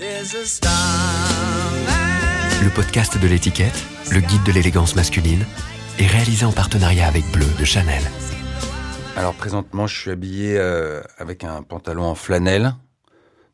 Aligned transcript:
Le 0.00 0.06
podcast 2.72 3.20
de 3.20 3.26
l'étiquette, 3.26 3.84
le 4.12 4.20
guide 4.20 4.44
de 4.44 4.52
l'élégance 4.52 4.94
masculine, 4.94 5.44
est 5.98 6.06
réalisé 6.06 6.46
en 6.46 6.52
partenariat 6.52 7.08
avec 7.08 7.24
Bleu 7.32 7.48
de 7.58 7.64
Chanel. 7.64 8.00
Alors 9.16 9.34
présentement, 9.34 9.88
je 9.88 9.98
suis 9.98 10.12
habillé 10.12 10.56
euh, 10.56 11.02
avec 11.16 11.42
un 11.42 11.64
pantalon 11.64 12.04
en 12.04 12.14
flanelle 12.14 12.76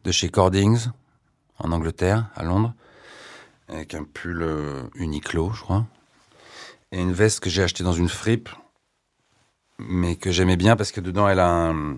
de 0.04 0.12
chez 0.12 0.28
Cordings 0.28 0.88
en 1.58 1.72
Angleterre, 1.72 2.28
à 2.36 2.44
Londres, 2.44 2.74
avec 3.68 3.94
un 3.94 4.04
pull 4.04 4.42
euh, 4.42 4.82
Uniqlo, 4.96 5.50
je 5.54 5.62
crois, 5.62 5.86
et 6.92 7.00
une 7.00 7.14
veste 7.14 7.40
que 7.40 7.48
j'ai 7.48 7.62
achetée 7.62 7.84
dans 7.84 7.94
une 7.94 8.10
fripe, 8.10 8.50
mais 9.78 10.16
que 10.16 10.30
j'aimais 10.30 10.58
bien 10.58 10.76
parce 10.76 10.92
que 10.92 11.00
dedans 11.00 11.26
elle 11.26 11.40
a 11.40 11.48
un, 11.48 11.96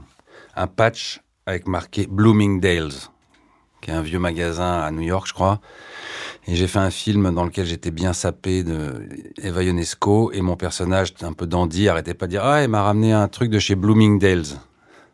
un 0.54 0.66
patch 0.68 1.20
avec 1.46 1.66
marqué 1.66 2.06
Bloomingdale's, 2.06 3.10
qui 3.86 3.92
est 3.92 3.94
un 3.94 4.02
vieux 4.02 4.18
magasin 4.18 4.80
à 4.80 4.90
New 4.90 5.02
York, 5.02 5.28
je 5.28 5.32
crois. 5.32 5.60
Et 6.48 6.56
j'ai 6.56 6.66
fait 6.66 6.80
un 6.80 6.90
film 6.90 7.32
dans 7.32 7.44
lequel 7.44 7.66
j'étais 7.66 7.92
bien 7.92 8.12
sapé 8.12 8.64
de 8.64 9.08
Eva 9.40 9.62
Ionesco 9.62 10.32
et 10.32 10.40
mon 10.40 10.56
personnage, 10.56 11.14
un 11.22 11.32
peu 11.32 11.46
dandy, 11.46 11.88
arrêtait 11.88 12.14
pas 12.14 12.26
de 12.26 12.32
dire 12.32 12.44
Ah, 12.44 12.64
il 12.64 12.68
m'a 12.68 12.82
ramené 12.82 13.12
un 13.12 13.28
truc 13.28 13.48
de 13.48 13.60
chez 13.60 13.76
Bloomingdale's. 13.76 14.58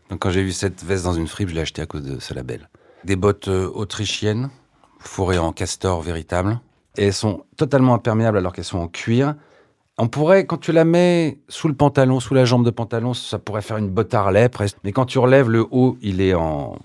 Donc 0.08 0.20
quand 0.20 0.30
j'ai 0.30 0.42
vu 0.42 0.52
cette 0.52 0.82
veste 0.84 1.04
dans 1.04 1.12
une 1.12 1.26
fripe, 1.26 1.50
je 1.50 1.54
l'ai 1.54 1.60
acheté 1.60 1.82
à 1.82 1.86
cause 1.86 2.02
de 2.02 2.18
ce 2.18 2.32
label. 2.32 2.70
Des 3.04 3.14
bottes 3.14 3.48
euh, 3.48 3.70
autrichiennes, 3.74 4.48
fourrées 5.00 5.38
en 5.38 5.52
castor 5.52 6.00
véritable. 6.00 6.58
Et 6.96 7.04
elles 7.04 7.12
sont 7.12 7.44
totalement 7.58 7.92
imperméables 7.92 8.38
alors 8.38 8.54
qu'elles 8.54 8.64
sont 8.64 8.78
en 8.78 8.88
cuir. 8.88 9.34
On 9.98 10.08
pourrait, 10.08 10.46
quand 10.46 10.58
tu 10.58 10.72
la 10.72 10.86
mets 10.86 11.40
sous 11.48 11.68
le 11.68 11.74
pantalon, 11.74 12.20
sous 12.20 12.32
la 12.32 12.46
jambe 12.46 12.64
de 12.64 12.70
pantalon, 12.70 13.12
ça 13.12 13.38
pourrait 13.38 13.60
faire 13.60 13.76
une 13.76 13.90
botte 13.90 14.14
Harley 14.14 14.48
presque. 14.48 14.78
Mais 14.82 14.92
quand 14.92 15.04
tu 15.04 15.18
relèves 15.18 15.50
le 15.50 15.66
haut, 15.70 15.98
il 16.00 16.22
est 16.22 16.32
en, 16.32 16.78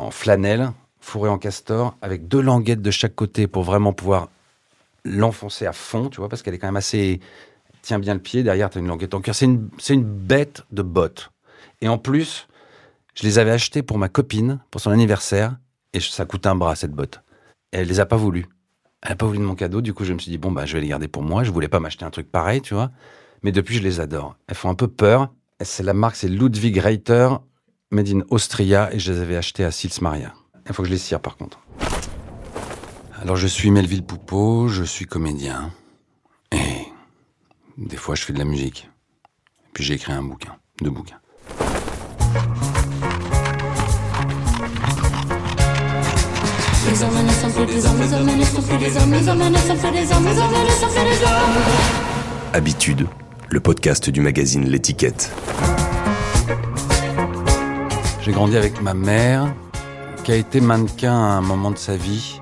en 0.00 0.10
flanelle, 0.10 0.72
fourré 1.00 1.28
en 1.28 1.38
castor, 1.38 1.96
avec 2.02 2.28
deux 2.28 2.40
languettes 2.40 2.82
de 2.82 2.90
chaque 2.90 3.14
côté 3.14 3.46
pour 3.46 3.62
vraiment 3.62 3.92
pouvoir 3.92 4.28
l'enfoncer 5.04 5.66
à 5.66 5.72
fond, 5.72 6.08
tu 6.08 6.18
vois, 6.18 6.28
parce 6.28 6.42
qu'elle 6.42 6.54
est 6.54 6.58
quand 6.58 6.68
même 6.68 6.76
assez. 6.76 7.20
Tiens 7.82 7.98
bien 7.98 8.14
le 8.14 8.20
pied, 8.20 8.42
derrière, 8.42 8.68
tu 8.68 8.78
as 8.78 8.80
une 8.80 8.88
languette 8.88 9.14
en 9.14 9.20
cuir. 9.20 9.34
C'est 9.34 9.46
une, 9.46 9.70
une 9.88 10.04
bête 10.04 10.64
de 10.70 10.82
botte. 10.82 11.30
Et 11.80 11.88
en 11.88 11.96
plus, 11.96 12.46
je 13.14 13.22
les 13.22 13.38
avais 13.38 13.52
achetées 13.52 13.82
pour 13.82 13.96
ma 13.96 14.08
copine, 14.08 14.60
pour 14.70 14.80
son 14.80 14.90
anniversaire, 14.90 15.56
et 15.94 16.00
ça 16.00 16.26
coûte 16.26 16.46
un 16.46 16.54
bras, 16.54 16.76
cette 16.76 16.92
botte. 16.92 17.22
Et 17.72 17.78
elle 17.78 17.88
les 17.88 18.00
a 18.00 18.06
pas 18.06 18.16
voulu. 18.16 18.46
Elle 19.02 19.10
n'a 19.10 19.16
pas 19.16 19.26
voulu 19.26 19.38
de 19.38 19.44
mon 19.44 19.54
cadeau, 19.54 19.80
du 19.80 19.94
coup, 19.94 20.04
je 20.04 20.12
me 20.12 20.18
suis 20.18 20.30
dit, 20.30 20.36
bon, 20.36 20.52
bah, 20.52 20.66
je 20.66 20.74
vais 20.74 20.82
les 20.82 20.88
garder 20.88 21.08
pour 21.08 21.22
moi. 21.22 21.42
Je 21.42 21.50
voulais 21.50 21.68
pas 21.68 21.80
m'acheter 21.80 22.04
un 22.04 22.10
truc 22.10 22.30
pareil, 22.30 22.60
tu 22.60 22.74
vois. 22.74 22.90
Mais 23.42 23.52
depuis, 23.52 23.76
je 23.76 23.82
les 23.82 24.00
adore. 24.00 24.36
Elles 24.46 24.56
font 24.56 24.68
un 24.68 24.74
peu 24.74 24.88
peur. 24.88 25.32
C'est 25.62 25.82
la 25.82 25.94
marque, 25.94 26.16
c'est 26.16 26.28
Ludwig 26.28 26.76
Reiter, 26.78 27.28
made 27.90 28.08
in 28.08 28.20
Austria, 28.30 28.92
et 28.92 28.98
je 28.98 29.12
les 29.12 29.20
avais 29.20 29.36
achetées 29.36 29.64
à 29.64 29.70
Sils 29.70 30.00
Maria. 30.00 30.32
Il 30.66 30.72
faut 30.72 30.82
que 30.82 30.88
je 30.88 30.92
les 30.92 30.98
cire, 30.98 31.20
par 31.20 31.36
contre. 31.36 31.58
Alors, 33.20 33.36
je 33.36 33.46
suis 33.46 33.70
Melville 33.70 34.04
Poupeau, 34.04 34.68
je 34.68 34.84
suis 34.84 35.06
comédien. 35.06 35.72
Et 36.52 36.86
des 37.76 37.96
fois, 37.96 38.14
je 38.14 38.22
fais 38.22 38.32
de 38.32 38.38
la 38.38 38.44
musique. 38.44 38.88
Et 39.66 39.70
puis, 39.72 39.84
j'ai 39.84 39.94
écrit 39.94 40.12
un 40.12 40.22
bouquin, 40.22 40.56
deux 40.80 40.90
bouquins. 40.90 41.18
Habitude, 52.52 53.06
le 53.48 53.60
podcast 53.60 54.10
du 54.10 54.20
magazine 54.20 54.68
L'étiquette. 54.68 55.30
J'ai 58.22 58.32
grandi 58.32 58.58
avec 58.58 58.82
ma 58.82 58.92
mère, 58.92 59.54
qui 60.24 60.32
a 60.32 60.36
été 60.36 60.60
mannequin 60.60 61.14
à 61.14 61.38
un 61.38 61.40
moment 61.40 61.70
de 61.70 61.78
sa 61.78 61.96
vie, 61.96 62.38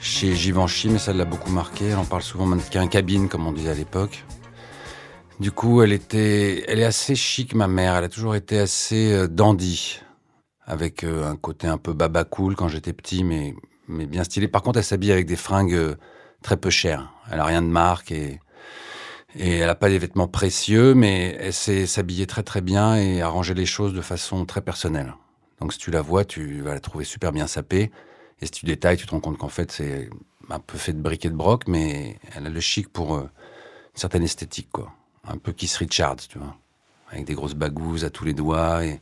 chez 0.00 0.34
Givenchy, 0.34 0.88
mais 0.88 0.98
ça 0.98 1.12
l'a 1.12 1.24
beaucoup 1.24 1.52
marqué. 1.52 1.90
Elle 1.90 1.98
en 1.98 2.04
parle 2.04 2.22
souvent 2.22 2.46
mannequin 2.46 2.88
cabine, 2.88 3.28
comme 3.28 3.46
on 3.46 3.52
disait 3.52 3.70
à 3.70 3.74
l'époque. 3.74 4.24
Du 5.38 5.52
coup, 5.52 5.82
elle 5.82 5.92
était, 5.92 6.64
elle 6.66 6.80
est 6.80 6.84
assez 6.84 7.14
chic, 7.14 7.54
ma 7.54 7.68
mère. 7.68 7.94
Elle 7.94 8.04
a 8.04 8.08
toujours 8.08 8.34
été 8.34 8.58
assez 8.58 9.12
euh, 9.12 9.28
dandy, 9.28 10.00
avec 10.66 11.04
euh, 11.04 11.30
un 11.30 11.36
côté 11.36 11.68
un 11.68 11.78
peu 11.78 11.92
baba 11.92 12.24
cool 12.24 12.56
quand 12.56 12.66
j'étais 12.66 12.92
petit, 12.92 13.22
mais, 13.22 13.54
mais 13.86 14.06
bien 14.06 14.24
stylé. 14.24 14.48
Par 14.48 14.62
contre, 14.62 14.78
elle 14.78 14.84
s'habille 14.84 15.12
avec 15.12 15.26
des 15.26 15.36
fringues 15.36 15.74
euh, 15.74 15.94
très 16.42 16.56
peu 16.56 16.70
chères. 16.70 17.12
Elle 17.30 17.38
a 17.38 17.44
rien 17.44 17.62
de 17.62 17.68
marque 17.68 18.10
et, 18.10 18.40
et 19.36 19.58
elle 19.58 19.68
a 19.68 19.74
pas 19.74 19.88
des 19.88 19.98
vêtements 19.98 20.28
précieux, 20.28 20.94
mais 20.94 21.36
elle 21.40 21.52
sait 21.52 21.86
s'habiller 21.86 22.26
très 22.26 22.42
très 22.42 22.60
bien 22.60 22.96
et 22.96 23.22
arranger 23.22 23.54
les 23.54 23.66
choses 23.66 23.94
de 23.94 24.02
façon 24.02 24.44
très 24.44 24.60
personnelle. 24.60 25.14
Donc 25.60 25.72
si 25.72 25.78
tu 25.78 25.90
la 25.90 26.02
vois, 26.02 26.24
tu 26.24 26.60
vas 26.60 26.74
la 26.74 26.80
trouver 26.80 27.04
super 27.04 27.32
bien 27.32 27.46
sapée. 27.46 27.90
Et 28.40 28.46
si 28.46 28.52
tu 28.52 28.66
détailles, 28.66 28.96
tu 28.96 29.06
te 29.06 29.12
rends 29.12 29.20
compte 29.20 29.38
qu'en 29.38 29.48
fait 29.48 29.70
c'est 29.72 30.10
un 30.50 30.58
peu 30.58 30.76
fait 30.76 30.92
de 30.92 31.00
briques 31.00 31.24
et 31.24 31.30
de 31.30 31.34
broc, 31.34 31.68
mais 31.68 32.18
elle 32.34 32.46
a 32.46 32.50
le 32.50 32.60
chic 32.60 32.88
pour 32.88 33.14
euh, 33.14 33.22
une 33.22 33.28
certaine 33.94 34.24
esthétique, 34.24 34.68
quoi. 34.72 34.92
Un 35.26 35.38
peu 35.38 35.52
Keith 35.52 35.74
Richards, 35.74 36.28
tu 36.28 36.38
vois. 36.38 36.56
Avec 37.10 37.24
des 37.24 37.34
grosses 37.34 37.54
bagouses 37.54 38.04
à 38.04 38.10
tous 38.10 38.24
les 38.24 38.34
doigts 38.34 38.84
et 38.84 39.00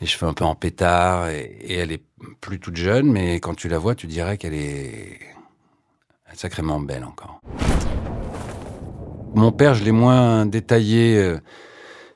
les 0.00 0.06
cheveux 0.06 0.30
un 0.30 0.34
peu 0.34 0.44
en 0.44 0.54
pétard. 0.54 1.28
Et, 1.28 1.58
et 1.60 1.74
elle 1.74 1.92
est 1.92 2.04
plus 2.40 2.60
toute 2.60 2.76
jeune, 2.76 3.10
mais 3.10 3.40
quand 3.40 3.54
tu 3.54 3.68
la 3.68 3.78
vois, 3.78 3.94
tu 3.94 4.06
dirais 4.06 4.38
qu'elle 4.38 4.54
est 4.54 5.18
elle 6.26 6.34
est 6.34 6.38
sacrément 6.38 6.80
belle 6.80 7.04
encore. 7.04 7.40
Mon 9.34 9.50
père, 9.50 9.74
je 9.74 9.82
l'ai 9.82 9.92
moins 9.92 10.44
détaillé 10.44 11.16
euh, 11.16 11.38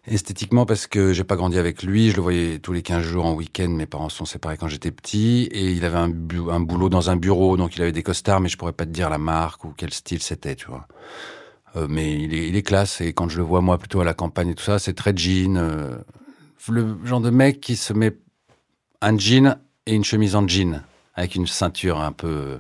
esthétiquement 0.06 0.66
parce 0.66 0.87
que 0.87 1.15
j'ai 1.15 1.25
pas 1.25 1.37
grandi 1.37 1.59
avec 1.59 1.82
lui. 1.82 2.10
Je 2.10 2.16
le 2.16 2.22
voyais 2.22 2.59
tous 2.59 2.75
les 2.75 2.82
15 2.82 3.03
jours 3.03 3.25
en 3.25 3.32
week-end. 3.32 3.69
Mes 3.69 3.87
parents 3.87 4.10
sont 4.10 4.27
séparés 4.27 4.59
quand 4.59 4.69
j'étais 4.69 4.91
petit 4.91 5.49
et 5.50 5.71
il 5.71 5.84
avait 5.87 5.97
un, 5.97 6.10
boulot 6.10 6.91
dans 6.91 7.09
un 7.09 7.16
bureau, 7.16 7.56
donc 7.56 7.77
il 7.77 7.82
avait 7.82 7.93
des 7.93 8.03
costards, 8.03 8.41
mais 8.41 8.50
je 8.50 8.59
pourrais 8.59 8.75
pas 8.75 8.84
te 8.84 8.91
dire 8.91 9.09
la 9.09 9.16
marque 9.16 9.65
ou 9.65 9.72
quel 9.75 9.94
style 9.94 10.22
c'était. 10.22 10.56
Euh, 11.77 11.87
mais 11.88 12.21
il 12.21 12.56
est, 12.56 12.62
classe 12.62 13.00
et 13.00 13.15
quand 13.15 13.31
je 13.31 13.38
le 13.38 13.44
vois 13.44 13.62
moi 13.62 13.78
plutôt 13.78 14.00
à 14.00 14.04
la 14.04 14.15
campagne 14.15 14.50
et 14.50 14.54
tout 14.54 14.65
ça, 14.65 14.78
c'est 14.78 14.94
très 14.94 15.16
jean. 15.16 15.56
euh, 15.56 15.97
le 16.69 16.97
genre 17.04 17.21
de 17.21 17.31
mec 17.31 17.60
qui 17.60 17.77
se 17.77 17.94
met 17.94 18.15
un 19.00 19.16
jean 19.16 19.56
et 19.87 19.94
une 19.94 20.04
chemise 20.04 20.37
en 20.37 20.47
jean 20.47 20.83
avec 21.15 21.34
une 21.34 21.47
ceinture 21.47 21.98
un 21.98 22.12
peu 22.12 22.59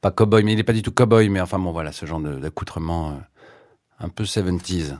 pas 0.00 0.10
cowboy, 0.10 0.42
mais 0.42 0.54
il 0.54 0.58
est 0.58 0.64
pas 0.64 0.72
du 0.72 0.82
tout 0.82 0.92
cowboy, 0.92 1.28
mais 1.28 1.40
enfin 1.40 1.58
bon 1.58 1.72
voilà 1.72 1.92
ce 1.92 2.06
genre 2.06 2.20
d'accoutrement 2.20 3.20
un 4.00 4.08
peu 4.08 4.24
70s. 4.24 4.96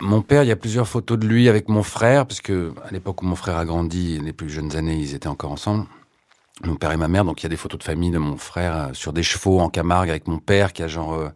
Mon 0.00 0.20
père, 0.20 0.42
il 0.42 0.48
y 0.48 0.52
a 0.52 0.56
plusieurs 0.56 0.88
photos 0.88 1.18
de 1.18 1.26
lui 1.26 1.48
avec 1.48 1.68
mon 1.68 1.82
frère, 1.84 2.26
parce 2.26 2.40
que 2.40 2.72
à 2.84 2.90
l'époque 2.90 3.22
où 3.22 3.26
mon 3.26 3.36
frère 3.36 3.56
a 3.56 3.64
grandi, 3.64 4.18
les 4.18 4.32
plus 4.32 4.50
jeunes 4.50 4.74
années, 4.76 4.96
ils 4.96 5.14
étaient 5.14 5.28
encore 5.28 5.52
ensemble. 5.52 5.86
Mon 6.64 6.74
père 6.76 6.92
et 6.92 6.96
ma 6.96 7.08
mère, 7.08 7.24
donc 7.24 7.40
il 7.40 7.44
y 7.44 7.46
a 7.46 7.48
des 7.48 7.56
photos 7.56 7.78
de 7.78 7.84
famille 7.84 8.10
de 8.10 8.18
mon 8.18 8.36
frère 8.36 8.76
euh, 8.76 8.92
sur 8.92 9.12
des 9.12 9.22
chevaux 9.22 9.58
en 9.60 9.68
Camargue 9.68 10.10
avec 10.10 10.28
mon 10.28 10.38
père 10.38 10.72
qui 10.72 10.82
a 10.82 10.88
genre 10.88 11.14
euh, 11.14 11.28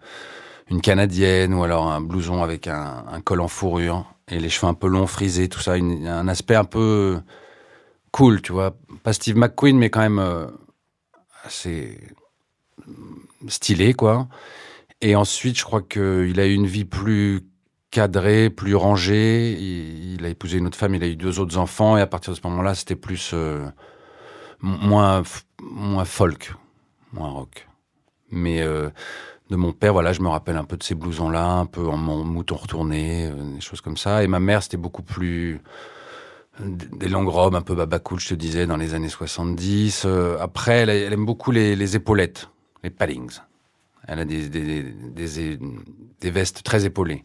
une 0.68 0.80
canadienne 0.80 1.54
ou 1.54 1.64
alors 1.64 1.90
un 1.90 2.00
blouson 2.00 2.42
avec 2.42 2.66
un, 2.66 3.04
col 3.24 3.40
en 3.40 3.48
fourrure 3.48 4.04
et 4.28 4.38
les 4.38 4.48
cheveux 4.50 4.68
un 4.68 4.74
peu 4.74 4.88
longs, 4.88 5.06
frisés, 5.06 5.48
tout 5.48 5.60
ça, 5.60 5.76
une- 5.76 6.06
un 6.06 6.28
aspect 6.28 6.54
un 6.54 6.64
peu 6.64 7.18
cool, 8.10 8.42
tu 8.42 8.52
vois. 8.52 8.76
Pas 9.04 9.12
Steve 9.12 9.36
McQueen, 9.36 9.78
mais 9.78 9.90
quand 9.90 10.00
même 10.00 10.18
euh, 10.18 10.46
assez 11.44 11.98
stylé, 13.48 13.94
quoi. 13.94 14.28
Et 15.00 15.14
ensuite, 15.16 15.58
je 15.58 15.64
crois 15.64 15.82
qu'il 15.82 16.40
a 16.40 16.46
eu 16.46 16.54
une 16.54 16.66
vie 16.66 16.84
plus 16.84 17.42
cadrée, 17.90 18.50
plus 18.50 18.74
rangée. 18.74 19.52
Il, 19.52 20.24
a 20.24 20.28
épousé 20.28 20.58
une 20.58 20.66
autre 20.66 20.78
femme, 20.78 20.94
il 20.94 21.02
a 21.02 21.06
eu 21.06 21.16
deux 21.16 21.38
autres 21.40 21.58
enfants, 21.58 21.96
et 21.96 22.00
à 22.00 22.06
partir 22.06 22.32
de 22.32 22.38
ce 22.38 22.46
moment-là, 22.46 22.74
c'était 22.74 22.96
plus 22.96 23.30
euh, 23.34 23.66
moins 24.60 25.22
moins 25.62 26.04
folk, 26.04 26.54
moins 27.12 27.30
rock. 27.30 27.68
Mais 28.30 28.60
euh, 28.62 28.90
de 29.50 29.56
mon 29.56 29.72
père, 29.72 29.92
voilà, 29.92 30.12
je 30.12 30.20
me 30.20 30.28
rappelle 30.28 30.56
un 30.56 30.64
peu 30.64 30.76
de 30.76 30.82
ces 30.82 30.94
blousons-là, 30.94 31.46
un 31.46 31.66
peu 31.66 31.86
en 31.86 31.96
mouton 31.96 32.56
retourné, 32.56 33.26
euh, 33.26 33.54
des 33.54 33.60
choses 33.60 33.80
comme 33.80 33.96
ça. 33.96 34.22
Et 34.24 34.26
ma 34.26 34.40
mère, 34.40 34.62
c'était 34.62 34.76
beaucoup 34.76 35.02
plus 35.02 35.60
des 36.58 37.08
longues 37.08 37.28
robes, 37.28 37.54
un 37.54 37.60
peu 37.62 37.74
baba 37.74 37.98
cool, 37.98 38.18
je 38.18 38.30
te 38.30 38.34
disais, 38.34 38.66
dans 38.66 38.78
les 38.78 38.94
années 38.94 39.10
70. 39.10 40.04
Euh, 40.06 40.38
après, 40.40 40.78
elle, 40.78 41.12
aime 41.12 41.26
beaucoup 41.26 41.50
les 41.50 41.96
épaulettes, 41.96 42.48
les 42.86 42.90
paddings. 42.90 43.40
Elle 44.06 44.20
a 44.20 44.24
des, 44.24 44.48
des, 44.48 45.58
des, 46.20 46.30
vestes 46.30 46.62
très 46.62 46.84
épaulées. 46.84 47.24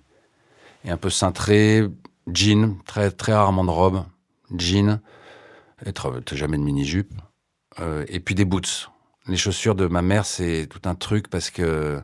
Et 0.83 0.89
un 0.89 0.97
peu 0.97 1.11
cintrées, 1.11 1.87
jean, 2.33 2.79
très, 2.85 3.11
très 3.11 3.33
rarement 3.33 3.63
de 3.63 3.69
robe, 3.69 4.03
jean, 4.57 4.99
et 5.85 5.91
jamais 6.33 6.57
de 6.57 6.63
mini-jupe. 6.63 7.13
Euh, 7.79 8.03
et 8.07 8.19
puis 8.19 8.33
des 8.33 8.45
boots. 8.45 8.89
Les 9.27 9.37
chaussures 9.37 9.75
de 9.75 9.85
ma 9.85 10.01
mère, 10.01 10.25
c'est 10.25 10.67
tout 10.67 10.81
un 10.89 10.95
truc 10.95 11.27
parce 11.27 11.51
que 11.51 12.01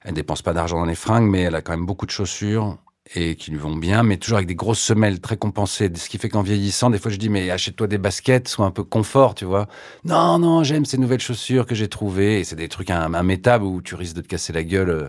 elle 0.00 0.14
dépense 0.14 0.42
pas 0.42 0.54
d'argent 0.54 0.78
dans 0.78 0.86
les 0.86 0.94
fringues, 0.96 1.28
mais 1.28 1.42
elle 1.42 1.54
a 1.54 1.60
quand 1.60 1.72
même 1.72 1.86
beaucoup 1.86 2.06
de 2.06 2.10
chaussures 2.10 2.78
et 3.14 3.34
qui 3.36 3.50
lui 3.50 3.58
vont 3.58 3.76
bien, 3.76 4.02
mais 4.02 4.16
toujours 4.16 4.36
avec 4.36 4.48
des 4.48 4.54
grosses 4.54 4.80
semelles 4.80 5.20
très 5.20 5.36
compensées. 5.36 5.90
Ce 5.94 6.08
qui 6.08 6.18
fait 6.18 6.28
qu'en 6.28 6.42
vieillissant, 6.42 6.88
des 6.88 6.98
fois, 6.98 7.10
je 7.10 7.16
dis, 7.16 7.28
mais 7.28 7.50
achète-toi 7.50 7.86
des 7.86 7.98
baskets, 7.98 8.48
sois 8.48 8.66
un 8.66 8.70
peu 8.70 8.84
confort, 8.84 9.34
tu 9.34 9.44
vois. 9.44 9.66
Non, 10.04 10.38
non, 10.38 10.62
j'aime 10.62 10.84
ces 10.84 10.98
nouvelles 10.98 11.20
chaussures 11.20 11.66
que 11.66 11.74
j'ai 11.74 11.88
trouvées. 11.88 12.40
Et 12.40 12.44
c'est 12.44 12.56
des 12.56 12.68
trucs 12.68 12.90
immétables 12.90 13.64
où 13.64 13.82
tu 13.82 13.96
risques 13.96 14.16
de 14.16 14.22
te 14.22 14.28
casser 14.28 14.52
la 14.52 14.62
gueule 14.62 14.90
euh, 14.90 15.08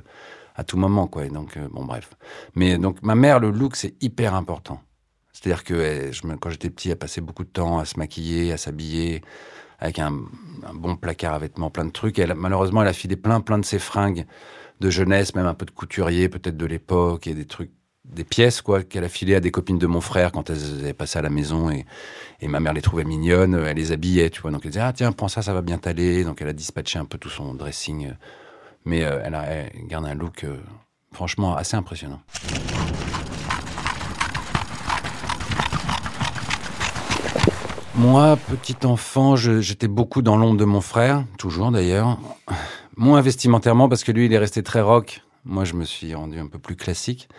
à 0.55 0.63
tout 0.63 0.77
moment, 0.77 1.07
quoi. 1.07 1.25
Et 1.25 1.29
donc, 1.29 1.55
euh, 1.55 1.67
bon, 1.71 1.85
bref. 1.85 2.09
Mais 2.55 2.77
donc, 2.77 3.01
ma 3.03 3.15
mère, 3.15 3.39
le 3.39 3.51
look, 3.51 3.75
c'est 3.75 3.95
hyper 4.01 4.33
important. 4.33 4.81
C'est-à-dire 5.31 5.63
que 5.63 5.73
eh, 5.73 6.37
quand 6.39 6.49
j'étais 6.49 6.69
petit, 6.69 6.89
elle 6.89 6.97
passait 6.97 7.21
beaucoup 7.21 7.43
de 7.43 7.49
temps 7.49 7.79
à 7.79 7.85
se 7.85 7.97
maquiller, 7.99 8.51
à 8.51 8.57
s'habiller, 8.57 9.21
avec 9.79 9.99
un, 9.99 10.13
un 10.67 10.73
bon 10.73 10.95
placard 10.95 11.35
à 11.35 11.39
vêtements, 11.39 11.69
plein 11.69 11.85
de 11.85 11.91
trucs. 11.91 12.17
Et 12.19 12.23
elle, 12.23 12.33
malheureusement, 12.33 12.81
elle 12.81 12.87
a 12.87 12.93
filé 12.93 13.15
plein, 13.15 13.39
plein 13.39 13.59
de 13.59 13.65
ses 13.65 13.79
fringues 13.79 14.25
de 14.79 14.89
jeunesse, 14.89 15.35
même 15.35 15.45
un 15.45 15.53
peu 15.53 15.65
de 15.65 15.71
couturier, 15.71 16.27
peut-être 16.29 16.57
de 16.57 16.65
l'époque, 16.65 17.27
et 17.27 17.33
des 17.33 17.45
trucs, 17.45 17.71
des 18.05 18.23
pièces, 18.23 18.61
quoi, 18.61 18.83
qu'elle 18.83 19.03
a 19.03 19.09
filé 19.09 19.35
à 19.35 19.39
des 19.39 19.51
copines 19.51 19.77
de 19.77 19.87
mon 19.87 20.01
frère 20.01 20.31
quand 20.31 20.49
elles 20.49 20.79
avaient 20.79 20.93
passé 20.93 21.19
à 21.19 21.21
la 21.21 21.29
maison. 21.29 21.69
Et, 21.69 21.85
ma 22.41 22.59
mère 22.59 22.73
les 22.73 22.81
trouvait 22.81 23.05
mignonnes, 23.05 23.55
elle 23.55 23.77
les 23.77 23.91
habillait, 23.91 24.29
tu 24.29 24.41
vois. 24.41 24.51
Donc 24.51 24.61
elle 24.65 24.71
disait, 24.71 24.83
ah 24.83 24.93
tiens, 24.93 25.11
prends 25.11 25.29
ça, 25.29 25.41
ça 25.41 25.53
va 25.53 25.61
bien 25.61 25.77
t'aller. 25.77 26.23
Donc 26.23 26.41
elle 26.41 26.49
a 26.49 26.53
dispatché 26.53 26.99
un 26.99 27.05
peu 27.05 27.17
tout 27.17 27.29
son 27.29 27.53
dressing. 27.53 28.11
Mais 28.85 29.03
euh, 29.03 29.21
elle, 29.23 29.35
a, 29.35 29.43
elle 29.45 29.87
garde 29.87 30.05
un 30.05 30.13
look, 30.13 30.43
euh, 30.43 30.57
franchement, 31.13 31.55
assez 31.55 31.77
impressionnant. 31.77 32.21
Moi, 37.95 38.37
petit 38.49 38.85
enfant, 38.85 39.35
j'étais 39.35 39.87
beaucoup 39.87 40.21
dans 40.23 40.35
l'ombre 40.35 40.57
de 40.57 40.65
mon 40.65 40.81
frère, 40.81 41.23
toujours 41.37 41.71
d'ailleurs. 41.71 42.17
Moins 42.97 43.21
vestimentairement 43.21 43.87
parce 43.87 44.03
que 44.03 44.11
lui, 44.11 44.25
il 44.25 44.33
est 44.33 44.37
resté 44.37 44.63
très 44.63 44.81
rock. 44.81 45.21
Moi, 45.45 45.63
je 45.63 45.75
me 45.75 45.85
suis 45.85 46.13
rendu 46.13 46.39
un 46.39 46.47
peu 46.47 46.59
plus 46.59 46.75
classique. 46.75 47.29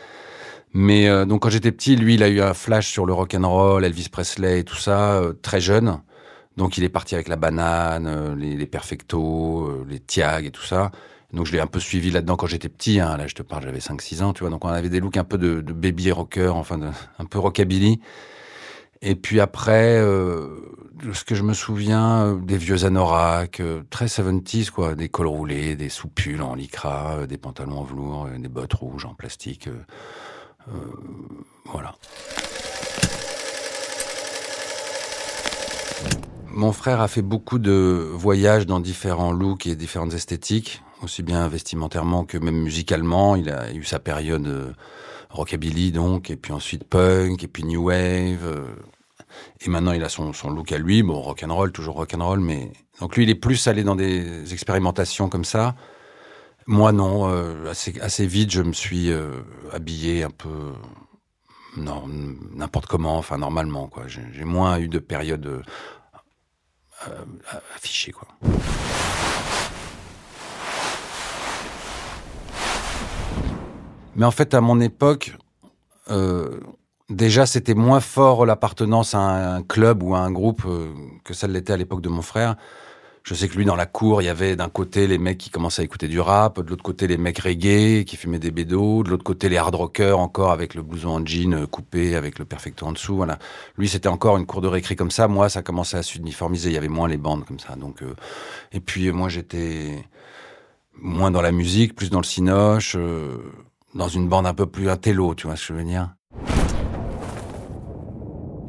Mais 0.75 1.09
euh, 1.09 1.25
donc 1.25 1.43
quand 1.43 1.51
j'étais 1.51 1.73
petit, 1.73 1.97
lui, 1.97 2.15
il 2.15 2.23
a 2.23 2.29
eu 2.29 2.41
un 2.41 2.55
flash 2.55 2.89
sur 2.89 3.07
le 3.07 3.13
rock 3.13 3.35
and 3.35 3.49
roll, 3.49 3.85
Elvis 3.85 4.09
Presley 4.11 4.61
et 4.61 4.65
tout 4.65 4.77
ça, 4.77 5.15
euh, 5.15 5.33
très 5.33 5.61
jeune. 5.61 6.01
Donc 6.57 6.79
il 6.79 6.85
est 6.85 6.89
parti 6.89 7.15
avec 7.15 7.29
la 7.29 7.37
banane, 7.37 8.07
euh, 8.07 8.35
les, 8.37 8.57
les 8.57 8.67
perfectos, 8.67 9.67
euh, 9.67 9.87
les 9.89 9.99
tiag 9.99 10.47
et 10.47 10.51
tout 10.51 10.63
ça. 10.63 10.93
Donc 11.33 11.47
je 11.47 11.53
l'ai 11.53 11.61
un 11.61 11.67
peu 11.67 11.81
suivi 11.81 12.11
là-dedans 12.11 12.37
quand 12.37 12.47
j'étais 12.47 12.69
petit. 12.69 13.01
Hein. 13.01 13.17
Là, 13.17 13.27
je 13.27 13.35
te 13.35 13.43
parle, 13.43 13.65
j'avais 13.65 13.81
5-6 13.81 14.23
ans, 14.23 14.33
tu 14.33 14.41
vois. 14.41 14.51
Donc 14.51 14.65
on 14.65 14.69
avait 14.69 14.89
des 14.89 15.01
looks 15.01 15.17
un 15.17 15.25
peu 15.25 15.39
de, 15.39 15.61
de 15.61 15.73
baby 15.73 16.13
rocker, 16.13 16.55
enfin 16.55 16.79
de, 16.79 16.89
un 17.19 17.25
peu 17.25 17.39
rockabilly. 17.39 18.01
Et 19.03 19.17
puis 19.17 19.41
après, 19.41 19.99
euh, 19.99 20.61
ce 21.13 21.25
que 21.25 21.35
je 21.35 21.43
me 21.43 21.55
souviens, 21.55 22.35
des 22.37 22.57
vieux 22.57 22.85
anoraks, 22.85 23.61
très 23.91 24.07
70s, 24.07 24.71
quoi. 24.71 24.95
Des 24.95 25.09
cols 25.09 25.27
roulés, 25.27 25.77
des 25.77 25.89
soupules 25.89 26.41
en 26.41 26.55
lycra, 26.55 27.27
des 27.27 27.37
pantalons 27.37 27.79
en 27.81 27.85
velours, 27.85 28.29
des 28.39 28.49
bottes 28.49 28.75
rouges 28.75 29.05
en 29.05 29.15
plastique. 29.15 29.69
Euh, 30.69 30.73
voilà. 31.67 31.95
Mon 36.51 36.73
frère 36.73 37.01
a 37.01 37.09
fait 37.09 37.23
beaucoup 37.23 37.59
de 37.59 38.11
voyages 38.13 38.65
dans 38.67 38.79
différents 38.79 39.33
looks 39.33 39.67
et 39.67 39.75
différentes 39.75 40.15
esthétiques, 40.15 40.83
aussi 41.03 41.23
bien 41.23 41.49
vestimentairement 41.49 42.25
que 42.25 42.39
même 42.39 42.63
musicalement. 42.63 43.35
Il 43.35 43.51
a 43.51 43.73
eu 43.73 43.83
sa 43.83 43.99
période 43.99 44.47
euh, 44.47 44.73
rockabilly 45.31 45.91
donc, 45.91 46.31
et 46.31 46.37
puis 46.37 46.53
ensuite 46.53 46.85
punk, 46.85 47.43
et 47.43 47.49
puis 47.49 47.65
new 47.65 47.87
wave. 47.87 48.45
euh, 48.45 48.67
et 49.61 49.69
maintenant, 49.69 49.93
il 49.93 50.05
a 50.05 50.09
son, 50.09 50.33
son 50.33 50.51
look 50.51 50.71
à 50.71 50.79
lui. 50.79 51.03
Bon, 51.03 51.21
rock'n'roll, 51.21 51.73
toujours 51.73 51.97
rock'n'roll, 51.97 52.39
mais 52.39 52.73
donc 53.01 53.17
lui, 53.17 53.25
il 53.25 53.31
est 53.31 53.35
plus 53.35 53.67
allé 53.67 53.83
dans 53.83 53.97
des 53.97 54.53
expérimentations 54.53 55.29
comme 55.29 55.45
ça. 55.45 55.75
Moi, 56.67 56.93
non. 56.93 57.29
euh, 57.29 57.71
assez, 58.01 58.27
vite, 58.27 58.51
je 58.51 58.63
me 58.63 58.73
suis 58.73 59.11
euh, 59.11 59.43
habillé 59.73 60.23
un 60.25 60.31
peu, 60.31 60.73
n'importe 61.77 62.87
comment, 62.87 63.19
enfin 63.19 63.37
normalement, 63.39 63.89
quoi. 63.89 64.05
J'ai 64.07 64.45
moins 64.45 64.79
eu 64.79 64.89
de 64.89 64.99
période 64.99 65.47
euh, 65.47 65.63
euh, 67.09 67.25
affichée, 67.77 68.13
quoi. 68.13 68.29
Mais 74.17 74.25
en 74.25 74.31
fait, 74.31 74.55
à 74.55 74.61
mon 74.61 74.81
époque, 74.81 75.37
déjà, 77.11 77.47
c'était 77.47 77.75
moins 77.75 78.01
fort 78.01 78.47
l'appartenance 78.47 79.15
à 79.15 79.19
un, 79.57 79.63
club 79.63 80.03
ou 80.03 80.15
à 80.15 80.21
un 80.21 80.31
groupe 80.31 80.63
que 81.25 81.35
ça 81.35 81.47
l'était 81.47 81.73
à 81.73 81.77
l'époque 81.77 82.01
de 82.01 82.09
mon 82.09 82.23
frère. 82.23 82.57
Je 83.25 83.33
sais 83.33 83.49
que 83.49 83.57
lui, 83.57 83.65
dans 83.65 83.75
la 83.75 83.87
cour, 83.87 84.21
il 84.21 84.27
y 84.27 84.29
avait 84.29 84.55
d'un 84.55 84.69
côté 84.69 85.07
les 85.07 85.17
mecs 85.17 85.39
qui 85.39 85.49
commençaient 85.49 85.81
à 85.81 85.85
écouter 85.85 86.09
du 86.09 86.21
rap, 86.21 86.61
de 86.61 86.69
l'autre 86.69 86.83
côté 86.83 87.07
les 87.07 87.17
mecs 87.17 87.39
reggae 87.39 88.05
qui 88.05 88.17
fumaient 88.19 88.39
des 88.39 88.51
bédos, 88.51 89.03
de 89.03 89.09
l'autre 89.09 89.25
côté 89.25 89.49
les 89.49 89.57
hard 89.57 89.75
rockers 89.75 90.19
encore 90.19 90.53
avec 90.53 90.75
le 90.75 90.83
blouson 90.83 91.09
en 91.09 91.25
jean 91.25 91.55
euh, 91.55 91.67
coupé, 91.67 92.17
avec 92.17 92.39
le 92.39 92.45
perfecto 92.45 92.85
en 92.85 92.93
dessous. 92.93 93.17
Voilà. 93.17 93.39
Lui, 93.79 93.89
c'était 93.89 94.09
encore 94.09 94.37
une 94.37 94.45
cour 94.45 94.61
de 94.61 94.69
récré 94.69 94.95
comme 94.95 95.11
ça. 95.11 95.27
Moi, 95.27 95.49
ça 95.49 95.63
commençait 95.63 95.97
à 95.97 96.03
s'uniformiser. 96.03 96.69
Il 96.69 96.75
y 96.75 96.77
avait 96.77 96.89
moins 96.89 97.09
les 97.09 97.17
bandes 97.17 97.47
comme 97.47 97.59
ça. 97.59 97.77
Donc, 97.77 98.03
euh, 98.03 98.15
et 98.73 98.81
puis 98.81 99.09
euh, 99.09 99.13
moi, 99.15 99.31
j'étais 99.31 100.05
moins 101.01 101.31
dans 101.31 101.43
la 101.43 101.51
musique, 101.53 101.95
plus 101.95 102.11
dans 102.11 102.21
le 102.21 102.25
cinoche, 102.25 102.95
euh, 102.95 103.39
dans 103.95 104.09
une 104.09 104.29
bande 104.29 104.47
un 104.47 104.55
peu 104.55 104.67
plus 104.67 104.91
intello, 104.91 105.35
tu 105.35 105.47
vois 105.47 105.57
ce 105.57 105.69
que 105.69 105.75
je 105.75 105.79
veux 105.79 105.85
dire? 105.85 106.15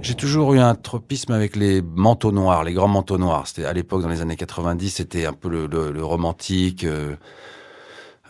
J'ai 0.05 0.13
toujours 0.13 0.53
eu 0.53 0.59
un 0.59 0.75
tropisme 0.75 1.31
avec 1.31 1.55
les 1.55 1.81
manteaux 1.81 2.31
noirs, 2.31 2.63
les 2.63 2.73
grands 2.73 2.87
manteaux 2.87 3.17
noirs. 3.17 3.47
C'était 3.47 3.65
à 3.65 3.73
l'époque, 3.73 4.03
dans 4.03 4.07
les 4.07 4.21
années 4.21 4.35
90, 4.35 4.91
c'était 4.91 5.25
un 5.25 5.33
peu 5.33 5.49
le, 5.49 6.05
romantique, 6.05 6.83
euh, 6.83 7.15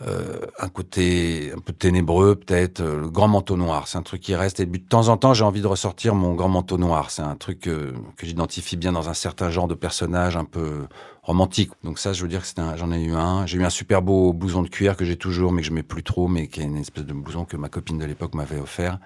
euh, 0.00 0.40
un 0.58 0.68
côté 0.70 1.52
un 1.54 1.60
peu 1.60 1.74
ténébreux 1.74 2.34
peut-être. 2.34 2.80
euh, 2.80 2.98
le 2.98 3.10
grand 3.10 3.28
manteau 3.28 3.58
noir, 3.58 3.88
c'est 3.88 3.98
un 3.98 4.02
truc 4.02 4.22
qui 4.22 4.34
reste. 4.34 4.58
Et 4.58 4.64
de 4.64 4.78
temps 4.78 5.08
en 5.08 5.18
temps, 5.18 5.34
j'ai 5.34 5.44
envie 5.44 5.60
de 5.60 5.66
ressortir 5.66 6.14
mon 6.14 6.32
grand 6.32 6.48
manteau 6.48 6.78
noir. 6.78 7.10
C'est 7.10 7.20
un 7.20 7.36
truc 7.36 7.60
que 7.60 7.92
j'identifie 8.22 8.78
bien 8.78 8.92
dans 8.92 9.10
un 9.10 9.14
certain 9.14 9.50
genre 9.50 9.68
de 9.68 9.74
personnage 9.74 10.34
un 10.38 10.46
peu 10.46 10.86
romantique. 11.22 11.72
Donc 11.84 11.98
ça, 11.98 12.14
je 12.14 12.22
veux 12.22 12.28
dire 12.28 12.40
que 12.40 12.48
j'en 12.76 12.90
ai 12.90 13.02
eu 13.02 13.12
un. 13.12 13.44
J'ai 13.44 13.58
eu 13.58 13.64
un 13.66 13.70
super 13.70 14.00
beau 14.00 14.32
blouson 14.32 14.62
de 14.62 14.68
cuir 14.68 14.96
que 14.96 15.04
j'ai 15.04 15.18
toujours, 15.18 15.52
mais 15.52 15.60
que 15.60 15.68
je 15.68 15.74
mets 15.74 15.82
plus 15.82 16.02
trop, 16.02 16.26
mais 16.26 16.48
qui 16.48 16.60
est 16.62 16.64
une 16.64 16.78
espèce 16.78 17.04
de 17.04 17.12
blouson 17.12 17.44
que 17.44 17.58
ma 17.58 17.68
copine 17.68 17.98
de 17.98 18.06
l'époque 18.06 18.34
m'avait 18.34 18.60
offert. 18.60 18.98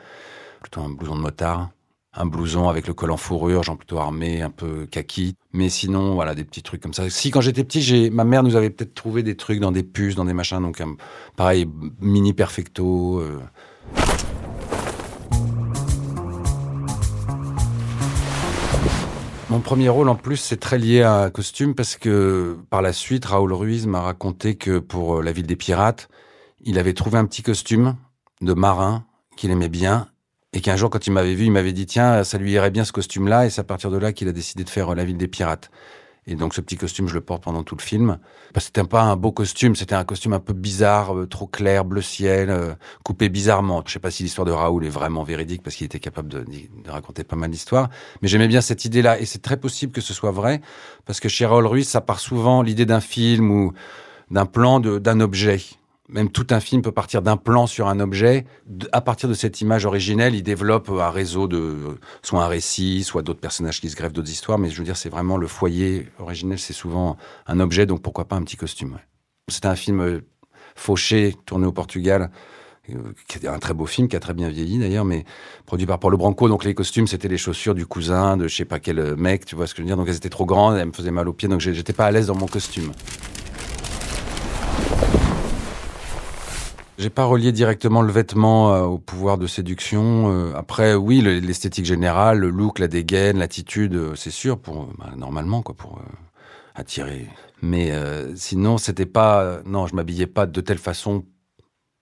Plutôt 0.62 0.82
un 0.82 0.90
blouson 0.90 1.16
de 1.16 1.23
motard 1.23 1.70
un 2.12 2.27
blouson 2.27 2.69
avec 2.69 2.87
le 2.89 2.95
col 2.95 3.11
en 3.12 3.17
fourrure, 3.17 3.62
genre 3.62 3.77
plutôt 3.77 3.99
armé, 3.99 4.43
un 4.43 4.51
peu 4.51 4.87
kaki. 4.87 5.37
Mais 5.53 5.69
sinon, 5.69 6.15
voilà, 6.15 6.35
des 6.35 6.45
petits 6.45 6.62
trucs 6.62 6.83
comme 6.83 6.95
ça. 6.95 7.09
Si, 7.09 7.31
quand 7.31 7.41
j'étais 7.41 7.65
petit, 7.65 8.11
ma 8.11 8.25
mère 8.25 8.43
nous 8.43 8.57
avait 8.57 8.71
peut-être 8.71 8.95
trouvé 8.95 9.23
des 9.23 9.37
trucs 9.37 9.61
dans 9.61 9.73
des 9.73 9.83
puces, 9.85 10.17
dans 10.17 10.25
des 10.25 10.33
machins, 10.35 10.61
donc 10.61 10.81
un- 10.81 10.97
pareil, 11.37 11.69
mini 12.01 12.33
perfecto. 12.33 13.21
euh. 13.21 13.41
Mon 19.49 19.59
premier 19.61 19.89
rôle, 19.89 20.09
en 20.09 20.15
plus, 20.15 20.37
c'est 20.37 20.59
très 20.59 20.79
lié 20.79 21.03
à 21.03 21.23
un 21.25 21.31
costume 21.31 21.75
parce 21.75 21.97
que 21.97 22.57
par 22.71 22.83
la 22.83 22.93
suite, 22.93 23.25
Raoul 23.25 23.53
Ruiz 23.53 23.87
m'a 23.89 24.01
raconté 24.01 24.55
que 24.55 24.79
pour 24.79 25.19
euh, 25.19 25.23
la 25.23 25.33
ville 25.33 25.47
des 25.47 25.57
pirates, 25.57 26.09
il 26.61 26.79
avait 26.79 26.95
trouvé 26.95 27.19
un 27.19 27.25
petit 27.25 27.43
costume 27.43 27.97
de 28.43 28.53
marin 28.55 29.05
qu'il 29.37 29.51
aimait 29.51 29.69
bien 29.69 30.07
et 30.52 30.61
qu'un 30.61 30.76
jour, 30.76 30.91
quand 30.91 31.06
il 31.06 31.12
m'avait 31.12 31.35
vu, 31.35 31.44
il 31.44 31.52
m'avait 31.52 31.73
dit 31.73 31.87
tiens, 31.87 32.25
ça 32.25 32.38
lui 32.38 32.52
irait 32.52 32.70
bien 32.70 32.85
ce 32.85 32.93
costume-là, 32.93 33.47
et 33.47 33.50
c'est 33.50 33.61
à 33.61 33.64
partir 33.64 33.91
de 33.91 33.99
là 33.99 34.12
qu'il 34.12 34.29
a 34.29 34.32
décidé 34.32 34.64
de 34.64 34.71
faire 34.71 34.90
euh, 34.90 34.95
La 34.95 35.04
Ville 35.04 35.16
des 35.16 35.28
Pirates. 35.28 35.71
Et 36.26 36.35
donc, 36.35 36.54
ce 36.54 36.61
petit 36.61 36.76
costume, 36.76 37.09
je 37.09 37.14
le 37.14 37.23
porte 37.23 37.42
pendant 37.42 37.62
tout 37.62 37.76
le 37.76 37.83
film. 37.83 38.19
Parce 38.52 38.66
que 38.66 38.73
c'était 38.75 38.87
pas 38.87 39.02
un 39.02 39.16
beau 39.16 39.33
costume, 39.33 39.75
c'était 39.75 39.95
un 39.95 40.04
costume 40.04 40.33
un 40.33 40.40
peu 40.40 40.52
bizarre, 40.52 41.16
euh, 41.16 41.26
trop 41.26 41.47
clair, 41.47 41.85
bleu 41.85 42.02
ciel, 42.02 42.50
euh, 42.50 42.75
coupé 43.04 43.28
bizarrement. 43.28 43.83
Je 43.87 43.92
sais 43.92 44.00
pas 44.00 44.11
si 44.11 44.25
l'histoire 44.25 44.45
de 44.45 44.52
Raoul 44.52 44.85
est 44.85 44.90
vraiment 44.90 45.23
véridique, 45.23 45.62
parce 45.62 45.76
qu'il 45.76 45.87
était 45.87 45.99
capable 45.99 46.28
de, 46.28 46.40
de 46.40 46.90
raconter 46.90 47.25
pas 47.25 47.37
mal 47.37 47.50
d'histoires. 47.50 47.88
Mais 48.21 48.28
j'aimais 48.28 48.49
bien 48.49 48.61
cette 48.61 48.85
idée-là, 48.85 49.19
et 49.19 49.25
c'est 49.25 49.42
très 49.42 49.57
possible 49.57 49.92
que 49.92 50.00
ce 50.00 50.12
soit 50.12 50.30
vrai, 50.30 50.61
parce 51.07 51.21
que 51.21 51.28
chez 51.28 51.47
Raoul 51.47 51.66
Ruiz, 51.66 51.88
ça 51.88 52.00
part 52.00 52.21
souvent 52.21 52.62
l'idée 52.62 52.87
d'un 52.87 53.00
film 53.00 53.50
ou 53.50 53.73
d'un 54.30 54.47
plan 54.47 54.78
d'un 54.80 55.21
objet. 55.21 55.61
Même 56.12 56.31
tout 56.31 56.47
un 56.50 56.61
film 56.61 56.83
peut 56.83 56.93
partir 56.93 57.23
d'un 57.23 57.37
plan 57.37 57.67
sur 57.67 57.88
un 57.88 58.00
objet. 58.00 58.45
À 58.93 59.00
partir 59.00 59.29
de 59.29 59.35
cette 59.35 59.61
image 59.61 59.85
originelle, 59.87 60.35
il 60.35 60.43
développe 60.43 60.88
un 60.90 61.11
réseau 61.11 61.47
de, 61.47 61.99
soit 62.23 62.43
un 62.43 62.49
récit, 62.49 63.05
soit 63.05 63.23
d'autres 63.23 63.40
personnages 63.40 63.81
qui 63.81 63.88
se 63.88 63.97
greffent 63.97 64.12
d'autres 64.12 64.31
histoires. 64.31 64.59
Mais 64.59 64.71
je 64.71 64.79
veux 64.79 64.85
dire, 64.85 64.97
c'est 64.97 65.09
vraiment 65.09 65.37
le 65.37 65.47
foyer 65.47 66.09
originel, 66.19 66.59
c'est 66.59 66.73
souvent 66.73 67.17
un 67.47 67.61
objet, 67.61 67.87
donc 67.87 68.02
pourquoi 68.02 68.26
pas 68.26 68.37
un 68.37 68.43
petit 68.43 68.57
costume. 68.57 68.95
ouais. 68.95 69.05
C'était 69.49 69.69
un 69.69 69.76
film 69.76 70.00
euh, 70.00 70.21
fauché, 70.76 71.35
tourné 71.45 71.67
au 71.67 71.73
Portugal, 71.73 72.31
euh, 72.90 73.12
qui 73.29 73.38
est 73.38 73.49
un 73.49 73.59
très 73.59 73.75
beau 73.75 73.87
film, 73.87 74.09
qui 74.09 74.17
a 74.17 74.21
très 74.21 74.35
bien 74.35 74.49
vieilli 74.49 74.79
d'ailleurs, 74.79 75.05
mais 75.05 75.25
produit 75.67 75.87
par 75.87 75.99
Paulo 75.99 76.17
Branco. 76.17 76.49
Donc 76.49 76.64
les 76.64 76.75
costumes, 76.75 77.07
c'était 77.07 77.29
les 77.29 77.38
chaussures 77.38 77.75
du 77.75 77.87
cousin 77.87 78.37
de 78.37 78.49
je 78.49 78.57
sais 78.57 78.64
pas 78.64 78.79
quel 78.79 78.99
euh, 78.99 79.17
mec, 79.17 79.45
tu 79.45 79.57
vois 79.57 79.67
ce 79.67 79.75
que 79.75 79.79
je 79.79 79.83
veux 79.83 79.87
dire. 79.87 79.97
Donc 79.97 80.09
elles 80.09 80.17
étaient 80.17 80.31
trop 80.31 80.47
grandes, 80.47 80.76
elles 80.76 80.88
me 80.88 80.93
faisaient 80.93 81.11
mal 81.11 81.29
aux 81.29 81.33
pieds, 81.33 81.49
donc 81.49 81.61
j'étais 81.61 81.93
pas 81.93 82.07
à 82.07 82.11
l'aise 82.11 82.29
dans 82.29 82.37
mon 82.37 82.47
costume. 82.47 82.93
J'ai 87.00 87.09
pas 87.09 87.25
relié 87.25 87.50
directement 87.50 88.02
le 88.02 88.12
vêtement 88.12 88.75
euh, 88.75 88.83
au 88.83 88.99
pouvoir 88.99 89.38
de 89.38 89.47
séduction. 89.47 90.30
Euh, 90.30 90.52
après, 90.54 90.95
oui, 90.95 91.23
le- 91.23 91.38
l'esthétique 91.38 91.87
générale, 91.87 92.38
le 92.40 92.50
look, 92.50 92.78
la 92.78 92.88
dégaine, 92.88 93.38
l'attitude, 93.38 93.95
euh, 93.95 94.14
c'est 94.16 94.30
sûr, 94.30 94.59
pour 94.59 94.85
bah, 94.99 95.11
normalement 95.16 95.62
quoi, 95.62 95.75
pour 95.75 95.99
attirer. 96.75 97.26
Mais 97.62 97.92
sinon, 98.37 98.78
c'était 98.78 99.07
pas. 99.07 99.61
non, 99.66 99.87
je 99.87 99.95
m'habillais 99.95 100.26
pas 100.26 100.47
de 100.47 100.61
telle 100.61 100.78
façon 100.78 101.25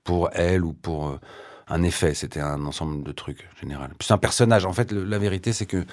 pour 0.04 0.30
elle 0.32 0.64
ou 0.64 0.72
pour 0.72 1.18
un 1.68 1.82
effet. 1.82 2.14
C'était 2.14 2.40
un 2.40 2.64
ensemble 2.64 3.02
de 3.02 3.12
trucs 3.12 3.48
général. 3.60 3.90
Plus 3.98 4.10
un 4.12 4.18
personnage. 4.18 4.66
En 4.66 4.72
fait, 4.72 4.92
la 4.92 5.18
vérité, 5.18 5.52
c'est 5.52 5.66
que 5.66 5.84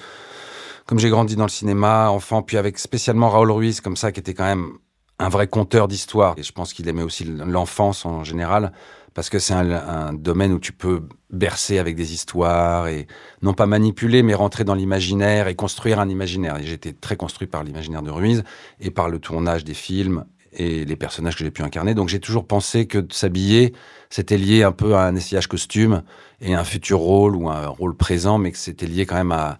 comme 0.86 1.00
j'ai 1.00 1.10
grandi 1.10 1.34
dans 1.36 1.44
le 1.46 1.50
cinéma, 1.50 2.10
enfant, 2.10 2.42
puis 2.42 2.58
avec 2.58 2.78
spécialement 2.78 3.28
Raoul 3.30 3.50
Ruiz, 3.50 3.80
comme 3.80 3.96
ça, 3.96 4.12
qui 4.12 4.20
était 4.20 4.34
quand 4.34 4.44
même 4.44 4.78
un 5.18 5.28
vrai 5.28 5.46
conteur 5.46 5.88
d'histoire. 5.88 6.34
Et 6.36 6.42
je 6.42 6.52
pense 6.52 6.72
qu'il 6.72 6.88
aimait 6.88 7.02
aussi 7.02 7.24
l'enfance 7.24 8.04
en 8.04 8.24
général, 8.24 8.72
parce 9.14 9.30
que 9.30 9.38
c'est 9.38 9.54
un, 9.54 10.12
domaine 10.12 10.52
où 10.52 10.58
tu 10.58 10.72
peux 10.72 11.02
bercer 11.30 11.78
avec 11.78 11.96
des 11.96 12.12
histoires 12.12 12.88
et 12.88 13.06
non 13.40 13.54
pas 13.54 13.66
manipuler, 13.66 14.22
mais 14.22 14.34
rentrer 14.34 14.64
dans 14.64 14.74
l'imaginaire 14.74 15.48
et 15.48 15.54
construire 15.54 16.00
un 16.00 16.08
imaginaire. 16.08 16.58
Et 16.58 16.64
j'étais 16.64 16.92
très 16.92 17.16
construit 17.16 17.48
par 17.48 17.64
l'imaginaire 17.64 18.02
de 18.02 18.10
Ruiz 18.10 18.44
et 18.78 18.90
par 18.90 19.08
le 19.08 19.18
tournage 19.18 19.64
des 19.64 19.74
films 19.74 20.26
et 20.52 20.84
les 20.84 20.96
personnages 20.96 21.36
que 21.36 21.44
j'ai 21.44 21.50
pu 21.50 21.62
incarner. 21.62 21.94
Donc 21.94 22.08
j'ai 22.08 22.20
toujours 22.20 22.46
pensé 22.46 22.86
que 22.86 23.06
s'habiller, 23.10 23.72
c'était 24.10 24.36
lié 24.36 24.62
un 24.62 24.72
peu 24.72 24.96
à 24.96 25.02
un 25.04 25.16
essayage 25.16 25.46
costume 25.46 26.02
et 26.40 26.54
un 26.54 26.64
futur 26.64 26.98
rôle 26.98 27.36
ou 27.36 27.48
un 27.48 27.68
rôle 27.68 27.96
présent, 27.96 28.36
mais 28.36 28.52
que 28.52 28.58
c'était 28.58 28.86
lié 28.86 29.06
quand 29.06 29.16
même 29.16 29.32
à, 29.32 29.58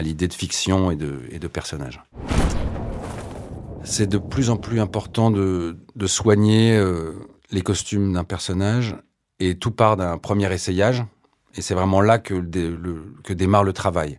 l'idée 0.00 0.28
de 0.28 0.34
fiction 0.34 0.90
et 0.90 0.96
de, 0.96 1.20
et 1.30 1.38
de 1.38 1.46
personnage. 1.46 2.00
C'est 3.84 4.06
de 4.06 4.18
plus 4.18 4.48
en 4.50 4.56
plus 4.56 4.80
important 4.80 5.30
de, 5.30 5.76
soigner 6.06 6.76
euh, 6.76 7.12
les 7.50 7.60
costumes 7.60 8.14
d'un 8.14 8.24
personnage 8.24 8.96
et 9.40 9.56
tout 9.56 9.70
part 9.70 9.96
d'un 9.96 10.18
premier 10.18 10.52
essayage. 10.52 11.04
Et 11.54 11.62
c'est 11.62 11.74
vraiment 11.74 12.00
là 12.00 12.18
que, 12.18 12.34
démarre 13.32 13.62
le 13.64 13.72
travail. 13.72 14.18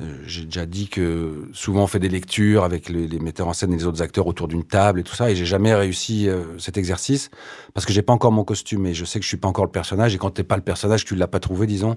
Euh, 0.00 0.18
j'ai 0.26 0.44
déjà 0.44 0.66
dit 0.66 0.88
que 0.88 1.48
souvent 1.52 1.84
on 1.84 1.86
fait 1.86 1.98
des 1.98 2.08
lectures 2.08 2.62
avec 2.64 2.88
les, 2.88 3.08
metteurs 3.18 3.48
en 3.48 3.52
scène 3.52 3.72
et 3.72 3.76
les 3.76 3.86
autres 3.86 4.02
acteurs 4.02 4.26
autour 4.26 4.46
d'une 4.46 4.64
table 4.64 5.00
et 5.00 5.02
tout 5.02 5.14
ça, 5.14 5.30
et 5.30 5.34
j'ai 5.34 5.46
jamais 5.46 5.74
réussi 5.74 6.28
euh, 6.28 6.56
cet 6.58 6.76
exercice 6.76 7.30
parce 7.74 7.84
que 7.84 7.92
j'ai 7.92 8.02
pas 8.02 8.12
encore 8.12 8.30
mon 8.30 8.44
costume 8.44 8.86
et 8.86 8.94
je 8.94 9.04
sais 9.04 9.18
que 9.18 9.24
je 9.24 9.28
suis 9.28 9.38
pas 9.38 9.48
encore 9.48 9.64
le 9.64 9.72
personnage. 9.72 10.14
Et 10.14 10.18
quand 10.18 10.30
t'es 10.30 10.44
pas 10.44 10.56
le 10.56 10.62
personnage, 10.62 11.04
tu 11.04 11.14
l'as 11.14 11.26
pas 11.26 11.40
trouvé, 11.40 11.66
disons, 11.66 11.96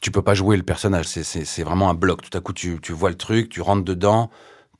tu 0.00 0.10
peux 0.10 0.22
pas 0.22 0.34
jouer 0.34 0.56
le 0.56 0.62
personnage. 0.62 1.06
C'est 1.06 1.62
vraiment 1.62 1.90
un 1.90 1.94
bloc. 1.94 2.22
Tout 2.22 2.36
à 2.36 2.40
coup, 2.40 2.52
tu 2.52 2.78
vois 2.90 3.10
le 3.10 3.16
truc, 3.16 3.48
tu 3.48 3.60
rentres 3.60 3.84
dedans, 3.84 4.30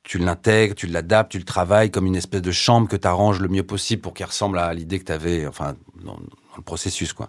tu 0.05 0.19
l'intègres, 0.19 0.75
tu 0.75 0.87
l'adaptes, 0.87 1.31
tu 1.31 1.39
le 1.39 1.43
travailles 1.43 1.89
comme 1.91 2.05
une 2.05 2.15
espèce 2.15 2.43
de 2.43 2.51
chambre 2.51 2.87
que 2.87 2.95
tu 2.95 3.07
arranges 3.07 3.41
le 3.41 3.47
mieux 3.47 3.63
possible 3.63 4.01
pour 4.01 4.13
qu'il 4.13 4.25
ressemble 4.25 4.59
à 4.59 4.73
l'idée 4.73 4.99
que 4.99 5.05
tu 5.05 5.11
avais, 5.11 5.47
enfin, 5.47 5.75
dans, 6.03 6.17
le 6.55 6.61
processus, 6.61 7.11
quoi. 7.11 7.27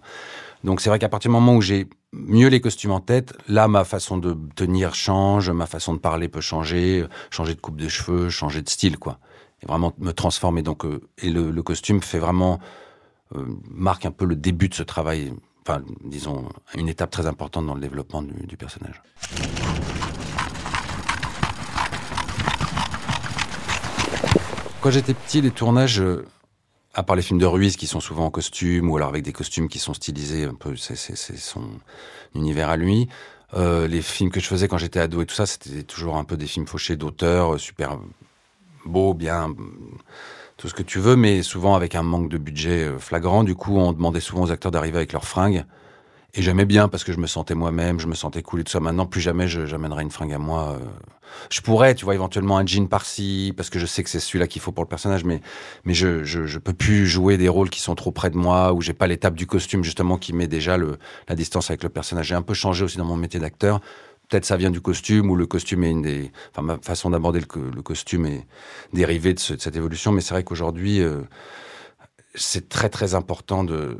Donc 0.63 0.79
c'est 0.79 0.89
vrai 0.89 0.99
qu'à 0.99 1.09
partir 1.09 1.29
du 1.29 1.33
moment 1.33 1.55
où 1.55 1.61
j'ai 1.61 1.87
mieux 2.13 2.47
les 2.47 2.61
costumes 2.61 2.91
en 2.91 3.01
tête, 3.01 3.33
là 3.47 3.67
ma 3.67 3.83
façon 3.83 4.17
de 4.17 4.37
tenir 4.55 4.95
change, 4.95 5.49
ma 5.49 5.65
façon 5.65 5.93
de 5.93 5.99
parler 5.99 6.29
peut 6.29 6.41
changer, 6.41 7.05
changer 7.29 7.53
de 7.53 7.59
coupe 7.59 7.75
de 7.75 7.89
cheveux, 7.89 8.29
changer 8.29 8.61
de 8.61 8.69
style, 8.69 8.97
quoi. 8.97 9.19
Et 9.61 9.65
vraiment 9.65 9.93
me 9.97 10.13
transformer. 10.13 10.61
Donc 10.61 10.85
euh, 10.85 11.01
et 11.21 11.29
le, 11.29 11.61
costume 11.61 12.01
fait 12.01 12.19
vraiment 12.19 12.59
euh, 13.35 13.45
marque 13.69 14.05
un 14.05 14.11
peu 14.11 14.25
le 14.25 14.35
début 14.35 14.69
de 14.69 14.75
ce 14.75 14.83
travail. 14.83 15.33
Enfin, 15.61 15.81
disons 16.05 16.47
une 16.75 16.87
étape 16.87 17.11
très 17.11 17.27
importante 17.27 17.65
dans 17.65 17.75
le 17.75 17.81
développement 17.81 18.21
du 18.21 18.55
personnage. 18.55 19.01
Quand 24.87 24.91
j'étais 24.91 25.13
petit, 25.13 25.41
les 25.41 25.51
tournages, 25.51 25.99
euh, 25.99 26.25
à 26.93 27.03
part 27.03 27.17
les 27.17 27.21
films 27.21 27.39
de 27.39 27.45
Ruiz 27.45 27.75
qui 27.75 27.87
sont 27.87 27.99
souvent 27.99 28.23
en 28.23 28.31
costume 28.31 28.89
ou 28.89 28.95
alors 28.95 29.09
avec 29.09 29.21
des 29.21 29.33
costumes 29.33 29.67
qui 29.67 29.79
sont 29.79 29.93
stylisés, 29.93 30.45
un 30.45 30.53
peu, 30.53 30.77
c'est 30.77 31.17
son 31.35 31.63
univers 32.33 32.69
à 32.69 32.77
lui. 32.77 33.09
Euh, 33.53 33.85
les 33.89 34.01
films 34.01 34.31
que 34.31 34.39
je 34.39 34.47
faisais 34.47 34.69
quand 34.69 34.77
j'étais 34.77 35.01
ado 35.01 35.21
et 35.21 35.25
tout 35.25 35.35
ça, 35.35 35.45
c'était 35.45 35.83
toujours 35.83 36.15
un 36.15 36.23
peu 36.23 36.37
des 36.37 36.47
films 36.47 36.67
fauchés 36.67 36.95
d'auteurs, 36.95 37.55
euh, 37.55 37.57
super 37.57 37.99
beaux, 38.85 39.13
bien, 39.13 39.53
tout 40.55 40.69
ce 40.69 40.73
que 40.73 40.83
tu 40.83 40.99
veux, 40.99 41.17
mais 41.17 41.43
souvent 41.43 41.75
avec 41.75 41.93
un 41.93 42.03
manque 42.03 42.29
de 42.29 42.37
budget 42.37 42.89
flagrant. 42.97 43.43
Du 43.43 43.55
coup, 43.55 43.77
on 43.77 43.91
demandait 43.91 44.21
souvent 44.21 44.43
aux 44.43 44.51
acteurs 44.51 44.71
d'arriver 44.71 44.99
avec 44.99 45.11
leurs 45.11 45.25
fringues. 45.25 45.65
Et 46.33 46.41
j'aimais 46.41 46.65
bien 46.65 46.87
parce 46.87 47.03
que 47.03 47.13
je 47.13 47.17
me 47.17 47.27
sentais 47.27 47.55
moi-même, 47.55 47.99
je 47.99 48.07
me 48.07 48.13
sentais 48.13 48.43
cool 48.43 48.61
et 48.61 48.63
tout 48.63 48.71
ça. 48.71 48.79
Maintenant, 48.79 49.05
plus 49.05 49.21
jamais 49.21 49.47
j'amènerai 49.47 50.03
une 50.03 50.11
fringue 50.11 50.33
à 50.33 50.37
moi. 50.37 50.77
Euh. 50.79 50.85
Je 51.49 51.61
pourrais, 51.61 51.95
tu 51.95 52.05
vois, 52.05 52.15
éventuellement 52.15 52.57
un 52.57 52.65
jean 52.65 52.87
par-ci, 52.87 53.53
parce 53.55 53.69
que 53.69 53.79
je 53.79 53.85
sais 53.85 54.03
que 54.03 54.09
c'est 54.09 54.19
celui-là 54.19 54.47
qu'il 54.47 54.61
faut 54.61 54.71
pour 54.71 54.83
le 54.83 54.89
personnage, 54.89 55.23
mais, 55.23 55.41
mais 55.83 55.93
je, 55.93 56.23
je, 56.23 56.57
peux 56.59 56.73
plus 56.73 57.07
jouer 57.07 57.37
des 57.37 57.49
rôles 57.49 57.69
qui 57.69 57.81
sont 57.81 57.95
trop 57.95 58.11
près 58.11 58.29
de 58.29 58.37
moi, 58.37 58.73
où 58.73 58.81
j'ai 58.81 58.93
pas 58.93 59.07
l'étape 59.07 59.35
du 59.35 59.47
costume, 59.47 59.83
justement, 59.83 60.17
qui 60.17 60.33
met 60.33 60.47
déjà 60.47 60.77
le, 60.77 60.97
la 61.27 61.35
distance 61.35 61.69
avec 61.69 61.83
le 61.83 61.89
personnage. 61.89 62.27
J'ai 62.27 62.35
un 62.35 62.41
peu 62.41 62.53
changé 62.53 62.83
aussi 62.83 62.97
dans 62.97 63.05
mon 63.05 63.17
métier 63.17 63.39
d'acteur. 63.39 63.79
Peut-être 64.29 64.45
ça 64.45 64.57
vient 64.57 64.71
du 64.71 64.81
costume, 64.81 65.31
ou 65.31 65.35
le 65.35 65.47
costume 65.47 65.83
est 65.85 65.91
une 65.91 66.01
des. 66.01 66.31
Enfin, 66.51 66.61
ma 66.61 66.77
façon 66.79 67.09
d'aborder 67.09 67.39
le, 67.39 67.71
le, 67.71 67.81
costume 67.81 68.25
est 68.25 68.45
dérivée 68.93 69.33
de, 69.33 69.39
cette 69.39 69.75
évolution, 69.75 70.11
mais 70.11 70.21
c'est 70.21 70.33
vrai 70.33 70.43
qu'aujourd'hui, 70.43 71.01
euh, 71.01 71.21
c'est 72.35 72.67
très 72.67 72.89
très 72.89 73.15
important 73.15 73.63
de 73.63 73.97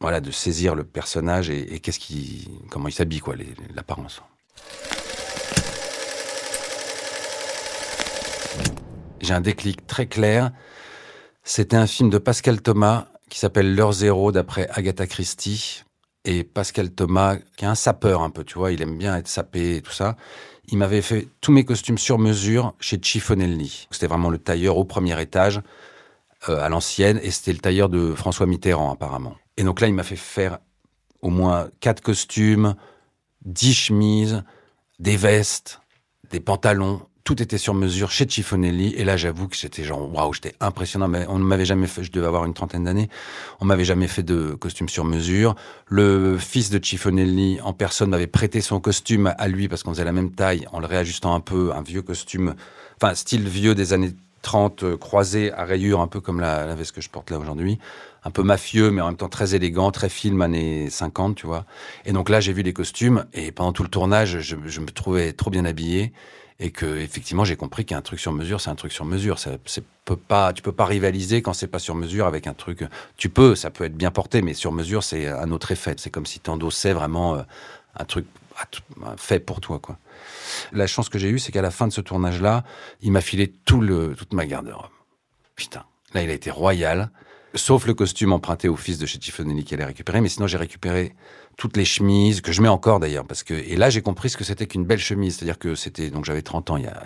voilà, 0.00 0.20
de 0.20 0.30
saisir 0.30 0.74
le 0.74 0.84
personnage 0.84 1.50
et, 1.50 1.78
qu'est-ce 1.80 1.98
qui, 1.98 2.48
comment 2.70 2.88
il 2.88 2.92
s'habille, 2.92 3.20
quoi, 3.20 3.34
l'apparence. 3.74 4.22
J'ai 9.20 9.34
un 9.34 9.42
déclic 9.42 9.86
très 9.86 10.06
clair. 10.06 10.52
C'était 11.44 11.76
un 11.76 11.86
film 11.86 12.08
de 12.08 12.18
Pascal 12.18 12.62
Thomas 12.62 13.08
qui 13.28 13.38
s'appelle 13.38 13.74
L'heure 13.74 13.92
zéro 13.92 14.32
d'après 14.32 14.68
Agatha 14.70 15.06
Christie. 15.06 15.84
Et 16.24 16.44
Pascal 16.44 16.90
Thomas, 16.90 17.36
qui 17.56 17.64
est 17.64 17.68
un 17.68 17.74
sapeur 17.74 18.22
un 18.22 18.28
peu, 18.28 18.44
tu 18.44 18.58
vois, 18.58 18.72
il 18.72 18.82
aime 18.82 18.98
bien 18.98 19.16
être 19.16 19.28
sapé 19.28 19.76
et 19.76 19.82
tout 19.82 19.92
ça. 19.92 20.16
Il 20.68 20.76
m'avait 20.76 21.00
fait 21.00 21.28
tous 21.40 21.50
mes 21.50 21.64
costumes 21.64 21.96
sur 21.96 22.18
mesure 22.18 22.74
chez 22.78 22.98
Chiffonelli. 23.00 23.88
C'était 23.90 24.06
vraiment 24.06 24.28
le 24.28 24.36
tailleur 24.36 24.76
au 24.76 24.84
premier 24.84 25.18
étage, 25.20 25.62
euh, 26.50 26.60
à 26.60 26.68
l'ancienne, 26.68 27.18
et 27.22 27.30
c'était 27.30 27.54
le 27.54 27.58
tailleur 27.58 27.88
de 27.88 28.14
François 28.14 28.46
Mitterrand 28.46 28.92
apparemment. 28.92 29.34
Et 29.60 29.62
donc 29.62 29.82
là, 29.82 29.88
il 29.88 29.94
m'a 29.94 30.04
fait 30.04 30.16
faire 30.16 30.58
au 31.20 31.28
moins 31.28 31.68
quatre 31.80 32.00
costumes, 32.00 32.76
dix 33.44 33.74
chemises, 33.74 34.42
des 34.98 35.18
vestes, 35.18 35.82
des 36.30 36.40
pantalons. 36.40 37.02
Tout 37.24 37.42
était 37.42 37.58
sur 37.58 37.74
mesure 37.74 38.10
chez 38.10 38.26
Chiffonelli. 38.26 38.94
Et 38.94 39.04
là, 39.04 39.18
j'avoue 39.18 39.48
que 39.48 39.56
j'étais 39.56 39.84
genre, 39.84 40.10
waouh, 40.14 40.32
j'étais 40.32 40.54
impressionnant. 40.60 41.08
Mais 41.08 41.26
on 41.28 41.38
ne 41.38 41.44
m'avait 41.44 41.66
jamais 41.66 41.88
fait, 41.88 42.02
je 42.02 42.10
devais 42.10 42.26
avoir 42.26 42.46
une 42.46 42.54
trentaine 42.54 42.84
d'années. 42.84 43.10
On 43.60 43.66
m'avait 43.66 43.84
jamais 43.84 44.08
fait 44.08 44.22
de 44.22 44.54
costume 44.54 44.88
sur 44.88 45.04
mesure. 45.04 45.54
Le 45.88 46.38
fils 46.38 46.70
de 46.70 46.82
Chiffonelli, 46.82 47.60
en 47.62 47.74
personne, 47.74 48.08
m'avait 48.08 48.26
prêté 48.26 48.62
son 48.62 48.80
costume 48.80 49.34
à 49.36 49.46
lui 49.46 49.68
parce 49.68 49.82
qu'on 49.82 49.90
faisait 49.90 50.04
la 50.04 50.12
même 50.12 50.32
taille, 50.32 50.66
en 50.72 50.80
le 50.80 50.86
réajustant 50.86 51.34
un 51.34 51.40
peu, 51.40 51.70
un 51.74 51.82
vieux 51.82 52.00
costume, 52.00 52.54
enfin, 52.98 53.14
style 53.14 53.46
vieux 53.46 53.74
des 53.74 53.92
années 53.92 54.14
30, 54.40 54.84
euh, 54.84 54.96
croisé 54.96 55.52
à 55.52 55.66
rayures, 55.66 56.00
un 56.00 56.06
peu 56.06 56.22
comme 56.22 56.40
la, 56.40 56.64
la 56.64 56.74
veste 56.74 56.92
que 56.92 57.02
je 57.02 57.10
porte 57.10 57.30
là 57.30 57.38
aujourd'hui 57.38 57.78
un 58.24 58.30
peu 58.30 58.42
mafieux, 58.42 58.90
mais 58.90 59.00
en 59.00 59.06
même 59.06 59.16
temps 59.16 59.28
très 59.28 59.54
élégant, 59.54 59.90
très 59.90 60.08
film 60.08 60.42
années 60.42 60.90
50, 60.90 61.36
tu 61.36 61.46
vois. 61.46 61.64
Et 62.04 62.12
donc 62.12 62.28
là, 62.28 62.40
j'ai 62.40 62.52
vu 62.52 62.62
les 62.62 62.72
costumes, 62.72 63.26
et 63.32 63.52
pendant 63.52 63.72
tout 63.72 63.82
le 63.82 63.88
tournage, 63.88 64.40
je, 64.40 64.56
me 64.56 64.86
trouvais 64.86 65.32
trop 65.32 65.50
bien 65.50 65.64
habillé, 65.64 66.12
et 66.58 66.70
que 66.70 66.98
effectivement, 66.98 67.44
j'ai 67.44 67.56
compris 67.56 67.86
qu'un 67.86 68.02
truc 68.02 68.20
sur 68.20 68.32
mesure, 68.32 68.60
c'est 68.60 68.68
un 68.68 68.74
truc 68.74 68.92
sur 68.92 69.06
mesure. 69.06 69.38
Ça, 69.38 69.52
peut 70.04 70.16
pas, 70.16 70.52
tu 70.52 70.60
peux 70.60 70.72
pas 70.72 70.84
rivaliser 70.84 71.40
quand 71.40 71.54
c'est 71.54 71.66
pas 71.66 71.78
sur 71.78 71.94
mesure 71.94 72.26
avec 72.26 72.46
un 72.46 72.52
truc. 72.52 72.84
Tu 73.16 73.30
peux, 73.30 73.54
ça 73.54 73.70
peut 73.70 73.84
être 73.84 73.96
bien 73.96 74.10
porté, 74.10 74.42
mais 74.42 74.52
sur 74.52 74.70
mesure, 74.70 75.02
c'est 75.02 75.26
un 75.26 75.50
autre 75.52 75.72
effet. 75.72 75.94
C'est 75.96 76.10
comme 76.10 76.26
si 76.26 76.38
tu 76.38 76.50
endossais 76.50 76.92
vraiment 76.92 77.36
euh, 77.36 77.42
un 77.96 78.04
truc 78.04 78.26
fait 79.16 79.40
pour 79.40 79.60
toi, 79.60 79.78
quoi. 79.78 79.98
La 80.72 80.86
chance 80.86 81.08
que 81.08 81.18
j'ai 81.18 81.30
eue, 81.30 81.38
c'est 81.38 81.52
qu'à 81.52 81.62
la 81.62 81.70
fin 81.70 81.86
de 81.86 81.92
ce 81.92 82.00
tournage-là, 82.00 82.64
il 83.00 83.12
m'a 83.12 83.20
filé 83.20 83.48
tout 83.48 83.80
le, 83.80 84.14
toute 84.14 84.32
ma 84.32 84.46
garde-robe. 84.46 84.90
Putain, 85.56 85.84
là, 86.12 86.22
il 86.22 86.30
a 86.30 86.34
été 86.34 86.50
royal. 86.50 87.10
Sauf 87.54 87.84
le 87.86 87.94
costume 87.94 88.32
emprunté 88.32 88.68
au 88.68 88.76
fils 88.76 88.98
de 88.98 89.06
chez 89.06 89.18
Tiffonelli 89.18 89.64
qu'elle 89.64 89.82
a 89.82 89.86
récupéré, 89.86 90.20
mais 90.20 90.28
sinon 90.28 90.46
j'ai 90.46 90.56
récupéré 90.56 91.14
toutes 91.56 91.76
les 91.76 91.84
chemises 91.84 92.40
que 92.42 92.52
je 92.52 92.62
mets 92.62 92.68
encore 92.68 93.00
d'ailleurs 93.00 93.26
parce 93.26 93.42
que 93.42 93.54
et 93.54 93.76
là 93.76 93.90
j'ai 93.90 94.02
compris 94.02 94.30
ce 94.30 94.36
que 94.36 94.44
c'était 94.44 94.66
qu'une 94.66 94.84
belle 94.84 95.00
chemise, 95.00 95.36
c'est-à-dire 95.36 95.58
que 95.58 95.74
c'était 95.74 96.10
donc 96.10 96.24
j'avais 96.24 96.42
30 96.42 96.70
ans 96.70 96.76
il 96.76 96.84
y 96.84 96.86
a 96.86 97.02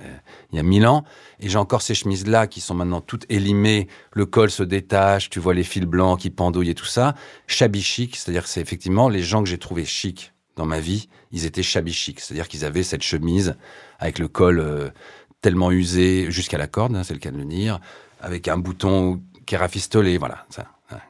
il 0.53 0.57
y 0.57 0.59
a 0.59 0.63
1000 0.63 0.87
ans 0.87 1.05
et 1.41 1.49
j'ai 1.49 1.57
encore 1.57 1.81
ces 1.81 1.95
chemises 1.95 2.27
là 2.27 2.47
qui 2.47 2.61
sont 2.61 2.75
maintenant 2.75 3.01
toutes 3.01 3.25
élimées, 3.31 3.89
le 4.13 4.27
col 4.27 4.51
se 4.51 4.63
détache, 4.63 5.31
tu 5.31 5.41
vois 5.41 5.55
les 5.55 5.65
fils 5.65 5.85
blancs 5.85 6.21
qui 6.21 6.29
pendouillent 6.29 6.71
et 6.71 6.75
tout 6.75 6.85
ça, 6.85 7.15
shabby 7.47 7.83
chic, 7.83 8.15
c'est-à-dire 8.15 8.47
c'est 8.47 8.61
effectivement 8.61 9.09
les 9.09 9.23
gens 9.23 9.43
que 9.43 9.49
j'ai 9.49 9.59
trouvés 9.59 9.87
chic 9.87 10.35
dans 10.57 10.67
ma 10.67 10.79
vie, 10.79 11.09
ils 11.33 11.47
étaient 11.47 11.63
shabby 11.63 11.93
c'est-à-dire 11.93 12.49
qu'ils 12.49 12.67
avaient 12.67 12.83
cette 12.83 13.03
chemise 13.03 13.57
avec 13.99 14.19
le 14.19 14.29
col 14.29 14.61
euh, 14.61 14.91
tellement 15.41 15.73
usé 15.73 16.31
jusqu'à 16.31 16.59
la 16.59 16.67
corde, 16.67 16.95
hein, 16.95 17.03
c'est 17.03 17.15
le 17.15 17.21
cas 17.21 17.31
de 17.31 17.39
le 17.39 17.73
avec 18.21 18.49
un 18.49 18.57
bouton 18.57 19.21
qui 19.47 19.55
est 19.55 20.19
voilà. 20.19 20.47
Ça, 20.51 20.67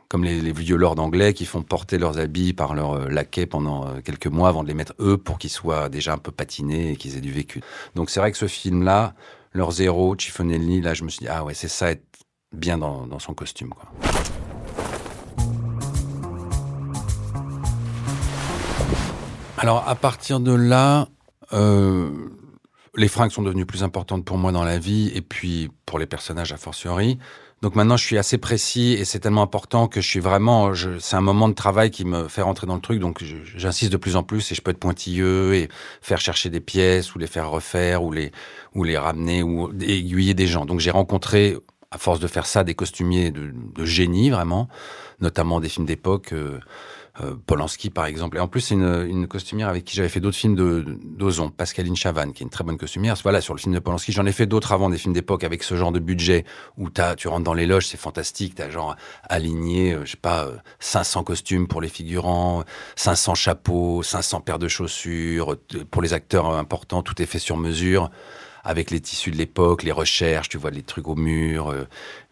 comme 0.09 0.25
les, 0.25 0.53
vieux 0.53 0.77
lords 0.77 0.99
anglais 0.99 1.35
qui 1.35 1.45
font 1.45 1.63
porter 1.63 1.99
leurs 1.99 2.19
habits 2.19 2.53
par 2.53 2.75
leurs 2.75 2.93
euh, 2.93 3.09
laquais 3.09 3.47
pendant 3.47 3.87
euh, 3.87 4.01
quelques 4.01 4.27
mois 4.29 4.49
avant 4.49 4.63
de 4.63 4.69
les 4.69 4.75
mettre 4.75 4.95
eux 5.01 5.19
pour 5.19 5.39
qu'ils 5.39 5.51
soient 5.51 5.89
déjà 5.89 6.13
un 6.13 6.19
peu 6.19 6.31
patinés 6.31 6.93
et 6.93 6.97
qu'ils 6.97 7.17
aient 7.17 7.21
du 7.21 7.33
vécu. 7.33 7.63
Donc 7.95 8.11
c'est 8.11 8.21
vrai 8.21 8.31
que 8.31 8.39
ce 8.39 8.47
film-là, 8.47 9.15
leur 9.53 9.73
zéro, 9.73 10.15
Chiffonelli, 10.17 10.81
là 10.81 10.95
je 10.95 11.05
me 11.05 11.09
suis 11.09 11.21
dit, 11.21 11.29
ah 11.29 11.45
ouais, 11.45 11.55
c'est 11.55 11.69
ça 11.69 11.91
être 11.91 12.05
bien 12.53 12.79
dans, 12.79 13.19
son 13.19 13.35
costume. 13.35 13.73
Alors 19.59 19.89
à 19.89 19.95
partir 19.97 20.41
de 20.41 20.53
là, 20.53 21.09
euh, 21.53 22.11
les 22.97 23.09
fringues 23.09 23.31
sont 23.31 23.43
devenues 23.43 23.67
plus 23.67 23.83
importantes 23.83 24.25
pour 24.25 24.39
moi 24.39 24.53
dans 24.53 24.65
la 24.65 24.79
vie 24.79 25.11
et 25.15 25.23
puis 25.23 25.71
pour 25.87 25.99
les 25.99 26.07
personnages 26.07 26.53
a 26.53 26.57
fortiori. 26.57 27.19
Donc 27.63 27.77
maintenant, 27.77 27.97
je 27.97 28.05
suis 28.05 28.19
assez 28.19 28.37
précis 28.37 28.93
et 28.93 29.05
c'est 29.07 29.21
tellement 29.21 29.43
important 29.43 29.89
que 29.89 30.01
je 30.03 30.09
suis 30.09 30.21
vraiment. 30.21 30.73
C'est 31.01 31.17
un 31.17 31.23
moment 31.23 31.49
de 31.49 31.55
travail 31.55 31.91
qui 31.91 32.05
me 32.05 32.29
fait 32.29 32.43
rentrer 32.43 32.67
dans 32.67 32.75
le 32.75 32.81
truc. 32.81 33.01
Donc 33.01 33.25
j'insiste 33.57 33.91
de 33.91 33.97
plus 33.97 34.17
en 34.17 34.23
plus 34.23 34.53
et 34.53 34.55
je 34.55 34.61
peux 34.61 34.71
être 34.71 34.79
pointilleux 34.79 35.55
et 35.55 35.69
faire 36.03 36.21
chercher 36.21 36.51
des 36.51 36.61
pièces 36.61 37.15
ou 37.15 37.19
les 37.19 37.27
faire 37.27 37.51
refaire 37.51 38.03
ou 38.03 38.13
les 38.13 38.33
ou 38.75 38.85
les 38.85 38.99
ramener 38.99 39.43
ou 39.43 39.71
aiguiller 39.81 40.35
des 40.35 40.47
gens. 40.47 40.67
Donc 40.67 40.81
j'ai 40.81 40.91
rencontré 40.91 41.57
à 41.91 41.97
force 41.99 42.21
de 42.21 42.27
faire 42.27 42.45
ça, 42.47 42.65
des 42.65 42.75
costumiers 42.75 43.31
de, 43.31 43.53
de 43.55 43.85
génie, 43.85 44.29
vraiment, 44.29 44.69
notamment 45.21 45.61
des 45.61 45.69
films 45.69 45.87
d'époque. 45.87 46.33
euh, 46.33 46.59
Polanski, 47.47 47.91
par 47.91 48.07
exemple. 48.07 48.37
Et 48.37 48.41
en 48.41 48.49
plus, 48.49 48.61
c'est 48.61 48.75
une, 48.75 49.07
une 49.09 49.29
costumière 49.29 49.69
avec 49.69 49.85
qui 49.85 49.95
j'avais 49.97 50.09
fait 50.09 50.21
d'autres 50.21 50.37
films 50.37 50.57
d'Ozon, 50.57 51.49
Pascaline 51.51 51.95
Chavannes, 51.95 52.33
qui 52.33 52.43
est 52.43 52.47
une 52.47 52.51
très 52.51 52.65
bonne 52.65 52.77
costumière. 52.77 53.15
Voilà, 53.23 53.41
sur 53.41 53.55
le 53.55 53.61
film 53.61 53.73
de 53.75 53.79
Polanski, 53.79 54.11
j'en 54.13 54.27
ai 54.27 54.33
fait 54.33 54.47
d'autres 54.47 54.73
avant, 54.73 54.91
des 54.91 54.99
films 54.99 55.15
d'époque 55.15 55.45
avec 55.45 55.63
ce 55.63 55.77
genre 55.77 55.93
de 55.93 56.01
budget 56.01 56.45
où 56.77 56.91
t'as, 56.91 57.15
tu 57.15 57.29
rentres 57.29 57.45
dans 57.45 57.55
les 57.55 57.67
loges, 57.67 57.87
c'est 57.87 57.97
fantastique. 57.97 58.57
T'as 58.57 58.69
genre 58.71 58.97
aligné, 59.29 59.93
euh, 59.95 60.05
je 60.05 60.13
sais 60.13 60.17
pas, 60.17 60.47
euh, 60.47 60.57
500 60.81 61.23
costumes 61.23 61.69
pour 61.69 61.81
les 61.81 61.89
figurants, 61.89 62.65
500 62.97 63.35
chapeaux, 63.37 64.03
500 64.03 64.41
paires 64.41 64.59
de 64.59 64.69
chaussures. 64.69 65.53
euh, 65.53 65.85
Pour 65.91 66.03
les 66.03 66.13
acteurs 66.15 66.51
euh, 66.51 66.59
importants, 66.59 67.03
tout 67.03 67.21
est 67.23 67.27
fait 67.27 67.39
sur 67.39 67.57
mesure 67.57 68.11
avec 68.65 68.91
les 68.91 69.01
tissus 69.01 69.31
de 69.31 69.37
l'époque, 69.37 69.83
les 69.83 69.93
recherches, 69.93 70.49
tu 70.49 70.57
vois, 70.59 70.71
les 70.71 70.83
trucs 70.83 71.07
au 71.07 71.15
mur, 71.15 71.71
euh, 71.71 71.85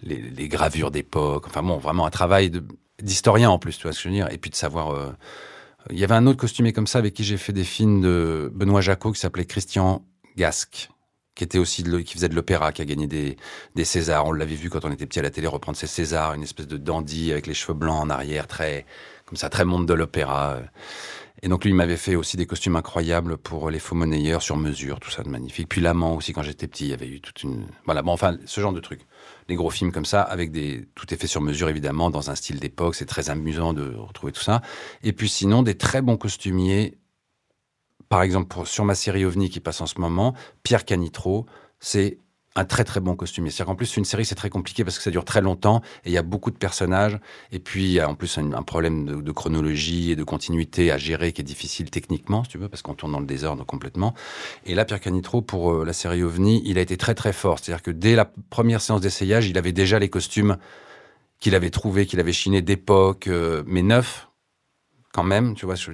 les, 0.03 0.17
les 0.17 0.49
gravures 0.49 0.91
d'époque. 0.91 1.45
Enfin 1.47 1.63
bon, 1.63 1.77
vraiment 1.79 2.07
un 2.07 2.11
travail 2.11 2.51
de- 2.51 2.65
d'historien 3.03 3.51
en 3.51 3.59
plus, 3.59 3.77
tu 3.77 3.83
vois 3.83 3.93
ce 3.93 3.99
que 3.99 4.03
je 4.05 4.09
veux 4.09 4.15
dire. 4.15 4.29
Et 4.33 4.39
puis 4.39 4.51
de 4.51 4.57
savoir. 4.57 4.91
euh, 4.93 5.13
Il 5.91 5.99
y 5.99 6.05
avait 6.05 6.15
un 6.15 6.27
autre 6.27 6.39
costumier 6.39 6.73
comme 6.73 6.87
ça 6.87 6.99
avec 6.99 7.15
qui 7.15 7.25
j'ai 7.25 7.37
fait 7.37 7.53
des 7.53 7.65
films 7.65 8.01
de 8.03 8.51
Benoît 8.55 8.81
Jacot 8.81 9.13
qui 9.13 9.21
s'appelait 9.21 9.47
Christian 9.47 10.05
Gasque, 10.37 10.91
qui 11.35 11.45
était 11.45 11.59
aussi 11.59 11.83
qui 12.05 12.15
faisait 12.15 12.29
de 12.29 12.35
l'opéra, 12.37 12.73
qui 12.73 12.83
a 12.83 12.85
gagné 12.85 13.07
des, 13.07 13.37
des 13.75 13.85
Césars. 13.85 14.27
On 14.27 14.33
l'avait 14.33 14.55
vu 14.55 14.71
quand 14.71 14.85
on 14.85 14.93
était 14.93 15.07
petit 15.07 15.19
à 15.19 15.23
la 15.23 15.31
télé 15.31 15.47
reprendre 15.49 15.77
ses 15.77 15.89
Césars, 15.89 16.35
une 16.35 16.45
espèce 16.45 16.69
de 16.69 16.77
dandy 16.77 17.33
avec 17.33 17.47
les 17.47 17.55
cheveux 17.55 17.75
blancs 17.75 18.01
en 18.01 18.11
arrière, 18.11 18.47
très 18.47 18.87
comme 19.27 19.37
ça, 19.37 19.49
très 19.51 19.65
monde 19.65 19.87
de 19.87 19.95
l'opéra. 19.95 20.61
Et 21.45 21.49
donc 21.49 21.65
lui, 21.65 21.71
il 21.73 21.75
m'avait 21.75 21.97
fait 21.97 22.15
aussi 22.15 22.37
des 22.37 22.47
costumes 22.47 22.77
incroyables 22.77 23.37
pour 23.37 23.69
les 23.69 23.81
faux 23.81 23.97
monnayeurs 23.97 24.43
sur 24.43 24.57
mesure, 24.57 25.01
tout 25.01 25.11
ça 25.11 25.25
de 25.25 25.29
magnifique. 25.29 25.69
Puis 25.69 25.81
l'amant 25.81 26.15
aussi, 26.15 26.33
quand 26.33 26.43
j'étais 26.43 26.69
petit, 26.69 26.85
il 26.85 26.91
y 26.91 26.93
avait 26.93 27.09
eu 27.09 27.21
toute 27.21 27.43
une... 27.43 27.67
Voilà, 27.85 28.03
bon, 28.03 28.13
enfin, 28.13 28.39
ce 28.47 28.61
genre 28.61 28.73
de 28.73 28.79
trucs. 28.79 29.01
Les 29.49 29.57
gros 29.57 29.71
films 29.71 29.91
comme 29.91 30.05
ça, 30.05 30.23
avec 30.23 30.53
des... 30.53 30.87
Tout 30.95 31.13
est 31.13 31.17
fait 31.17 31.27
sur 31.27 31.41
mesure, 31.41 31.69
évidemment, 31.69 32.11
dans 32.11 32.31
un 32.31 32.37
style 32.37 32.61
d'époque. 32.61 32.95
C'est 32.95 33.07
très 33.07 33.29
amusant 33.29 33.73
de 33.73 33.93
retrouver 33.97 34.33
tout 34.33 34.41
ça. 34.41 34.63
Et 35.03 35.13
puis 35.13 35.29
sinon, 35.29 35.65
des 35.65 35.77
très 35.77 36.01
bons 36.01 36.17
costumiers. 36.17 36.97
Par 38.09 38.23
exemple, 38.23 38.47
pour- 38.47 38.69
sur 38.69 38.85
ma 38.85 38.95
série 38.95 39.25
OVNI 39.25 39.51
qui 39.51 39.59
passe 39.59 39.81
en 39.81 39.87
ce 39.87 40.01
moment, 40.01 40.35
Pierre 40.63 40.85
Canitro, 40.85 41.47
c'est 41.81 42.19
un 42.55 42.65
très 42.65 42.85
très 42.85 43.01
bon 43.01 43.17
costumier. 43.17 43.51
C'est-à-dire 43.51 43.67
qu'en 43.67 43.77
plus, 43.77 43.97
une 43.97 44.05
série, 44.05 44.25
c'est 44.25 44.35
très 44.35 44.51
compliqué 44.51 44.85
parce 44.85 44.99
que 44.99 45.03
ça 45.03 45.11
dure 45.11 45.25
très 45.25 45.41
longtemps 45.41 45.81
et 46.05 46.11
il 46.11 46.13
y 46.13 46.19
a 46.19 46.23
beaucoup 46.23 46.51
de 46.51 46.57
personnages. 46.57 47.19
Et 47.51 47.59
puis, 47.59 47.85
il 47.85 47.93
y 47.93 48.01
a 48.01 48.09
en 48.09 48.15
plus 48.15 48.39
un, 48.39 48.63
problème 48.63 49.23
de, 49.23 49.33
chronologie 49.33 50.11
et 50.11 50.17
de 50.17 50.25
continuité 50.25 50.91
à 50.91 50.99
gérer 50.99 51.33
qui 51.33 51.41
est 51.41 51.45
difficile 51.45 51.91
techniquement, 51.91 52.45
si 52.45 52.51
tu 52.51 52.59
veux, 52.59 52.69
parce 52.69 52.83
qu'on 52.83 52.95
tourne 52.95 53.13
dans 53.13 53.21
le 53.21 53.27
désordre 53.27 53.65
complètement. 53.65 54.15
Et 54.67 54.75
là, 54.75 54.85
Pierre 54.85 55.01
Canitro, 55.01 55.41
pour 55.41 55.73
euh, 55.73 55.85
la 55.85 55.93
série 55.93 56.23
OVNI, 56.23 56.63
il 56.65 56.79
a 56.79 56.83
été 56.83 56.97
très 56.97 57.15
très 57.15 57.33
fort. 57.33 57.59
C'est-à-dire 57.59 57.83
que 57.83 57.91
dès 57.91 58.15
la 58.15 58.31
première 58.51 58.81
séance 58.81 59.01
d'essayage, 59.01 59.49
il 59.49 59.57
avait 59.57 59.73
déjà 59.73 59.99
les 59.99 60.11
costumes 60.11 60.59
qu'il 61.41 61.55
avait 61.55 61.71
trouvés, 61.71 62.07
qu'il 62.07 62.21
avait 62.21 62.33
chinés 62.33 62.63
d'époque, 62.63 63.27
euh, 63.27 63.63
mais 63.67 63.83
neufs, 63.83 64.29
quand 65.13 65.25
même, 65.25 65.55
tu 65.55 65.67
vois 65.67 65.77
ce 65.77 65.87
que 65.87 65.93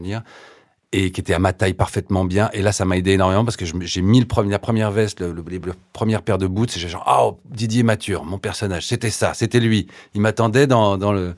et 0.92 1.12
qui 1.12 1.21
était 1.21 1.35
à 1.35 1.38
ma 1.38 1.52
taille 1.52 1.75
parfaitement 1.75 2.25
bien. 2.25 2.49
Et 2.52 2.62
là, 2.62 2.73
ça 2.73 2.85
m'a 2.85 2.97
aidé 2.97 3.12
énormément 3.12 3.45
parce 3.45 3.57
que 3.57 3.64
j'ai 3.66 4.02
mis 4.02 4.26
la 4.47 4.59
première 4.59 4.90
veste, 4.90 5.21
le, 5.21 5.45
les 5.49 5.61
premières 5.92 6.23
paires 6.23 6.38
de 6.38 6.47
boots, 6.47 6.76
et 6.76 6.80
j'ai 6.80 6.88
genre, 6.88 7.04
oh, 7.07 7.40
Didier 7.54 7.83
Mature, 7.83 8.25
mon 8.25 8.38
personnage, 8.38 8.87
c'était 8.87 9.11
ça, 9.11 9.35
c'était 9.35 9.61
lui. 9.61 9.87
Il 10.14 10.21
m'attendait 10.21 10.66
dans, 10.66 10.97
dans, 10.97 11.35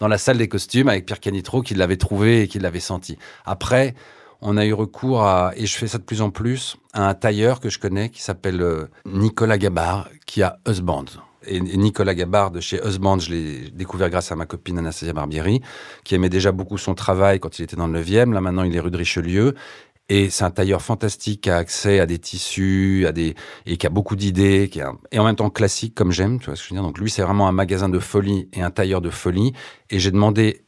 dans 0.00 0.08
la 0.08 0.18
salle 0.18 0.38
des 0.38 0.48
costumes 0.48 0.88
avec 0.88 1.06
Pierre 1.06 1.20
Canitro 1.20 1.62
qui 1.62 1.74
l'avait 1.74 1.96
trouvé 1.96 2.42
et 2.42 2.48
qui 2.48 2.58
l'avait 2.58 2.80
senti. 2.80 3.16
Après, 3.46 3.94
on 4.42 4.56
a 4.56 4.66
eu 4.66 4.74
recours 4.74 5.22
à, 5.22 5.52
et 5.56 5.66
je 5.66 5.76
fais 5.76 5.86
ça 5.86 5.98
de 5.98 6.02
plus 6.02 6.20
en 6.20 6.30
plus, 6.30 6.76
à 6.92 7.08
un 7.08 7.14
tailleur 7.14 7.60
que 7.60 7.70
je 7.70 7.78
connais 7.78 8.10
qui 8.10 8.20
s'appelle 8.20 8.60
euh, 8.60 8.88
Nicolas 9.06 9.56
Gabard, 9.56 10.08
qui 10.26 10.42
a 10.42 10.58
Husband. 10.68 11.04
Et, 11.46 11.60
Nicolas 11.60 12.14
Gabard 12.14 12.50
de 12.50 12.60
chez 12.60 12.80
Husband, 12.84 13.18
je 13.18 13.30
l'ai 13.30 13.70
découvert 13.70 14.10
grâce 14.10 14.32
à 14.32 14.36
ma 14.36 14.46
copine 14.46 14.78
Anastasia 14.78 15.12
Barbieri, 15.12 15.60
qui 16.04 16.14
aimait 16.14 16.28
déjà 16.28 16.52
beaucoup 16.52 16.78
son 16.78 16.94
travail 16.94 17.40
quand 17.40 17.58
il 17.58 17.62
était 17.62 17.76
dans 17.76 17.86
le 17.86 18.02
9e. 18.02 18.32
Là, 18.32 18.40
maintenant, 18.40 18.64
il 18.64 18.74
est 18.74 18.80
rue 18.80 18.90
de 18.90 18.98
Richelieu. 18.98 19.54
Et 20.08 20.30
c'est 20.30 20.44
un 20.44 20.50
tailleur 20.50 20.82
fantastique 20.82 21.42
qui 21.42 21.50
a 21.50 21.56
accès 21.56 22.00
à 22.00 22.06
des 22.06 22.18
tissus, 22.18 23.06
à 23.06 23.12
des 23.12 23.34
et 23.66 23.76
qui 23.76 23.86
a 23.86 23.90
beaucoup 23.90 24.16
d'idées, 24.16 24.68
qui 24.70 24.80
et 25.10 25.18
en 25.18 25.24
même 25.24 25.36
temps 25.36 25.48
classique 25.48 25.94
comme 25.94 26.12
j'aime, 26.12 26.38
tu 26.38 26.46
vois 26.46 26.56
ce 26.56 26.62
que 26.62 26.68
je 26.68 26.74
veux 26.74 26.80
dire. 26.80 26.86
Donc 26.86 26.98
lui, 26.98 27.08
c'est 27.08 27.22
vraiment 27.22 27.48
un 27.48 27.52
magasin 27.52 27.88
de 27.88 27.98
folie 27.98 28.48
et 28.52 28.62
un 28.62 28.70
tailleur 28.70 29.00
de 29.00 29.10
folie. 29.10 29.52
Et 29.90 29.98
j'ai 29.98 30.10
demandé 30.10 30.66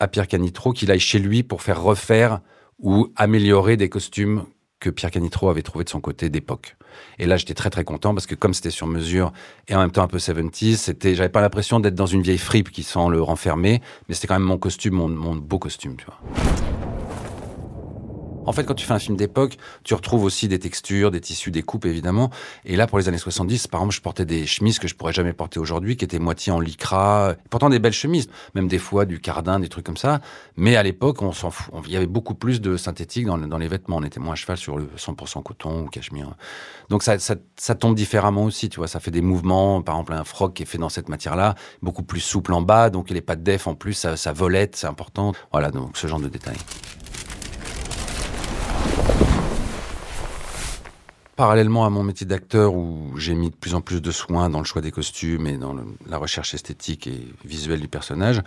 à 0.00 0.08
Pierre 0.08 0.28
Canitro 0.28 0.72
qu'il 0.72 0.90
aille 0.90 1.00
chez 1.00 1.18
lui 1.18 1.42
pour 1.42 1.62
faire 1.62 1.82
refaire 1.82 2.40
ou 2.78 3.08
améliorer 3.16 3.76
des 3.76 3.88
costumes 3.88 4.44
que 4.80 4.90
Pierre 4.90 5.10
Canitro 5.10 5.48
avait 5.48 5.62
trouvé 5.62 5.84
de 5.84 5.90
son 5.90 6.00
côté 6.00 6.30
d'époque. 6.30 6.76
Et 7.18 7.26
là, 7.26 7.36
j'étais 7.36 7.54
très 7.54 7.70
très 7.70 7.84
content 7.84 8.14
parce 8.14 8.26
que 8.26 8.34
comme 8.34 8.54
c'était 8.54 8.70
sur 8.70 8.86
mesure 8.86 9.32
et 9.68 9.74
en 9.74 9.80
même 9.80 9.90
temps 9.90 10.02
un 10.02 10.08
peu 10.08 10.18
70s, 10.18 10.76
c'était, 10.76 11.14
j'avais 11.14 11.28
pas 11.28 11.40
l'impression 11.40 11.80
d'être 11.80 11.94
dans 11.94 12.06
une 12.06 12.22
vieille 12.22 12.38
fripe 12.38 12.70
qui 12.70 12.82
sent 12.82 13.08
le 13.10 13.20
renfermer, 13.20 13.82
mais 14.08 14.14
c'était 14.14 14.28
quand 14.28 14.38
même 14.38 14.42
mon 14.48 14.58
costume, 14.58 14.94
mon, 14.94 15.08
mon 15.08 15.36
beau 15.36 15.58
costume, 15.58 15.96
tu 15.96 16.06
vois. 16.06 16.87
En 18.48 18.52
fait, 18.52 18.64
quand 18.64 18.72
tu 18.72 18.86
fais 18.86 18.94
un 18.94 18.98
film 18.98 19.14
d'époque, 19.14 19.58
tu 19.84 19.92
retrouves 19.92 20.24
aussi 20.24 20.48
des 20.48 20.58
textures, 20.58 21.10
des 21.10 21.20
tissus, 21.20 21.50
des 21.50 21.62
coupes, 21.62 21.84
évidemment. 21.84 22.30
Et 22.64 22.76
là, 22.76 22.86
pour 22.86 22.96
les 22.96 23.06
années 23.06 23.18
70, 23.18 23.66
par 23.66 23.80
exemple, 23.80 23.94
je 23.94 24.00
portais 24.00 24.24
des 24.24 24.46
chemises 24.46 24.78
que 24.78 24.88
je 24.88 24.94
pourrais 24.94 25.12
jamais 25.12 25.34
porter 25.34 25.60
aujourd'hui, 25.60 25.98
qui 25.98 26.06
étaient 26.06 26.18
moitié 26.18 26.50
en 26.50 26.58
lycra. 26.58 27.34
Pourtant, 27.50 27.68
des 27.68 27.78
belles 27.78 27.92
chemises. 27.92 28.30
Même 28.54 28.66
des 28.66 28.78
fois, 28.78 29.04
du 29.04 29.20
cardin, 29.20 29.60
des 29.60 29.68
trucs 29.68 29.84
comme 29.84 29.98
ça. 29.98 30.22
Mais 30.56 30.76
à 30.76 30.82
l'époque, 30.82 31.20
on 31.20 31.32
s'en 31.32 31.50
fout. 31.50 31.74
Il 31.84 31.92
y 31.92 31.96
avait 31.96 32.06
beaucoup 32.06 32.32
plus 32.32 32.62
de 32.62 32.78
synthétique 32.78 33.26
dans, 33.26 33.58
les 33.58 33.68
vêtements. 33.68 33.96
On 33.96 34.02
était 34.02 34.18
moins 34.18 34.32
à 34.32 34.36
cheval 34.36 34.56
sur 34.56 34.78
le 34.78 34.88
100% 34.96 35.42
coton 35.42 35.82
ou 35.82 35.88
cachemire. 35.88 36.34
Donc, 36.88 37.02
ça, 37.02 37.74
tombe 37.74 37.94
différemment 37.94 38.44
aussi, 38.44 38.70
tu 38.70 38.78
vois. 38.78 38.88
Ça 38.88 38.98
fait 38.98 39.10
des 39.10 39.20
mouvements. 39.20 39.82
Par 39.82 39.96
exemple, 39.96 40.14
un 40.14 40.24
froc 40.24 40.54
qui 40.54 40.62
est 40.62 40.66
fait 40.66 40.78
dans 40.78 40.88
cette 40.88 41.10
matière-là, 41.10 41.54
beaucoup 41.82 42.02
plus 42.02 42.20
souple 42.20 42.54
en 42.54 42.62
bas. 42.62 42.88
Donc, 42.88 43.10
il 43.10 43.20
pas 43.20 43.36
de 43.36 43.42
def 43.42 43.66
en 43.66 43.74
plus. 43.74 43.92
Ça, 43.92 44.16
ça 44.16 44.32
volette, 44.32 44.74
c'est 44.74 44.86
important. 44.86 45.34
Voilà, 45.52 45.70
donc 45.70 45.98
ce 45.98 46.06
genre 46.06 46.20
de 46.20 46.28
détails. 46.28 46.56
Parallèlement 51.38 51.86
à 51.86 51.88
mon 51.88 52.02
métier 52.02 52.26
d'acteur 52.26 52.74
où 52.74 53.16
j'ai 53.16 53.36
mis 53.36 53.50
de 53.50 53.54
plus 53.54 53.76
en 53.76 53.80
plus 53.80 54.02
de 54.02 54.10
soins 54.10 54.50
dans 54.50 54.58
le 54.58 54.64
choix 54.64 54.82
des 54.82 54.90
costumes 54.90 55.46
et 55.46 55.56
dans 55.56 55.72
la 56.08 56.18
recherche 56.18 56.52
esthétique 56.52 57.06
et 57.06 57.28
visuelle 57.44 57.80
du 57.80 57.86
personnage, 57.86 58.42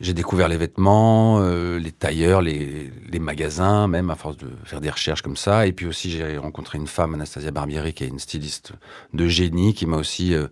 j'ai 0.00 0.12
découvert 0.12 0.48
les 0.48 0.56
vêtements, 0.56 1.38
euh, 1.38 1.78
les 1.78 1.92
tailleurs, 1.92 2.42
les, 2.42 2.90
les 3.08 3.18
magasins, 3.20 3.86
même 3.86 4.10
à 4.10 4.16
force 4.16 4.38
de 4.38 4.48
faire 4.64 4.80
des 4.80 4.90
recherches 4.90 5.22
comme 5.22 5.36
ça. 5.36 5.68
Et 5.68 5.72
puis 5.72 5.86
aussi, 5.86 6.10
j'ai 6.10 6.36
rencontré 6.36 6.78
une 6.78 6.88
femme, 6.88 7.14
Anastasia 7.14 7.52
Barbieri, 7.52 7.94
qui 7.94 8.02
est 8.02 8.08
une 8.08 8.18
styliste 8.18 8.72
de 9.14 9.28
génie, 9.28 9.72
qui 9.72 9.86
m'a 9.86 9.96
aussi 9.96 10.34
euh, 10.34 10.48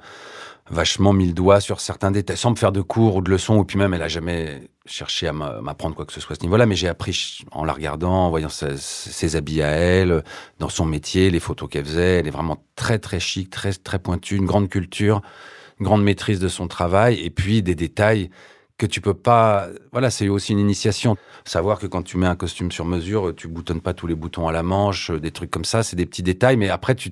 vachement 0.71 1.13
mis 1.13 1.27
le 1.27 1.33
doigt 1.33 1.61
sur 1.61 1.81
certains 1.81 2.11
détails, 2.11 2.37
sans 2.37 2.51
me 2.53 2.57
faire 2.57 2.73
de 2.73 2.81
cours 2.81 3.17
ou 3.17 3.23
de 3.23 3.31
leçons, 3.31 3.57
ou 3.57 3.65
puis 3.65 3.77
même 3.77 3.93
elle 3.93 4.03
a 4.03 4.09
jamais 4.09 4.71
cherché 4.87 5.27
à 5.27 5.33
m'a- 5.33 5.61
m'apprendre 5.61 5.95
quoi 5.97 6.07
que 6.07 6.13
ce 6.13 6.21
soit 6.21 6.35
à 6.35 6.39
ce 6.39 6.43
niveau-là, 6.43 6.67
mais 6.67 6.77
j'ai 6.77 6.89
appris 6.89 7.41
en 7.51 7.65
la 7.65 7.73
regardant, 7.73 8.27
en 8.27 8.31
voyant 8.31 8.49
ses, 8.49 8.77
ses 8.77 9.37
habits 9.37 9.63
à 9.63 9.69
elle, 9.69 10.23
dans 10.59 10.69
son 10.69 10.87
métier, 10.87 11.31
les 11.31 11.41
photos 11.41 11.69
qu'elle 11.69 11.85
faisait. 11.85 12.19
Elle 12.21 12.27
est 12.29 12.33
vraiment 12.33 12.65
très 12.77 12.99
très 12.99 13.21
chic, 13.21 13.51
très 13.51 13.73
très 13.73 13.99
pointue, 13.99 14.37
une 14.37 14.47
grande 14.47 14.69
culture, 14.69 15.23
une 15.81 15.87
grande 15.87 16.05
maîtrise 16.05 16.39
de 16.39 16.49
son 16.49 16.69
travail, 16.69 17.19
et 17.21 17.31
puis 17.31 17.63
des 17.63 17.75
détails 17.75 18.31
que 18.79 18.87
tu 18.87 19.01
peux 19.01 19.15
pas. 19.15 19.69
Voilà, 19.93 20.11
c'est 20.11 20.29
aussi 20.29 20.53
une 20.53 20.59
initiation. 20.59 21.17
Savoir 21.45 21.79
que 21.79 21.87
quand 21.87 22.03
tu 22.03 22.17
mets 22.17 22.27
un 22.27 22.37
costume 22.37 22.73
sur 22.73 22.85
mesure, 22.85 23.35
tu 23.37 23.49
boutonnes 23.49 23.81
pas 23.81 23.93
tous 23.93 24.07
les 24.07 24.15
boutons 24.15 24.49
à 24.49 24.53
la 24.53 24.63
manche, 24.63 25.11
des 25.11 25.31
trucs 25.33 25.51
comme 25.51 25.65
ça, 25.65 25.83
c'est 25.83 25.97
des 25.97 26.07
petits 26.07 26.23
détails, 26.23 26.57
mais 26.57 26.71
après 26.71 26.95
tu 26.95 27.11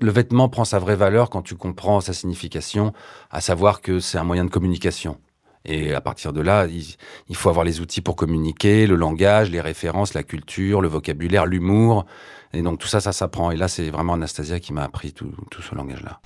le 0.00 0.10
vêtement 0.10 0.48
prend 0.48 0.64
sa 0.64 0.78
vraie 0.78 0.96
valeur 0.96 1.30
quand 1.30 1.42
tu 1.42 1.54
comprends 1.54 2.00
sa 2.00 2.12
signification, 2.12 2.92
à 3.30 3.40
savoir 3.40 3.80
que 3.80 4.00
c'est 4.00 4.18
un 4.18 4.24
moyen 4.24 4.44
de 4.44 4.50
communication. 4.50 5.18
Et 5.66 5.94
à 5.94 6.00
partir 6.00 6.32
de 6.32 6.40
là, 6.40 6.66
il, 6.66 7.36
faut 7.36 7.50
avoir 7.50 7.64
les 7.64 7.80
outils 7.80 8.00
pour 8.00 8.16
communiquer, 8.16 8.86
le 8.86 8.96
langage, 8.96 9.50
les 9.50 9.60
références, 9.60 10.14
la 10.14 10.22
culture, 10.22 10.80
le 10.80 10.88
vocabulaire, 10.88 11.44
l'humour. 11.44 12.06
Et 12.54 12.62
donc 12.62 12.78
tout 12.78 12.88
ça, 12.88 13.00
ça 13.00 13.12
s'apprend. 13.12 13.50
Et 13.50 13.56
là, 13.56 13.68
c'est 13.68 13.90
vraiment 13.90 14.14
Anastasia 14.14 14.58
qui 14.58 14.72
m'a 14.72 14.84
appris 14.84 15.12
tout, 15.12 15.30
tout 15.50 15.60
ce 15.60 15.74
langage-là. 15.74 16.20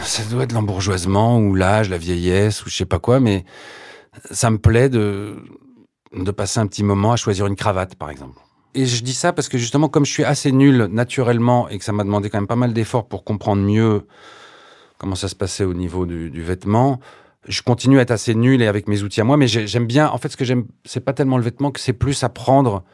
Ça 0.00 0.24
doit 0.24 0.42
être 0.42 0.52
l'embourgeoisement 0.52 1.38
ou 1.38 1.54
l'âge, 1.54 1.88
la 1.88 1.98
vieillesse 1.98 2.66
ou 2.66 2.68
je 2.68 2.76
sais 2.76 2.84
pas 2.84 2.98
quoi, 2.98 3.20
mais 3.20 3.44
ça 4.32 4.50
me 4.50 4.58
plaît 4.58 4.88
de, 4.88 5.36
de 6.14 6.30
passer 6.30 6.60
un 6.60 6.66
petit 6.66 6.82
moment 6.82 7.12
à 7.12 7.16
choisir 7.16 7.46
une 7.46 7.56
cravate, 7.56 7.94
par 7.94 8.10
exemple. 8.10 8.38
Et 8.74 8.86
je 8.86 9.02
dis 9.02 9.14
ça 9.14 9.32
parce 9.32 9.48
que 9.48 9.58
justement, 9.58 9.88
comme 9.88 10.04
je 10.06 10.12
suis 10.12 10.24
assez 10.24 10.52
nul 10.52 10.84
naturellement 10.90 11.68
et 11.68 11.78
que 11.78 11.84
ça 11.84 11.92
m'a 11.92 12.04
demandé 12.04 12.30
quand 12.30 12.38
même 12.38 12.46
pas 12.46 12.56
mal 12.56 12.72
d'efforts 12.72 13.08
pour 13.08 13.24
comprendre 13.24 13.62
mieux 13.62 14.06
comment 14.98 15.14
ça 15.16 15.28
se 15.28 15.34
passait 15.34 15.64
au 15.64 15.74
niveau 15.74 16.06
du, 16.06 16.30
vêtement, 16.42 17.00
je 17.48 17.62
continue 17.62 17.98
à 17.98 18.02
être 18.02 18.10
assez 18.10 18.34
nul 18.34 18.60
et 18.62 18.66
avec 18.66 18.86
mes 18.86 19.02
outils 19.02 19.20
à 19.20 19.24
moi, 19.24 19.36
mais 19.36 19.48
j'ai- 19.48 19.66
j'aime 19.66 19.86
bien. 19.86 20.08
En 20.08 20.18
fait, 20.18 20.28
ce 20.28 20.36
que 20.36 20.44
j'aime, 20.44 20.66
c'est 20.84 21.00
pas 21.04 21.12
tellement 21.14 21.38
le 21.38 21.42
vêtement 21.42 21.70
que 21.70 21.80
c'est 21.80 21.94
plus 21.94 22.22
apprendre 22.22 22.84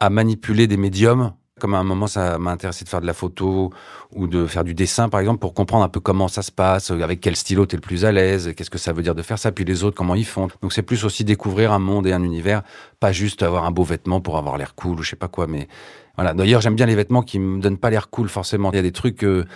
à 0.00 0.08
manipuler 0.08 0.66
des 0.66 0.76
médiums 0.76 1.32
Comme 1.58 1.74
à 1.74 1.78
un 1.78 1.84
moment, 1.84 2.06
ça 2.06 2.38
m'a 2.38 2.50
intéressé 2.50 2.84
de 2.84 2.88
faire 2.88 3.00
de 3.00 3.06
la 3.06 3.12
photo 3.12 3.70
ou 4.14 4.26
de 4.26 4.46
faire 4.46 4.64
du 4.64 4.74
dessin, 4.74 5.08
par 5.08 5.20
exemple, 5.20 5.40
pour 5.40 5.54
comprendre 5.54 5.84
un 5.84 5.88
peu 5.88 6.00
comment 6.00 6.28
ça 6.28 6.42
se 6.42 6.52
passe, 6.52 6.90
avec 6.90 7.20
quel 7.20 7.36
stylo 7.36 7.66
t'es 7.66 7.76
le 7.76 7.82
plus 7.82 8.04
à 8.04 8.12
l'aise, 8.12 8.52
qu'est-ce 8.56 8.70
que 8.70 8.78
ça 8.78 8.92
veut 8.92 9.02
dire 9.02 9.14
de 9.14 9.22
faire 9.22 9.38
ça, 9.38 9.52
puis 9.52 9.64
les 9.64 9.84
autres, 9.84 9.96
comment 9.96 10.14
ils 10.14 10.26
font. 10.26 10.48
Donc 10.62 10.72
c'est 10.72 10.82
plus 10.82 11.04
aussi 11.04 11.24
découvrir 11.24 11.72
un 11.72 11.78
monde 11.78 12.06
et 12.06 12.12
un 12.12 12.22
univers, 12.22 12.62
pas 13.00 13.12
juste 13.12 13.42
avoir 13.42 13.64
un 13.64 13.70
beau 13.70 13.84
vêtement 13.84 14.20
pour 14.20 14.38
avoir 14.38 14.56
l'air 14.56 14.74
cool 14.74 15.00
ou 15.00 15.02
je 15.02 15.10
sais 15.10 15.16
pas 15.16 15.28
quoi, 15.28 15.46
mais 15.46 15.68
voilà. 16.16 16.34
D'ailleurs, 16.34 16.60
j'aime 16.60 16.74
bien 16.74 16.86
les 16.86 16.96
vêtements 16.96 17.22
qui 17.22 17.38
me 17.38 17.60
donnent 17.60 17.78
pas 17.78 17.90
l'air 17.90 18.10
cool 18.10 18.28
forcément. 18.28 18.72
Il 18.72 18.76
y 18.76 18.80
a 18.80 18.82
des 18.82 18.92
trucs 18.92 19.16
que 19.16 19.46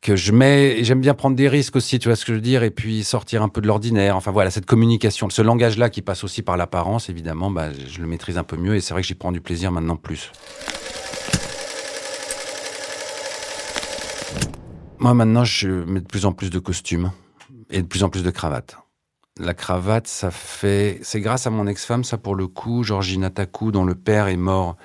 que 0.00 0.16
je 0.16 0.32
mets, 0.32 0.84
j'aime 0.84 1.00
bien 1.00 1.14
prendre 1.14 1.36
des 1.36 1.48
risques 1.48 1.76
aussi, 1.76 1.98
tu 1.98 2.08
vois 2.08 2.16
ce 2.16 2.24
que 2.24 2.32
je 2.32 2.36
veux 2.36 2.42
dire, 2.42 2.62
et 2.62 2.70
puis 2.70 3.02
sortir 3.02 3.42
un 3.42 3.48
peu 3.48 3.60
de 3.60 3.66
l'ordinaire. 3.66 4.16
Enfin 4.16 4.30
voilà, 4.30 4.50
cette 4.50 4.66
communication, 4.66 5.28
ce 5.28 5.42
langage-là 5.42 5.90
qui 5.90 6.02
passe 6.02 6.24
aussi 6.24 6.42
par 6.42 6.56
l'apparence, 6.56 7.08
évidemment, 7.08 7.50
bah, 7.50 7.70
je 7.72 8.00
le 8.00 8.06
maîtrise 8.06 8.38
un 8.38 8.44
peu 8.44 8.56
mieux 8.56 8.76
et 8.76 8.80
c'est 8.80 8.94
vrai 8.94 9.02
que 9.02 9.08
j'y 9.08 9.14
prends 9.14 9.32
du 9.32 9.40
plaisir 9.40 9.72
maintenant 9.72 9.96
plus. 9.96 10.30
Moi 15.00 15.14
maintenant, 15.14 15.44
je 15.44 15.68
mets 15.68 16.00
de 16.00 16.06
plus 16.06 16.26
en 16.26 16.32
plus 16.32 16.50
de 16.50 16.58
costumes 16.58 17.12
et 17.70 17.82
de 17.82 17.86
plus 17.86 18.02
en 18.02 18.08
plus 18.08 18.24
de 18.24 18.30
cravates. 18.30 18.76
La 19.38 19.54
cravate, 19.54 20.08
ça 20.08 20.32
fait, 20.32 20.98
c'est 21.02 21.20
grâce 21.20 21.46
à 21.46 21.50
mon 21.50 21.68
ex-femme, 21.68 22.02
ça 22.02 22.18
pour 22.18 22.34
le 22.34 22.48
coup, 22.48 22.82
Georgina 22.82 23.30
Takou, 23.30 23.70
dont 23.70 23.84
le 23.84 23.94
père 23.94 24.26
est 24.26 24.36
mort 24.36 24.76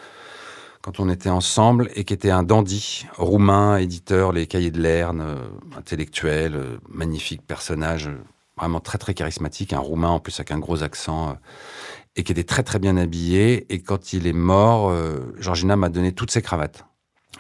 quand 0.83 0.99
on 0.99 1.09
était 1.09 1.29
ensemble 1.29 1.89
et 1.95 2.03
qui 2.03 2.13
était 2.13 2.29
un 2.29 2.43
dandy 2.43 3.07
roumain, 3.17 3.77
éditeur, 3.77 4.33
les 4.33 4.45
cahiers 4.45 4.69
de 4.69 4.81
Lerne, 4.81 5.21
euh, 5.21 5.47
intellectuel, 5.77 6.55
euh, 6.55 6.77
magnifique 6.89 7.41
personnage, 7.41 8.07
euh, 8.07 8.17
vraiment 8.57 8.81
très 8.81 8.99
très 8.99 9.15
charismatique, 9.15 9.73
un 9.73 9.79
roumain 9.79 10.09
en 10.09 10.19
plus 10.19 10.39
avec 10.39 10.51
un 10.51 10.59
gros 10.59 10.83
accent 10.83 11.37
et 12.15 12.23
qui 12.23 12.33
était 12.33 12.43
très 12.43 12.61
très 12.61 12.77
bien 12.77 12.97
habillé. 12.97 13.73
Et 13.73 13.81
quand 13.81 14.13
il 14.13 14.27
est 14.27 14.33
mort, 14.33 14.93
Georgina 15.39 15.75
m'a 15.75 15.89
donné 15.89 16.11
toutes 16.11 16.29
ses 16.29 16.43
cravates. 16.43 16.85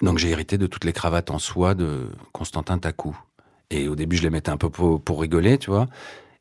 Donc 0.01 0.17
j'ai 0.17 0.29
hérité 0.29 0.57
de 0.57 0.67
toutes 0.67 0.85
les 0.85 0.93
cravates 0.93 1.29
en 1.29 1.39
soie 1.39 1.75
de 1.75 2.09
Constantin 2.31 2.77
Takou. 2.77 3.17
Et 3.69 3.87
au 3.87 3.95
début, 3.95 4.17
je 4.17 4.23
les 4.23 4.29
mettais 4.29 4.51
un 4.51 4.57
peu 4.57 4.69
pour, 4.69 5.21
rigoler, 5.21 5.57
tu 5.57 5.69
vois. 5.69 5.87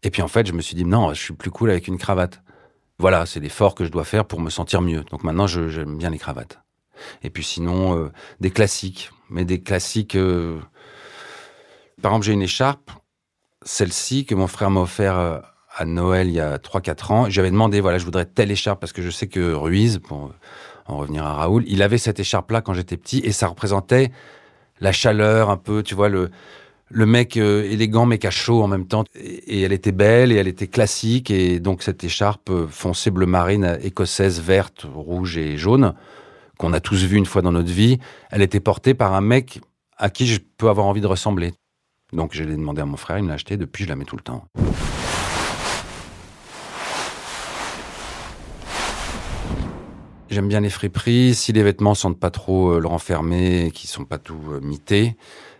Et 0.02 0.10
puis 0.10 0.22
en 0.22 0.28
fait, 0.28 0.46
je 0.46 0.52
me 0.52 0.60
suis 0.60 0.74
dit 0.74 0.84
non, 0.84 1.14
je 1.14 1.20
suis 1.20 1.34
plus 1.34 1.50
cool 1.50 1.70
avec 1.70 1.88
une 1.88 1.98
cravate. 1.98 2.42
Voilà, 2.98 3.26
c'est 3.26 3.40
l'effort 3.40 3.74
que 3.74 3.84
je 3.84 3.90
dois 3.90 4.04
faire 4.04 4.24
pour 4.24 4.40
me 4.40 4.50
sentir 4.50 4.82
mieux. 4.82 5.02
Donc 5.10 5.24
maintenant, 5.24 5.46
j'aime 5.46 5.96
bien 5.96 6.10
les 6.10 6.18
cravates. 6.18 6.60
Et 7.22 7.30
puis 7.30 7.44
sinon, 7.44 7.96
euh, 7.96 8.12
des 8.40 8.50
classiques. 8.50 9.10
Mais 9.30 9.44
des 9.44 9.60
classiques... 9.60 10.14
Euh, 10.14 10.60
par 12.00 12.12
exemple, 12.12 12.26
j'ai 12.26 12.32
une 12.32 12.42
écharpe, 12.42 12.90
celle-ci, 13.64 14.26
que 14.26 14.34
mon 14.34 14.46
frère 14.46 14.70
m'a 14.70 14.80
offert 14.80 15.18
euh, 15.18 15.38
à 15.74 15.84
Noël 15.84 16.28
il 16.28 16.34
y 16.34 16.40
a 16.40 16.58
3-4 16.58 17.12
ans. 17.12 17.30
J'avais 17.30 17.50
demandé, 17.50 17.80
voilà, 17.80 17.98
je 17.98 18.04
voudrais 18.04 18.26
telle 18.26 18.50
écharpe 18.50 18.80
parce 18.80 18.92
que 18.92 19.02
je 19.02 19.10
sais 19.10 19.28
que 19.28 19.52
Ruiz, 19.52 19.98
pour 19.98 20.32
en 20.92 20.98
revenir 20.98 21.24
à 21.24 21.35
Raoul, 21.35 21.64
il 21.66 21.83
avait 21.83 21.98
cette 21.98 22.20
écharpe-là 22.20 22.61
quand 22.61 22.74
j'étais 22.74 22.96
petit 22.96 23.18
et 23.24 23.33
ça 23.33 23.46
représentait 23.46 24.12
la 24.81 24.92
chaleur 24.92 25.50
un 25.50 25.57
peu, 25.57 25.83
tu 25.83 25.94
vois, 25.94 26.09
le, 26.09 26.31
le 26.90 27.07
mec 27.07 27.37
élégant 27.37 28.07
mais 28.07 28.24
à 28.24 28.31
chaud 28.31 28.62
en 28.62 28.68
même 28.68 28.87
temps. 28.87 29.05
Et, 29.14 29.62
elle 29.62 29.72
était 29.72 29.92
belle 29.92 30.33
et 30.33 30.37
elle 30.37 30.48
était 30.48 30.66
classique 30.66 31.31
et 31.31 31.61
donc 31.61 31.83
cette 31.83 32.05
écharpe 32.05 32.50
foncée 32.68 33.11
bleu 33.11 33.26
marine 33.26 33.78
écossaise 33.83 34.40
verte, 34.40 34.87
rouge 34.92 35.37
et 35.38 35.57
jaune 35.57 35.94
qu'on 36.59 36.72
a 36.72 36.81
tous 36.81 37.05
vu 37.05 37.16
une 37.16 37.26
fois 37.26 37.42
dans 37.42 37.52
notre 37.52 37.72
vie, 37.72 37.98
elle 38.31 38.42
était 38.42 38.61
portée 38.61 38.94
par 38.94 39.14
un 39.14 39.20
mec 39.20 39.61
à 39.96 40.11
qui 40.11 40.26
je 40.26 40.38
peux 40.59 40.68
avoir 40.68 40.87
envie 40.87 41.00
de 41.00 41.07
ressembler. 41.07 41.52
Donc 42.12 42.35
je 42.35 42.44
l'ai 42.44 42.57
demandé 42.57 42.83
à 42.83 42.87
mon 42.87 42.96
frère, 42.96 43.18
il 43.18 43.24
me 43.24 43.28
l'a 43.28 43.35
acheté, 43.35 43.57
depuis 43.57 43.85
je 43.85 43.88
la 43.88 43.96
mets 43.96 44.05
tout 44.05 44.16
le 44.16 44.22
temps. 44.22 44.44
J'aime 50.32 50.48
bien 50.48 50.60
les 50.60 50.70
friperies, 50.70 51.34
si 51.34 51.52
les 51.52 51.62
vêtements 51.62 51.94
sentent 51.94 52.18
pas 52.18 52.30
trop 52.30 52.70
euh, 52.70 52.80
le 52.80 52.86
renfermé, 52.88 53.70
qui 53.74 53.86
sont 53.86 54.06
pas 54.06 54.16
tout 54.16 54.40
euh, 54.50 54.60
mités, 54.62 55.14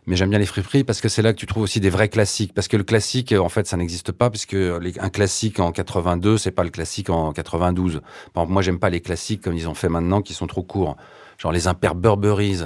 mais 0.07 0.17
j'aime 0.17 0.31
bien 0.31 0.39
les 0.39 0.47
friperies 0.47 0.83
parce 0.83 1.03
que 1.03 1.11
c'est 1.11 1.21
là 1.21 1.35
que 1.35 1.39
tu 1.39 1.45
trouves 1.45 1.65
aussi 1.65 1.79
des 1.79 1.91
vrais 1.91 2.09
classiques. 2.09 2.55
Parce 2.55 2.69
que 2.69 2.79
le 2.79 2.83
classique, 2.83 3.33
en 3.33 3.51
fait, 3.51 3.67
ça 3.67 3.77
n'existe 3.77 4.13
pas 4.13 4.31
puisque 4.31 4.55
un 4.55 5.11
classique 5.11 5.61
en 5.61 5.73
82, 5.73 6.39
c'est 6.39 6.53
pas 6.53 6.65
le 6.65 6.71
classique 6.71 7.11
en 7.11 7.35
92. 7.35 8.01
Par 8.33 8.45
exemple, 8.45 8.53
moi, 8.55 8.63
j'aime 8.63 8.79
pas 8.79 8.89
les 8.89 9.03
classiques 9.03 9.43
comme 9.43 9.53
ils 9.53 9.69
ont 9.69 9.75
fait 9.75 9.91
maintenant, 9.91 10.23
qui 10.23 10.33
sont 10.33 10.47
trop 10.47 10.63
courts. 10.63 10.97
Genre 11.37 11.53
les 11.53 11.67
Imper 11.67 11.95
Burberrys, 11.95 12.63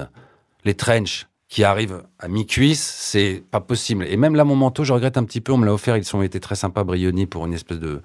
les 0.63 0.75
trench 0.75 1.27
qui 1.49 1.65
arrivent 1.65 2.03
à 2.19 2.29
mi-cuisse, 2.29 2.89
c'est 3.01 3.43
pas 3.51 3.59
possible. 3.59 4.05
Et 4.07 4.15
même 4.15 4.35
là, 4.35 4.45
mon 4.45 4.55
manteau, 4.55 4.85
je 4.85 4.93
regrette 4.93 5.17
un 5.17 5.25
petit 5.25 5.41
peu. 5.41 5.51
On 5.51 5.57
me 5.57 5.65
l'a 5.65 5.73
offert, 5.73 5.97
ils 5.97 6.15
ont 6.15 6.21
été 6.21 6.39
très 6.39 6.55
sympas, 6.55 6.85
Brioni, 6.85 7.25
pour 7.25 7.45
une 7.45 7.53
espèce 7.53 7.79
de 7.79 8.01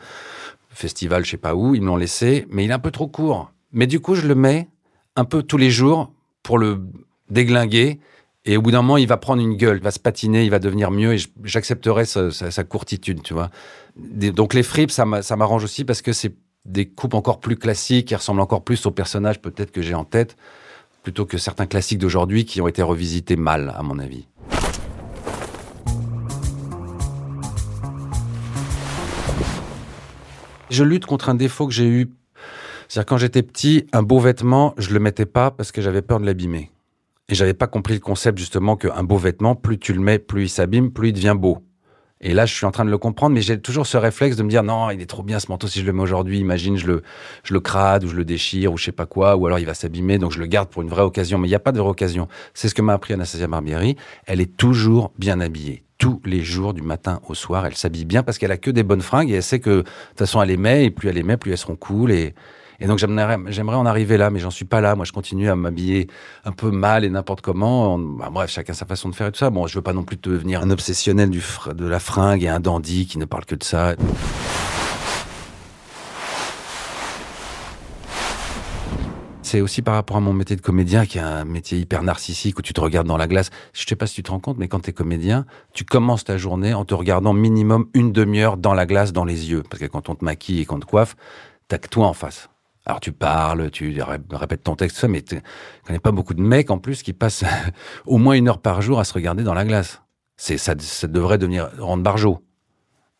festival, 0.70 1.24
je 1.24 1.30
sais 1.30 1.36
pas 1.36 1.54
où. 1.54 1.76
Ils 1.76 1.82
me 1.82 1.86
l'ont 1.86 1.96
laissé, 1.96 2.48
mais 2.50 2.64
il 2.64 2.70
est 2.72 2.74
un 2.74 2.80
peu 2.80 2.90
trop 2.90 3.06
court. 3.06 3.52
Mais 3.72 3.86
du 3.86 4.00
coup, 4.00 4.14
je 4.14 4.26
le 4.26 4.34
mets 4.34 4.68
un 5.16 5.24
peu 5.24 5.42
tous 5.42 5.56
les 5.56 5.70
jours 5.70 6.12
pour 6.42 6.58
le 6.58 6.80
déglinguer 7.30 8.00
et 8.44 8.56
au 8.56 8.62
bout 8.62 8.70
d'un 8.70 8.82
moment, 8.82 8.96
il 8.96 9.06
va 9.06 9.16
prendre 9.16 9.40
une 9.40 9.56
gueule, 9.56 9.78
il 9.78 9.82
va 9.82 9.90
se 9.90 10.00
patiner, 10.00 10.44
il 10.44 10.50
va 10.50 10.58
devenir 10.58 10.90
mieux 10.90 11.14
et 11.14 11.18
j'accepterai 11.44 12.04
sa, 12.04 12.64
courtitude, 12.64 13.22
tu 13.22 13.34
vois. 13.34 13.50
donc 13.96 14.52
les 14.54 14.62
fripes, 14.62 14.90
ça 14.90 15.04
m'arrange 15.04 15.64
aussi 15.64 15.84
parce 15.84 16.02
que 16.02 16.12
c'est 16.12 16.34
des 16.64 16.86
coupes 16.86 17.14
encore 17.14 17.40
plus 17.40 17.56
classiques 17.56 18.08
qui 18.08 18.14
ressemblent 18.14 18.40
encore 18.40 18.62
plus 18.62 18.84
au 18.86 18.90
personnage 18.90 19.40
peut-être 19.40 19.72
que 19.72 19.82
j'ai 19.82 19.94
en 19.94 20.04
tête, 20.04 20.36
plutôt 21.02 21.24
que 21.24 21.38
certains 21.38 21.66
classiques 21.66 21.98
d'aujourd'hui 21.98 22.44
qui 22.44 22.60
ont 22.60 22.68
été 22.68 22.82
revisités 22.82 23.36
mal, 23.36 23.72
à 23.76 23.82
mon 23.82 23.98
avis. 23.98 24.26
Je 30.70 30.84
lutte 30.84 31.04
contre 31.04 31.28
un 31.28 31.34
défaut 31.34 31.66
que 31.66 31.72
j'ai 31.72 31.86
eu. 31.86 32.10
C'est-à-dire 32.92 33.06
quand 33.06 33.16
j'étais 33.16 33.42
petit, 33.42 33.86
un 33.94 34.02
beau 34.02 34.18
vêtement, 34.18 34.74
je 34.76 34.90
le 34.90 35.00
mettais 35.00 35.24
pas 35.24 35.50
parce 35.50 35.72
que 35.72 35.80
j'avais 35.80 36.02
peur 36.02 36.20
de 36.20 36.26
l'abîmer. 36.26 36.70
Et 37.30 37.34
j'avais 37.34 37.54
pas 37.54 37.66
compris 37.66 37.94
le 37.94 38.00
concept 38.00 38.36
justement 38.36 38.76
qu'un 38.76 39.02
beau 39.02 39.16
vêtement, 39.16 39.54
plus 39.54 39.78
tu 39.78 39.94
le 39.94 40.00
mets, 40.00 40.18
plus 40.18 40.42
il 40.42 40.48
s'abîme, 40.50 40.92
plus 40.92 41.08
il 41.08 41.12
devient 41.14 41.34
beau. 41.34 41.64
Et 42.20 42.34
là, 42.34 42.44
je 42.44 42.54
suis 42.54 42.66
en 42.66 42.70
train 42.70 42.84
de 42.84 42.90
le 42.90 42.98
comprendre, 42.98 43.34
mais 43.34 43.40
j'ai 43.40 43.58
toujours 43.58 43.86
ce 43.86 43.96
réflexe 43.96 44.36
de 44.36 44.42
me 44.42 44.50
dire 44.50 44.62
non, 44.62 44.90
il 44.90 45.00
est 45.00 45.06
trop 45.06 45.22
bien 45.22 45.38
ce 45.38 45.46
manteau 45.48 45.68
si 45.68 45.80
je 45.80 45.86
le 45.86 45.94
mets 45.94 46.02
aujourd'hui. 46.02 46.38
Imagine, 46.38 46.76
je 46.76 46.86
le, 46.86 47.02
je 47.44 47.54
le 47.54 47.60
crade 47.60 48.04
ou 48.04 48.08
je 48.08 48.14
le 48.14 48.26
déchire 48.26 48.74
ou 48.74 48.76
je 48.76 48.84
sais 48.84 48.92
pas 48.92 49.06
quoi, 49.06 49.36
ou 49.36 49.46
alors 49.46 49.58
il 49.58 49.64
va 49.64 49.72
s'abîmer, 49.72 50.18
donc 50.18 50.32
je 50.32 50.38
le 50.38 50.44
garde 50.44 50.68
pour 50.68 50.82
une 50.82 50.90
vraie 50.90 51.00
occasion. 51.00 51.38
Mais 51.38 51.48
il 51.48 51.50
n'y 51.50 51.56
a 51.56 51.60
pas 51.60 51.72
de 51.72 51.78
vraie 51.78 51.88
occasion. 51.88 52.28
C'est 52.52 52.68
ce 52.68 52.74
que 52.74 52.82
m'a 52.82 52.92
appris 52.92 53.14
Anastasia 53.14 53.46
Barbieri. 53.46 53.96
Elle 54.26 54.42
est 54.42 54.54
toujours 54.54 55.12
bien 55.16 55.40
habillée. 55.40 55.82
Tous 55.96 56.20
les 56.26 56.42
jours, 56.42 56.74
du 56.74 56.82
matin 56.82 57.22
au 57.26 57.32
soir, 57.32 57.64
elle 57.64 57.74
s'habille 57.74 58.04
bien 58.04 58.22
parce 58.22 58.36
qu'elle 58.36 58.52
a 58.52 58.58
que 58.58 58.70
des 58.70 58.82
bonnes 58.82 59.00
fringues 59.00 59.30
et 59.30 59.36
elle 59.36 59.42
sait 59.42 59.60
que 59.60 59.70
de 59.70 59.80
toute 59.80 60.18
façon 60.18 60.42
elle 60.42 60.50
les 60.50 60.58
met 60.58 60.84
et 60.84 60.90
plus 60.90 61.08
elle 61.08 61.14
les 61.14 61.22
met, 61.22 61.38
plus 61.38 61.52
elles 61.52 61.56
seront 61.56 61.76
cool 61.76 62.12
et 62.12 62.34
et 62.82 62.86
donc 62.86 62.98
j'aimerais, 62.98 63.76
en 63.76 63.86
arriver 63.86 64.16
là, 64.16 64.30
mais 64.30 64.40
j'en 64.40 64.50
suis 64.50 64.64
pas 64.64 64.80
là. 64.80 64.96
Moi, 64.96 65.04
je 65.04 65.12
continue 65.12 65.48
à 65.48 65.54
m'habiller 65.54 66.08
un 66.44 66.50
peu 66.50 66.70
mal 66.72 67.04
et 67.04 67.10
n'importe 67.10 67.40
comment. 67.40 67.96
Bah, 67.96 68.28
bref, 68.32 68.50
chacun 68.50 68.72
sa 68.72 68.86
façon 68.86 69.08
de 69.08 69.14
faire 69.14 69.28
et 69.28 69.32
tout 69.32 69.38
ça. 69.38 69.50
Bon, 69.50 69.68
je 69.68 69.74
veux 69.76 69.82
pas 69.82 69.92
non 69.92 70.02
plus 70.02 70.16
devenir 70.20 70.62
un 70.62 70.70
obsessionnel 70.70 71.30
de 71.30 71.86
la 71.86 72.00
fringue 72.00 72.42
et 72.42 72.48
un 72.48 72.58
dandy 72.58 73.06
qui 73.06 73.18
ne 73.18 73.24
parle 73.24 73.44
que 73.44 73.54
de 73.54 73.62
ça. 73.62 73.94
c'est 79.52 79.60
aussi 79.60 79.82
par 79.82 79.92
rapport 79.92 80.16
à 80.16 80.20
mon 80.20 80.32
métier 80.32 80.56
de 80.56 80.62
comédien, 80.62 81.04
qui 81.04 81.18
est 81.18 81.20
un 81.20 81.44
métier 81.44 81.78
hyper 81.78 82.02
narcissique 82.02 82.58
où 82.58 82.62
tu 82.62 82.72
te 82.72 82.80
regardes 82.80 83.06
dans 83.06 83.18
la 83.18 83.26
glace. 83.26 83.50
Je 83.74 83.84
sais 83.86 83.96
pas 83.96 84.06
si 84.06 84.14
tu 84.14 84.22
te 84.22 84.30
rends 84.30 84.40
compte, 84.40 84.56
mais 84.56 84.66
quand 84.66 84.80
tu 84.80 84.90
es 84.90 84.92
comédien, 84.94 85.44
tu 85.74 85.84
commences 85.84 86.24
ta 86.24 86.38
journée 86.38 86.72
en 86.72 86.86
te 86.86 86.94
regardant 86.94 87.34
minimum 87.34 87.86
une 87.92 88.12
demi-heure 88.12 88.56
dans 88.56 88.72
la 88.72 88.86
glace, 88.86 89.12
dans 89.12 89.26
les 89.26 89.50
yeux. 89.50 89.62
Parce 89.68 89.82
que 89.82 89.86
quand 89.88 90.08
on 90.08 90.14
te 90.14 90.24
maquille 90.24 90.62
et 90.62 90.64
qu'on 90.64 90.80
te 90.80 90.86
coiffe, 90.86 91.16
t'as 91.68 91.76
que 91.76 91.88
toi 91.88 92.06
en 92.06 92.14
face. 92.14 92.48
Alors 92.84 93.00
tu 93.00 93.12
parles, 93.12 93.70
tu 93.70 93.96
répètes 94.30 94.64
ton 94.64 94.74
texte, 94.74 95.04
mais 95.04 95.22
tu 95.22 95.40
connais 95.84 96.00
pas 96.00 96.10
beaucoup 96.10 96.34
de 96.34 96.42
mecs 96.42 96.70
en 96.70 96.78
plus 96.78 97.02
qui 97.02 97.12
passent 97.12 97.44
au 98.06 98.18
moins 98.18 98.34
une 98.34 98.48
heure 98.48 98.60
par 98.60 98.82
jour 98.82 98.98
à 98.98 99.04
se 99.04 99.14
regarder 99.14 99.44
dans 99.44 99.54
la 99.54 99.64
glace. 99.64 100.02
C'est 100.36 100.58
ça, 100.58 100.74
ça 100.78 101.06
devrait 101.06 101.38
devenir 101.38 101.70
rendre 101.78 102.02
barjot. 102.02 102.42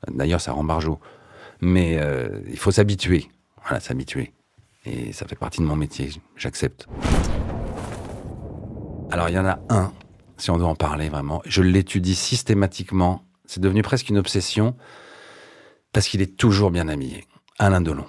D'ailleurs, 0.09 0.40
ça 0.40 0.53
rend 0.53 0.64
barjot. 0.64 0.98
Mais 1.61 1.98
euh, 2.01 2.40
il 2.48 2.59
faut 2.59 2.72
s'habituer. 2.72 3.29
Voilà, 3.62 3.79
s'habituer. 3.79 4.33
Et 4.85 5.12
ça 5.12 5.29
fait 5.29 5.37
partie 5.37 5.61
de 5.61 5.66
mon 5.66 5.77
métier. 5.77 6.11
J'accepte. 6.37 6.88
Alors 9.12 9.29
il 9.29 9.35
y 9.35 9.38
en 9.38 9.46
a 9.46 9.61
un, 9.68 9.92
si 10.38 10.51
on 10.51 10.59
doit 10.59 10.68
en 10.68 10.75
parler 10.75 11.09
vraiment. 11.09 11.42
Je 11.44 11.62
l'étudie 11.62 12.16
systématiquement. 12.16 13.25
C'est 13.44 13.61
devenu 13.61 13.83
presque 13.83 14.09
une 14.09 14.18
obsession 14.18 14.75
parce 15.92 16.09
qu'il 16.09 16.22
est 16.22 16.37
toujours 16.37 16.70
bien 16.70 16.88
habillé. 16.88 17.27
Alain 17.59 17.81
Delon 17.81 18.07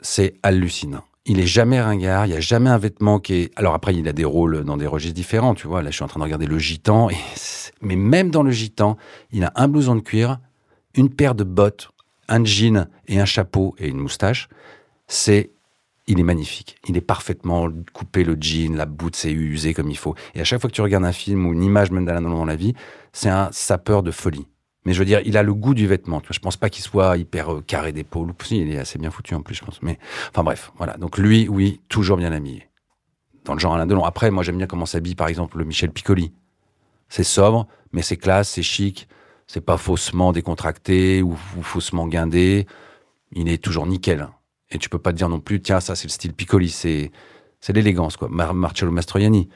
c'est 0.00 0.34
hallucinant. 0.42 1.04
Il 1.26 1.40
est 1.40 1.46
jamais 1.46 1.80
ringard, 1.80 2.26
il 2.26 2.32
y 2.32 2.36
a 2.36 2.40
jamais 2.40 2.70
un 2.70 2.78
vêtement 2.78 3.20
qui 3.20 3.34
est. 3.34 3.50
Alors 3.56 3.74
après, 3.74 3.94
il 3.94 4.08
a 4.08 4.12
des 4.12 4.24
rôles 4.24 4.64
dans 4.64 4.78
des 4.78 4.86
registres 4.86 5.14
différents, 5.14 5.54
tu 5.54 5.66
vois. 5.66 5.82
Là, 5.82 5.90
je 5.90 5.96
suis 5.96 6.04
en 6.04 6.08
train 6.08 6.20
de 6.20 6.24
regarder 6.24 6.46
le 6.46 6.58
gitan, 6.58 7.08
mais 7.82 7.96
même 7.96 8.30
dans 8.30 8.42
le 8.42 8.50
gitan, 8.50 8.96
il 9.30 9.44
a 9.44 9.52
un 9.54 9.68
blouson 9.68 9.96
de 9.96 10.00
cuir, 10.00 10.38
une 10.94 11.10
paire 11.10 11.34
de 11.34 11.44
bottes, 11.44 11.90
un 12.28 12.44
jean 12.44 12.88
et 13.08 13.20
un 13.20 13.26
chapeau 13.26 13.74
et 13.78 13.88
une 13.88 13.98
moustache. 13.98 14.48
C'est 15.06 15.50
il 16.08 16.18
est 16.18 16.24
magnifique. 16.24 16.76
Il 16.88 16.96
est 16.96 17.02
parfaitement 17.02 17.68
coupé 17.92 18.24
le 18.24 18.36
jean, 18.40 18.74
la 18.74 18.86
boute, 18.86 19.14
c'est 19.14 19.30
usé 19.30 19.74
comme 19.74 19.90
il 19.90 19.98
faut. 19.98 20.14
Et 20.34 20.40
à 20.40 20.44
chaque 20.44 20.60
fois 20.60 20.70
que 20.70 20.74
tu 20.74 20.80
regardes 20.80 21.04
un 21.04 21.12
film 21.12 21.46
ou 21.46 21.52
une 21.52 21.62
image 21.62 21.90
même 21.90 22.06
d'Alain 22.06 22.22
dans 22.22 22.46
la 22.46 22.56
vie, 22.56 22.72
c'est 23.12 23.28
un 23.28 23.50
sapeur 23.52 24.02
de 24.02 24.10
folie. 24.10 24.46
Mais 24.88 24.94
je 24.94 25.00
veux 25.00 25.04
dire, 25.04 25.20
il 25.26 25.36
a 25.36 25.42
le 25.42 25.52
goût 25.52 25.74
du 25.74 25.86
vêtement. 25.86 26.22
Je 26.30 26.38
pense 26.38 26.56
pas 26.56 26.70
qu'il 26.70 26.82
soit 26.82 27.18
hyper 27.18 27.52
euh, 27.52 27.60
carré 27.60 27.92
d'épaule. 27.92 28.32
Il 28.50 28.72
est 28.72 28.78
assez 28.78 28.98
bien 28.98 29.10
foutu 29.10 29.34
en 29.34 29.42
plus, 29.42 29.54
je 29.54 29.62
pense. 29.62 29.82
Mais 29.82 29.98
enfin 30.30 30.42
bref, 30.42 30.72
voilà. 30.78 30.96
Donc 30.96 31.18
lui, 31.18 31.46
oui, 31.46 31.82
toujours 31.90 32.16
bien 32.16 32.32
habillé. 32.32 32.70
dans 33.44 33.52
le 33.52 33.58
genre 33.58 33.74
Alain 33.74 33.84
Delon. 33.84 34.02
Après, 34.06 34.30
moi, 34.30 34.42
j'aime 34.42 34.56
bien 34.56 34.66
comment 34.66 34.86
s'habille, 34.86 35.14
par 35.14 35.28
exemple, 35.28 35.58
le 35.58 35.66
Michel 35.66 35.90
Piccoli. 35.90 36.32
C'est 37.10 37.22
sobre, 37.22 37.66
mais 37.92 38.00
c'est 38.00 38.16
classe, 38.16 38.48
c'est 38.48 38.62
chic. 38.62 39.08
C'est 39.46 39.60
pas 39.60 39.76
faussement 39.76 40.32
décontracté 40.32 41.20
ou, 41.20 41.36
faussement 41.60 42.06
guindé. 42.06 42.66
Il 43.32 43.50
est 43.50 43.62
toujours 43.62 43.86
nickel. 43.86 44.26
Et 44.70 44.78
tu 44.78 44.88
peux 44.88 44.98
pas 44.98 45.12
te 45.12 45.18
dire 45.18 45.28
non 45.28 45.40
plus, 45.40 45.60
tiens, 45.60 45.80
ça, 45.80 45.96
c'est 45.96 46.08
le 46.08 46.12
style 46.12 46.32
Piccoli. 46.32 46.70
C'est, 46.70 47.12
c'est 47.60 47.74
l'élégance, 47.74 48.16
quoi. 48.16 48.30
Marcello 48.30 48.90
Mastroianni. 48.90 49.50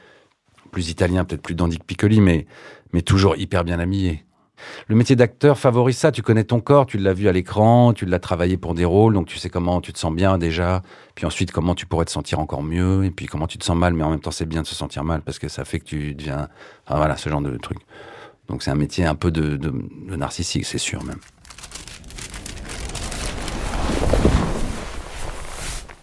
Plus 0.69 0.91
italien, 0.91 1.25
peut-être 1.25 1.41
plus 1.41 1.55
dandy 1.55 1.79
que 1.79 1.85
Piccoli, 1.85 2.21
mais, 2.21 2.45
mais 2.91 3.01
toujours 3.01 3.35
hyper 3.35 3.63
bien 3.63 3.79
habillé. 3.79 4.23
Le 4.87 4.95
métier 4.95 5.15
d'acteur 5.15 5.57
favorise 5.57 5.97
ça. 5.97 6.11
Tu 6.11 6.21
connais 6.21 6.43
ton 6.43 6.59
corps, 6.59 6.85
tu 6.85 6.97
l'as 6.97 7.13
vu 7.13 7.27
à 7.27 7.31
l'écran, 7.31 7.93
tu 7.93 8.05
l'as 8.05 8.19
travaillé 8.19 8.57
pour 8.57 8.73
des 8.73 8.85
rôles, 8.85 9.13
donc 9.13 9.27
tu 9.27 9.37
sais 9.37 9.49
comment 9.49 9.81
tu 9.81 9.93
te 9.93 9.99
sens 9.99 10.13
bien 10.13 10.37
déjà. 10.37 10.81
Puis 11.15 11.25
ensuite, 11.25 11.51
comment 11.51 11.75
tu 11.75 11.85
pourrais 11.85 12.05
te 12.05 12.11
sentir 12.11 12.39
encore 12.39 12.63
mieux. 12.63 13.05
Et 13.05 13.11
puis 13.11 13.25
comment 13.25 13.47
tu 13.47 13.57
te 13.57 13.65
sens 13.65 13.77
mal, 13.77 13.93
mais 13.93 14.03
en 14.03 14.09
même 14.09 14.19
temps, 14.19 14.31
c'est 14.31 14.45
bien 14.45 14.61
de 14.61 14.67
se 14.67 14.75
sentir 14.75 15.03
mal 15.03 15.21
parce 15.21 15.39
que 15.39 15.47
ça 15.47 15.65
fait 15.65 15.79
que 15.79 15.85
tu 15.85 16.15
deviens. 16.15 16.49
Voilà, 16.87 17.17
ce 17.17 17.29
genre 17.29 17.41
de 17.41 17.57
truc. 17.57 17.79
Donc 18.47 18.63
c'est 18.63 18.71
un 18.71 18.75
métier 18.75 19.05
un 19.05 19.15
peu 19.15 19.31
de, 19.31 19.57
narcissique, 20.15 20.65
c'est 20.65 20.77
sûr 20.77 21.03
même. 21.03 21.19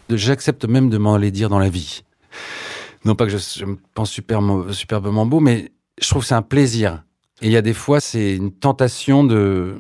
J'accepte 0.09 0.65
même 0.65 0.91
de 0.91 0.99
m'en 0.99 1.15
aller 1.15 1.31
dire 1.31 1.49
dans 1.49 1.59
la 1.59 1.69
vie. 1.69 2.03
Non 3.05 3.15
pas 3.15 3.27
que 3.27 3.37
je, 3.37 3.65
me 3.65 3.79
pense 3.95 4.11
super, 4.11 4.41
superbement 4.73 5.27
beau, 5.27 5.41
mais 5.41 5.71
je 6.01 6.09
trouve 6.09 6.23
que 6.23 6.29
c'est 6.29 6.35
un 6.35 6.43
plaisir 6.43 7.05
et 7.43 7.47
il 7.47 7.53
y 7.53 7.57
a 7.57 7.63
des 7.63 7.75
fois, 7.75 8.01
c'est 8.01 8.37
une 8.37 8.53
tentation 8.53 9.25
de 9.25 9.77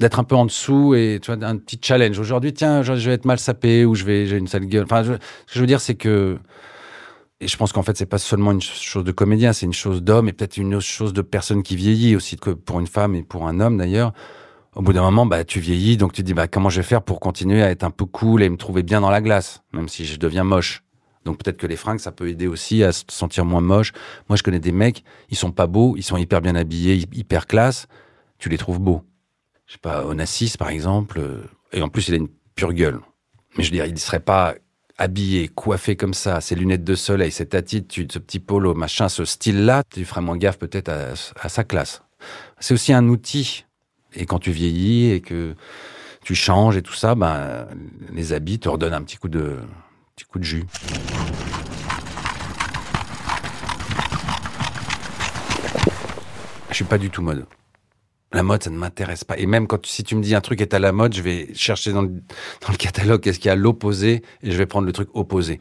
d'être 0.00 0.18
un 0.18 0.24
peu 0.24 0.34
en 0.34 0.44
dessous 0.44 0.94
et 0.94 1.20
tu 1.22 1.32
vois 1.32 1.46
un 1.46 1.56
petit 1.56 1.78
challenge. 1.80 2.18
Aujourd'hui, 2.18 2.52
tiens, 2.52 2.82
je, 2.82 2.92
vais 2.92 3.14
être 3.14 3.24
mal 3.26 3.38
sapé 3.38 3.84
ou 3.84 3.94
je 3.94 4.04
vais 4.04 4.26
j'ai 4.26 4.36
une 4.36 4.48
sale 4.48 4.66
gueule. 4.66 4.84
Enfin, 4.84 5.04
ce 5.04 5.10
que 5.12 5.18
je 5.52 5.60
veux 5.60 5.66
dire, 5.66 5.80
c'est 5.80 5.94
que 5.94 6.38
et 7.40 7.48
je 7.48 7.56
pense 7.56 7.72
qu'en 7.72 7.82
fait, 7.82 7.96
c'est 7.96 8.06
pas 8.06 8.18
seulement 8.18 8.52
une 8.52 8.62
chose 8.62 9.04
de 9.04 9.12
comédien, 9.12 9.52
c'est 9.52 9.66
une 9.66 9.72
chose 9.72 10.02
d'homme 10.02 10.28
et 10.28 10.32
peut-être 10.32 10.56
une 10.56 10.74
autre 10.74 10.86
chose 10.86 11.12
de 11.12 11.22
personne 11.22 11.62
qui 11.62 11.76
vieillit 11.76 12.16
aussi 12.16 12.36
que 12.36 12.50
pour 12.50 12.80
une 12.80 12.86
femme 12.86 13.14
et 13.14 13.22
pour 13.22 13.46
un 13.46 13.60
homme 13.60 13.76
d'ailleurs. 13.76 14.12
Au 14.76 14.82
bout 14.82 14.92
d'un 14.92 15.02
moment, 15.02 15.24
bah, 15.24 15.44
tu 15.44 15.60
vieillis, 15.60 15.96
donc 15.96 16.12
tu 16.12 16.22
te 16.22 16.26
dis, 16.26 16.34
bah, 16.34 16.48
comment 16.48 16.68
je 16.68 16.80
vais 16.80 16.86
faire 16.86 17.02
pour 17.02 17.20
continuer 17.20 17.62
à 17.62 17.70
être 17.70 17.84
un 17.84 17.90
peu 17.90 18.06
cool 18.06 18.42
et 18.42 18.48
me 18.48 18.56
trouver 18.56 18.82
bien 18.82 19.00
dans 19.00 19.10
la 19.10 19.20
glace, 19.20 19.62
même 19.72 19.88
si 19.88 20.04
je 20.04 20.18
deviens 20.18 20.42
moche. 20.42 20.83
Donc 21.24 21.42
peut-être 21.42 21.56
que 21.56 21.66
les 21.66 21.76
fringues, 21.76 22.00
ça 22.00 22.12
peut 22.12 22.28
aider 22.28 22.46
aussi 22.46 22.82
à 22.82 22.92
se 22.92 23.04
sentir 23.08 23.44
moins 23.44 23.60
moche. 23.60 23.92
Moi, 24.28 24.36
je 24.36 24.42
connais 24.42 24.60
des 24.60 24.72
mecs, 24.72 25.04
ils 25.30 25.36
sont 25.36 25.52
pas 25.52 25.66
beaux, 25.66 25.94
ils 25.96 26.02
sont 26.02 26.16
hyper 26.16 26.40
bien 26.40 26.54
habillés, 26.54 27.06
hyper 27.12 27.46
classe. 27.46 27.86
Tu 28.38 28.48
les 28.48 28.58
trouves 28.58 28.80
beaux. 28.80 29.02
Je 29.66 29.74
sais 29.74 29.78
pas, 29.78 30.04
Onassis, 30.04 30.56
par 30.58 30.68
exemple. 30.68 31.18
Euh, 31.18 31.42
et 31.72 31.82
en 31.82 31.88
plus, 31.88 32.08
il 32.08 32.14
a 32.14 32.16
une 32.18 32.28
pure 32.54 32.72
gueule. 32.72 33.00
Mais 33.56 33.64
je 33.64 33.70
veux 33.70 33.76
dire, 33.76 33.86
il 33.86 33.94
ne 33.94 33.98
serait 33.98 34.20
pas 34.20 34.54
habillé, 34.98 35.48
coiffé 35.48 35.96
comme 35.96 36.14
ça, 36.14 36.40
ses 36.40 36.54
lunettes 36.54 36.84
de 36.84 36.94
soleil, 36.94 37.32
cette 37.32 37.54
attitude, 37.54 38.12
ce 38.12 38.18
petit 38.18 38.38
polo, 38.38 38.74
machin, 38.74 39.08
ce 39.08 39.24
style-là, 39.24 39.82
tu 39.92 40.04
ferais 40.04 40.20
moins 40.20 40.36
gaffe 40.36 40.58
peut-être 40.58 40.88
à, 40.88 41.48
sa 41.48 41.64
classe. 41.64 42.02
C'est 42.60 42.74
aussi 42.74 42.92
un 42.92 43.08
outil. 43.08 43.64
Et 44.14 44.26
quand 44.26 44.38
tu 44.38 44.52
vieillis 44.52 45.10
et 45.10 45.20
que 45.20 45.56
tu 46.22 46.34
changes 46.34 46.76
et 46.76 46.82
tout 46.82 46.94
ça, 46.94 47.14
ben, 47.14 47.66
les 48.12 48.32
habits 48.32 48.60
te 48.60 48.68
redonnent 48.68 48.94
un 48.94 49.02
petit 49.02 49.16
coup 49.16 49.28
de, 49.28 49.58
petit 50.14 50.24
coup 50.26 50.38
de 50.38 50.44
jus. 50.44 50.64
Je 56.70 56.74
suis 56.74 56.84
pas 56.84 56.98
du 56.98 57.10
tout 57.10 57.22
mode. 57.22 57.46
La 58.32 58.42
mode, 58.42 58.64
ça 58.64 58.70
ne 58.70 58.76
m'intéresse 58.76 59.22
pas. 59.22 59.38
Et 59.38 59.46
même 59.46 59.68
quand 59.68 59.86
si 59.86 60.02
tu 60.02 60.16
me 60.16 60.22
dis 60.22 60.34
un 60.34 60.40
truc 60.40 60.60
est 60.60 60.74
à 60.74 60.80
la 60.80 60.90
mode, 60.90 61.14
je 61.14 61.22
vais 61.22 61.54
chercher 61.54 61.92
dans 61.92 62.02
le, 62.02 62.10
catalogue 62.76 63.20
qu'est-ce 63.20 63.38
qu'il 63.38 63.46
y 63.46 63.50
a 63.50 63.52
à 63.52 63.56
l'opposé 63.56 64.22
et 64.42 64.50
je 64.50 64.56
vais 64.56 64.66
prendre 64.66 64.86
le 64.86 64.92
truc 64.92 65.08
opposé. 65.14 65.60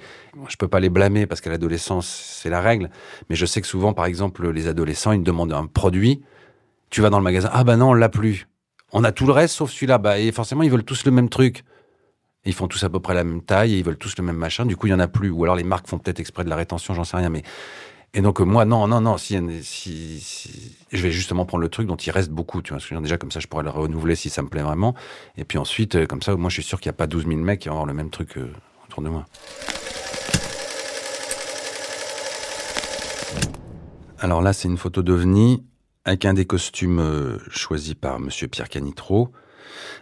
Je 0.50 0.56
peux 0.56 0.68
pas 0.68 0.80
les 0.80 0.90
blâmer 0.90 1.28
parce 1.28 1.40
qu'à 1.40 1.52
l'adolescence, 1.52 2.08
c'est 2.08 2.50
la 2.50 2.62
règle. 2.62 2.90
Mais 3.30 3.36
je 3.36 3.46
sais 3.46 3.62
que 3.62 3.68
souvent, 3.68 3.94
par 3.94 4.06
exemple, 4.06 4.50
les 4.50 4.68
adolescents, 4.68 5.12
ils 5.12 5.20
me 5.20 5.24
demandent 5.24 5.54
un 5.54 5.68
produit. 5.68 6.24
Tu 6.90 7.02
vas 7.02 7.12
dans 7.12 7.20
le 7.20 7.24
magasin. 7.24 7.50
Ah 7.54 7.64
ben 7.64 7.78
non, 7.78 7.92
on 7.92 7.94
l'a 7.94 8.10
plus. 8.10 8.48
On 8.92 9.04
a 9.04 9.12
tout 9.12 9.28
le 9.28 9.34
reste 9.34 9.56
sauf 9.56 9.72
celui-là. 9.72 10.00
Bah, 10.00 10.18
et 10.20 10.32
forcément, 10.32 10.64
ils 10.64 10.72
veulent 10.72 10.84
tous 10.84 11.06
le 11.06 11.12
même 11.12 11.30
truc 11.30 11.64
ils 12.46 12.54
font 12.54 12.68
tous 12.68 12.84
à 12.84 12.90
peu 12.90 13.00
près 13.00 13.14
la 13.14 13.24
même 13.24 13.42
taille 13.42 13.74
et 13.74 13.78
ils 13.78 13.86
veulent 13.86 13.98
tous 13.98 14.18
le 14.18 14.24
même 14.24 14.36
machin. 14.36 14.66
Du 14.66 14.76
coup, 14.76 14.88
il 14.88 14.92
y 14.92 14.94
en 14.94 15.00
a 15.00 15.08
plus. 15.08 15.30
Ou 15.30 15.44
alors 15.44 15.56
les 15.56 15.64
marques 15.64 15.88
font 15.88 15.98
peut-être 15.98 16.20
exprès 16.20 16.44
de 16.44 16.50
la 16.50 16.56
rétention, 16.56 16.94
j'en 16.94 17.04
sais 17.04 17.18
rien. 17.18 17.30
Mais 17.30 17.44
et 18.14 18.22
donc 18.22 18.40
moi, 18.42 18.66
non, 18.66 18.88
non, 18.88 19.02
non. 19.02 19.18
Si, 19.18 19.40
si, 19.64 20.76
je 20.92 21.02
vais 21.02 21.12
justement 21.12 21.46
prendre 21.46 21.64
le 21.64 21.70
truc 21.70 21.88
dont 21.88 21.96
il 21.96 22.12
reste 22.12 22.30
beaucoup. 22.30 22.62
Tu 22.62 22.74
vois, 22.74 23.02
déjà 23.02 23.18
comme 23.18 23.32
ça, 23.32 23.40
je 23.40 23.48
pourrais 23.48 23.64
le 23.64 23.70
renouveler 23.70 24.16
si 24.16 24.30
ça 24.30 24.42
me 24.42 24.50
plaît 24.50 24.62
vraiment. 24.62 24.94
Et 25.38 25.46
puis 25.46 25.58
ensuite, 25.58 25.96
euh, 25.96 26.06
comme 26.06 26.22
ça, 26.22 26.36
moi, 26.36 26.50
je 26.50 26.56
suis 26.56 26.64
sûr 26.64 26.80
qu'il 26.80 26.90
n'y 26.90 26.96
a 26.96 26.98
pas 26.98 27.08
12 27.08 27.26
000 27.28 27.38
mecs 27.38 27.62
qui 27.62 27.70
vont 27.70 27.76
avoir 27.76 27.88
le 27.88 27.94
même 27.94 28.12
truc 28.12 28.38
euh, 28.38 28.52
autour 28.88 29.02
de 29.02 29.10
moi. 29.10 29.26
Alors 34.20 34.42
là, 34.42 34.54
c'est 34.54 34.68
une 34.68 34.78
photo 34.78 35.02
d'OVNI 35.02 35.64
avec 36.06 36.26
un 36.26 36.34
des 36.34 36.46
costumes 36.46 37.00
euh, 37.00 37.40
choisis 37.50 37.96
par 37.96 38.20
Monsieur 38.20 38.48
Pierre 38.48 38.70
Canitro 38.70 39.32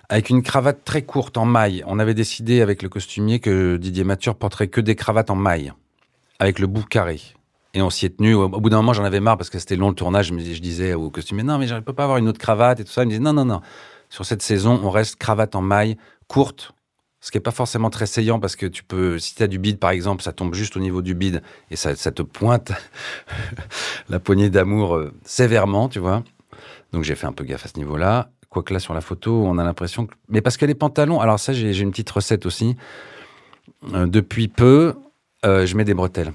avec 0.10 0.30
une 0.30 0.44
cravate 0.44 0.84
très 0.84 1.04
courte 1.04 1.38
en 1.38 1.46
maille. 1.46 1.84
On 1.88 2.00
avait 2.00 2.14
décidé 2.14 2.62
avec 2.62 2.82
le 2.82 2.90
costumier 2.90 3.40
que 3.40 3.78
Didier 3.78 4.04
Mature 4.04 4.36
porterait 4.36 4.68
que 4.68 4.82
des 4.82 4.96
cravates 4.96 5.30
en 5.30 5.36
maille, 5.36 5.74
avec 6.40 6.60
le 6.60 6.68
bout 6.68 6.84
carré. 6.84 7.22
Et 7.74 7.82
on 7.82 7.90
s'y 7.90 8.06
est 8.06 8.18
tenu. 8.18 8.34
Au 8.34 8.50
bout 8.50 8.70
d'un 8.70 8.78
moment, 8.78 8.94
j'en 8.94 9.06
avais 9.06 9.22
marre 9.22 9.38
parce 9.38 9.50
que 9.50 9.60
c'était 9.60 9.78
long 9.78 9.90
le 9.90 9.96
tournage. 9.96 10.28
Je, 10.28 10.60
disais 10.60 10.94
au 10.94 11.10
costumier, 11.10 11.44
non, 11.44 11.58
mais 11.58 11.68
je 11.68 11.76
ne 11.76 11.80
peux 11.80 11.94
pas 11.94 12.04
avoir 12.04 12.18
une 12.18 12.28
autre 12.28 12.40
cravate 12.40 12.82
et 12.82 12.84
tout 12.84 12.92
ça. 12.92 13.04
Il 13.04 13.06
me 13.06 13.12
disait, 13.12 13.24
non, 13.24 13.34
non, 13.34 13.46
non. 13.46 13.62
Sur 14.10 14.26
cette 14.26 14.42
saison, 14.42 14.80
on 14.84 14.90
reste 14.90 15.16
cravate 15.16 15.56
en 15.56 15.62
maille, 15.62 15.96
courte, 16.28 16.74
ce 17.22 17.30
qui 17.30 17.38
n'est 17.38 17.42
pas 17.44 17.52
forcément 17.52 17.90
très 17.90 18.08
saillant 18.08 18.40
parce 18.40 18.56
que 18.56 18.66
tu 18.66 18.84
peux, 18.84 19.20
si 19.20 19.36
tu 19.36 19.44
as 19.44 19.48
du 19.48 19.60
bide 19.60 19.78
par 19.78 19.92
exemple, 19.92 20.24
ça 20.24 20.34
tombe 20.34 20.56
juste 20.56 20.76
au 20.76 20.80
niveau 20.80 21.02
du 21.02 21.14
bide 21.14 21.44
et 21.70 21.76
ça, 21.76 21.94
te 21.96 22.24
pointe 22.24 22.72
la 24.10 24.20
poignée 24.20 24.50
d'amour 24.50 24.96
euh, 24.96 25.14
sévèrement, 25.24 25.88
tu 25.88 26.00
vois. 26.00 26.24
Donc 26.92 27.04
j'ai 27.04 27.16
fait 27.16 27.28
un 27.28 27.32
peu 27.32 27.44
gaffe 27.44 27.66
à 27.66 27.70
ce 27.70 27.78
niveau-là. 27.78 28.32
Quoique 28.52 28.74
là, 28.74 28.80
sur 28.80 28.94
la 28.94 29.00
photo, 29.00 29.46
on 29.46 29.58
a 29.58 29.64
l'impression 29.64 30.06
que. 30.06 30.14
Mais 30.28 30.42
parce 30.42 30.58
que 30.58 30.66
les 30.66 30.76
pantalons. 30.76 31.22
Alors, 31.22 31.40
ça, 31.40 31.54
j'ai 31.54 31.80
une 31.80 31.92
petite 31.92 32.10
recette 32.10 32.46
aussi. 32.46 32.76
Euh, 33.94 34.06
depuis 34.06 34.50
peu, 34.50 34.94
euh, 35.46 35.66
je 35.66 35.76
mets 35.78 35.86
des 35.86 35.94
bretelles. 35.94 36.34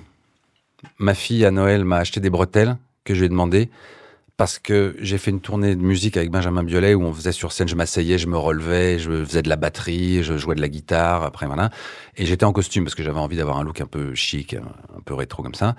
Ma 0.98 1.12
fille, 1.12 1.44
à 1.44 1.50
Noël, 1.50 1.84
m'a 1.84 1.98
acheté 1.98 2.18
des 2.18 2.30
bretelles 2.30 2.78
que 3.04 3.14
je 3.14 3.20
lui 3.20 3.26
ai 3.26 3.28
demandé 3.28 3.68
parce 4.38 4.58
que 4.58 4.96
j'ai 4.98 5.18
fait 5.18 5.30
une 5.30 5.40
tournée 5.40 5.74
de 5.74 5.82
musique 5.82 6.16
avec 6.16 6.30
Benjamin 6.30 6.62
Biolay 6.62 6.94
où 6.94 7.02
on 7.02 7.12
faisait 7.12 7.32
sur 7.32 7.52
scène, 7.52 7.68
je 7.68 7.74
m'asseyais, 7.74 8.18
je 8.18 8.26
me 8.26 8.36
relevais, 8.36 8.98
je 8.98 9.24
faisais 9.24 9.42
de 9.42 9.48
la 9.48 9.56
batterie, 9.56 10.22
je 10.22 10.36
jouais 10.36 10.54
de 10.54 10.60
la 10.60 10.68
guitare, 10.68 11.22
après 11.22 11.46
voilà. 11.46 11.70
Et 12.16 12.26
j'étais 12.26 12.44
en 12.44 12.52
costume 12.52 12.84
parce 12.84 12.94
que 12.94 13.02
j'avais 13.02 13.18
envie 13.18 13.36
d'avoir 13.36 13.56
un 13.56 13.64
look 13.64 13.80
un 13.80 13.86
peu 13.86 14.14
chic, 14.14 14.54
un 14.54 15.00
peu 15.04 15.14
rétro 15.14 15.42
comme 15.42 15.54
ça. 15.54 15.74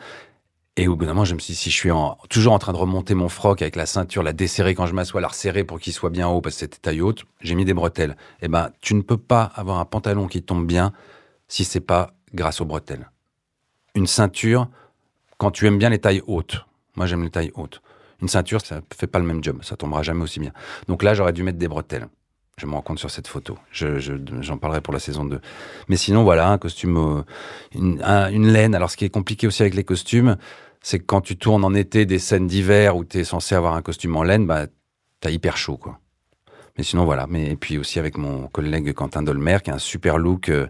Et 0.79 0.87
au 0.87 0.95
bout 0.95 1.05
d'un 1.05 1.13
moment, 1.13 1.25
je 1.25 1.33
me 1.33 1.39
suis 1.39 1.53
dit, 1.53 1.59
si 1.59 1.71
je 1.71 1.75
suis 1.75 1.89
toujours 2.29 2.53
en 2.53 2.59
train 2.59 2.71
de 2.71 2.77
remonter 2.77 3.15
mon 3.15 3.29
froc 3.29 3.63
avec 3.63 3.75
la 3.75 3.87
ceinture, 3.87 4.21
la 4.21 4.31
desserrer 4.31 4.75
quand 4.75 4.85
je 4.85 4.93
m'assois, 4.93 5.19
la 5.21 5.27
resserrer 5.27 5.63
pour 5.63 5.79
qu'il 5.79 5.91
soit 5.91 6.11
bien 6.11 6.27
haut 6.27 6.39
parce 6.39 6.55
que 6.55 6.59
c'était 6.59 6.77
taille 6.77 7.01
haute, 7.01 7.25
j'ai 7.41 7.55
mis 7.55 7.65
des 7.65 7.73
bretelles. 7.73 8.15
Eh 8.43 8.47
ben, 8.47 8.69
tu 8.79 8.93
ne 8.93 9.01
peux 9.01 9.17
pas 9.17 9.41
avoir 9.55 9.79
un 9.79 9.85
pantalon 9.85 10.27
qui 10.27 10.43
tombe 10.43 10.67
bien 10.67 10.93
si 11.47 11.65
c'est 11.65 11.81
pas 11.81 12.13
grâce 12.35 12.61
aux 12.61 12.65
bretelles. 12.65 13.09
Une 13.95 14.05
ceinture, 14.05 14.69
quand 15.39 15.49
tu 15.49 15.65
aimes 15.65 15.79
bien 15.79 15.89
les 15.89 15.99
tailles 15.99 16.21
hautes, 16.27 16.63
moi 16.95 17.07
j'aime 17.07 17.23
les 17.23 17.31
tailles 17.31 17.51
hautes. 17.55 17.81
Une 18.21 18.27
ceinture, 18.27 18.61
ça 18.63 18.81
fait 18.95 19.07
pas 19.07 19.19
le 19.19 19.25
même 19.25 19.43
job, 19.43 19.63
ça 19.63 19.77
tombera 19.77 20.03
jamais 20.03 20.21
aussi 20.21 20.39
bien. 20.39 20.51
Donc 20.87 21.01
là, 21.01 21.15
j'aurais 21.15 21.33
dû 21.33 21.41
mettre 21.41 21.57
des 21.57 21.67
bretelles. 21.67 22.07
Je 22.59 22.65
me 22.65 22.73
rends 22.73 22.81
compte 22.81 22.97
sur 22.97 23.11
cette 23.11 23.27
photo. 23.27 23.55
j'en 23.71 24.57
parlerai 24.57 24.81
pour 24.81 24.91
la 24.91 24.99
saison 24.99 25.25
2. 25.25 25.39
Mais 25.89 25.95
sinon, 25.95 26.23
voilà, 26.23 26.49
un 26.49 26.57
costume, 26.57 26.97
euh, 27.75 28.29
une 28.31 28.47
laine. 28.47 28.73
Alors, 28.73 28.89
ce 28.89 28.97
qui 28.97 29.05
est 29.05 29.11
compliqué 29.11 29.45
aussi 29.45 29.61
avec 29.61 29.75
les 29.75 29.83
costumes, 29.83 30.37
c'est 30.81 30.99
que 30.99 31.05
quand 31.05 31.21
tu 31.21 31.37
tournes 31.37 31.63
en 31.63 31.73
été 31.73 32.05
des 32.05 32.19
scènes 32.19 32.47
d'hiver 32.47 32.95
où 32.95 33.05
tu 33.05 33.19
es 33.19 33.23
censé 33.23 33.55
avoir 33.55 33.73
un 33.73 33.81
costume 33.81 34.15
en 34.15 34.23
laine, 34.23 34.45
bah, 34.45 34.67
t'as 35.19 35.31
hyper 35.31 35.57
chaud, 35.57 35.77
quoi. 35.77 35.99
Mais 36.77 36.83
sinon, 36.83 37.05
voilà. 37.05 37.25
Mais, 37.27 37.51
et 37.51 37.55
puis 37.55 37.77
aussi 37.77 37.99
avec 37.99 38.17
mon 38.17 38.47
collègue 38.47 38.93
Quentin 38.93 39.23
Dolmer, 39.23 39.57
qui 39.63 39.71
a 39.71 39.75
un 39.75 39.79
super 39.79 40.17
look, 40.17 40.49
euh, 40.49 40.67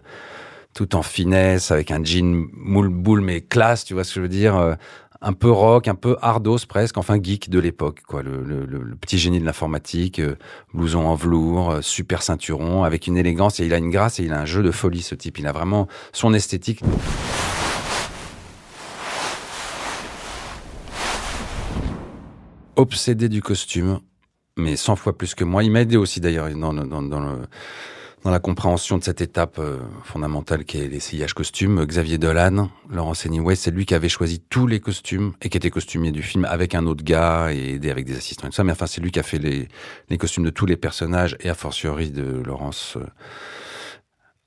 tout 0.74 0.96
en 0.96 1.02
finesse, 1.02 1.70
avec 1.70 1.90
un 1.90 2.02
jean 2.02 2.48
moule 2.52 2.88
boule, 2.88 3.20
mais 3.20 3.40
classe, 3.40 3.84
tu 3.84 3.94
vois 3.94 4.04
ce 4.04 4.10
que 4.10 4.14
je 4.16 4.22
veux 4.22 4.28
dire 4.28 4.56
euh, 4.56 4.74
Un 5.20 5.34
peu 5.34 5.50
rock, 5.50 5.88
un 5.88 5.94
peu 5.94 6.16
hardos 6.22 6.66
presque, 6.66 6.96
enfin 6.96 7.18
geek 7.22 7.50
de 7.50 7.58
l'époque, 7.58 8.00
quoi. 8.06 8.22
Le, 8.22 8.96
petit 9.00 9.18
génie 9.18 9.40
de 9.40 9.44
l'informatique, 9.44 10.18
euh, 10.18 10.36
blouson 10.72 11.06
en 11.06 11.14
velours, 11.14 11.78
super 11.82 12.22
ceinturon, 12.22 12.84
avec 12.84 13.06
une 13.06 13.18
élégance, 13.18 13.60
et 13.60 13.66
il 13.66 13.74
a 13.74 13.78
une 13.78 13.90
grâce 13.90 14.18
et 14.20 14.24
il 14.24 14.32
a 14.32 14.40
un 14.40 14.46
jeu 14.46 14.62
de 14.62 14.70
folie, 14.70 15.02
ce 15.02 15.14
type. 15.14 15.38
Il 15.38 15.46
a 15.46 15.52
vraiment 15.52 15.88
son 16.12 16.32
esthétique. 16.32 16.82
Obsédé 22.78 23.28
du 23.28 23.42
costume, 23.42 24.00
mais 24.56 24.76
100 24.76 24.96
fois 24.96 25.16
plus 25.16 25.34
que 25.34 25.44
moi. 25.44 25.62
Il 25.64 25.70
m'a 25.70 25.82
aidé 25.82 25.96
aussi 25.96 26.20
d'ailleurs 26.20 26.48
dans, 26.50 26.72
la 28.24 28.38
compréhension 28.38 28.98
de 28.98 29.04
cette 29.04 29.20
étape 29.20 29.58
euh, 29.58 29.78
fondamentale 30.04 30.64
qui 30.64 30.78
est 30.78 30.88
l'essayage 30.88 31.34
costume. 31.34 31.84
Xavier 31.84 32.18
Dolan, 32.18 32.70
Laurent 32.90 33.14
Anyway, 33.24 33.56
c'est 33.56 33.70
lui 33.70 33.84
qui 33.84 33.94
avait 33.94 34.08
choisi 34.08 34.40
tous 34.40 34.66
les 34.66 34.80
costumes 34.80 35.32
et 35.42 35.48
qui 35.48 35.56
était 35.56 35.70
costumier 35.70 36.12
du 36.12 36.22
film 36.22 36.44
avec 36.44 36.74
un 36.74 36.86
autre 36.86 37.04
gars 37.04 37.48
et 37.52 37.74
aidé 37.74 37.90
avec 37.90 38.06
des 38.06 38.16
assistants 38.16 38.46
et 38.46 38.50
tout 38.50 38.56
ça. 38.56 38.64
Mais 38.64 38.72
enfin, 38.72 38.86
c'est 38.86 39.00
lui 39.00 39.10
qui 39.10 39.18
a 39.18 39.24
fait 39.24 39.38
les, 39.38 39.68
les 40.08 40.18
costumes 40.18 40.44
de 40.44 40.50
tous 40.50 40.66
les 40.66 40.76
personnages 40.76 41.36
et 41.40 41.48
a 41.48 41.54
fortiori 41.54 42.10
de 42.10 42.42
Laurence 42.44 42.96
euh, 42.96 43.06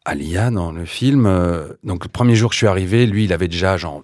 Alia 0.06 0.52
dans 0.52 0.72
le 0.72 0.86
film. 0.86 1.26
Euh, 1.26 1.67
donc 1.84 2.06
le 2.06 2.10
premier 2.10 2.36
jour 2.36 2.50
que 2.50 2.54
je 2.54 2.60
suis 2.60 2.67
arrivé, 2.67 3.06
lui, 3.06 3.26
il 3.26 3.34
avait 3.34 3.48
déjà 3.48 3.78
genre 3.78 4.04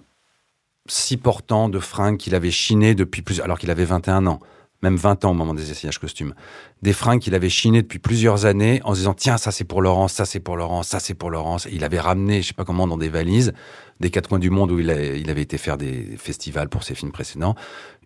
si 0.88 1.16
portants 1.16 1.68
de 1.68 1.78
fringues 1.78 2.16
qu'il 2.16 2.34
avait 2.34 2.50
chinées 2.50 2.94
depuis 2.94 3.22
plus, 3.22 3.40
alors 3.40 3.58
qu'il 3.58 3.70
avait 3.70 3.84
21 3.84 4.26
ans 4.26 4.40
même 4.82 4.96
20 4.96 5.24
ans 5.24 5.32
au 5.32 5.34
moment 5.34 5.54
des 5.54 5.70
essayages 5.70 5.98
costumes, 5.98 6.34
des 6.82 6.92
fringues 6.92 7.20
qu'il 7.20 7.34
avait 7.34 7.48
chinées 7.48 7.82
depuis 7.82 7.98
plusieurs 7.98 8.46
années 8.46 8.80
en 8.84 8.94
se 8.94 9.00
disant 9.00 9.14
tiens 9.14 9.36
ça 9.36 9.50
c'est 9.50 9.64
pour 9.64 9.82
Laurence, 9.82 10.12
ça 10.12 10.24
c'est 10.24 10.40
pour 10.40 10.56
Laurence, 10.56 10.88
ça 10.88 11.00
c'est 11.00 11.14
pour 11.14 11.30
Laurence. 11.30 11.66
Et 11.66 11.70
il 11.72 11.84
avait 11.84 11.98
ramené 11.98 12.42
je 12.42 12.48
sais 12.48 12.54
pas 12.54 12.64
comment 12.64 12.86
dans 12.86 12.96
des 12.96 13.08
valises 13.08 13.52
des 14.00 14.10
quatre 14.10 14.28
coins 14.28 14.38
du 14.38 14.50
monde 14.50 14.70
où 14.70 14.78
il, 14.78 14.90
il 14.90 15.28
avait 15.30 15.42
été 15.42 15.58
faire 15.58 15.76
des 15.76 16.16
festivals 16.16 16.68
pour 16.68 16.84
ses 16.84 16.94
films 16.94 17.10
précédents, 17.10 17.56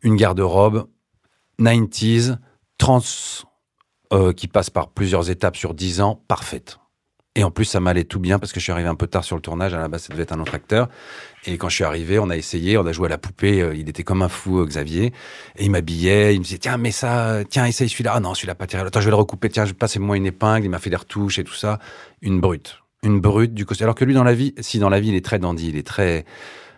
une 0.02 0.16
garde-robe 0.16 0.86
90s, 1.60 2.38
trans 2.78 3.02
euh, 4.12 4.32
qui 4.32 4.48
passe 4.48 4.70
par 4.70 4.88
plusieurs 4.88 5.30
étapes 5.30 5.56
sur 5.56 5.74
10 5.74 6.00
ans, 6.00 6.22
parfaite. 6.28 6.78
Et 7.34 7.44
en 7.44 7.50
plus, 7.50 7.64
ça 7.64 7.80
m'allait 7.80 8.04
tout 8.04 8.20
bien 8.20 8.38
parce 8.38 8.52
que 8.52 8.60
je 8.60 8.64
suis 8.64 8.72
arrivé 8.72 8.88
un 8.88 8.94
peu 8.94 9.06
tard 9.06 9.24
sur 9.24 9.36
le 9.36 9.42
tournage. 9.42 9.72
À 9.72 9.78
la 9.78 9.88
base, 9.88 10.02
ça 10.02 10.12
devait 10.12 10.24
être 10.24 10.32
un 10.32 10.40
autre 10.40 10.54
acteur. 10.54 10.88
Et 11.46 11.56
quand 11.56 11.70
je 11.70 11.76
suis 11.76 11.84
arrivé, 11.84 12.18
on 12.18 12.28
a 12.28 12.36
essayé, 12.36 12.76
on 12.76 12.84
a 12.84 12.92
joué 12.92 13.06
à 13.06 13.08
la 13.08 13.18
poupée. 13.18 13.62
Euh, 13.62 13.74
il 13.74 13.88
était 13.88 14.02
comme 14.02 14.20
un 14.20 14.28
fou, 14.28 14.60
euh, 14.60 14.66
Xavier. 14.66 15.14
Et 15.56 15.64
il 15.64 15.70
m'habillait. 15.70 16.34
Il 16.34 16.40
me 16.40 16.44
disait, 16.44 16.58
tiens, 16.58 16.76
mais 16.76 16.90
ça, 16.90 17.42
tiens, 17.48 17.64
essaye 17.64 17.88
celui-là. 17.88 18.12
Ah 18.16 18.20
non, 18.20 18.34
celui-là, 18.34 18.54
pas 18.54 18.66
terrible. 18.66 18.88
Attends, 18.88 19.00
je 19.00 19.06
vais 19.06 19.12
le 19.12 19.16
recouper. 19.16 19.48
Tiens, 19.48 19.64
je 19.64 19.72
passe 19.72 19.96
moi 19.96 20.18
une 20.18 20.26
épingle. 20.26 20.66
Il 20.66 20.68
m'a 20.68 20.78
fait 20.78 20.90
des 20.90 20.96
retouches 20.96 21.38
et 21.38 21.44
tout 21.44 21.54
ça. 21.54 21.78
Une 22.20 22.38
brute. 22.38 22.80
Une 23.02 23.18
brute 23.18 23.54
du 23.54 23.64
costume. 23.64 23.86
Alors 23.86 23.94
que 23.94 24.04
lui, 24.04 24.12
dans 24.12 24.24
la 24.24 24.34
vie, 24.34 24.54
si 24.60 24.78
dans 24.78 24.90
la 24.90 25.00
vie, 25.00 25.08
il 25.08 25.14
est 25.14 25.24
très 25.24 25.38
dandy, 25.38 25.68
il 25.68 25.76
est 25.78 25.86
très 25.86 26.26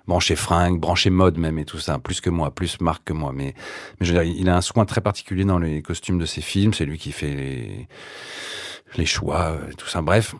branché 0.06 0.36
fringue, 0.36 0.78
branché 0.78 1.10
mode 1.10 1.38
même 1.38 1.58
et 1.58 1.64
tout 1.64 1.78
ça, 1.78 1.98
plus 1.98 2.20
que 2.20 2.30
moi, 2.30 2.54
plus 2.54 2.80
marque 2.80 3.04
que 3.04 3.12
moi. 3.12 3.32
Mais, 3.34 3.54
mais 3.98 4.06
je 4.06 4.12
veux 4.12 4.22
dire, 4.22 4.34
il 4.36 4.48
a 4.48 4.56
un 4.56 4.60
soin 4.60 4.84
très 4.84 5.00
particulier 5.00 5.44
dans 5.44 5.58
les 5.58 5.82
costumes 5.82 6.18
de 6.18 6.26
ses 6.26 6.42
films. 6.42 6.74
C'est 6.74 6.84
lui 6.84 6.98
qui 6.98 7.10
fait 7.10 7.34
les, 7.34 7.88
les 8.96 9.06
choix, 9.06 9.52
euh, 9.52 9.72
tout 9.76 9.86
ça. 9.86 10.02
Bref. 10.02 10.34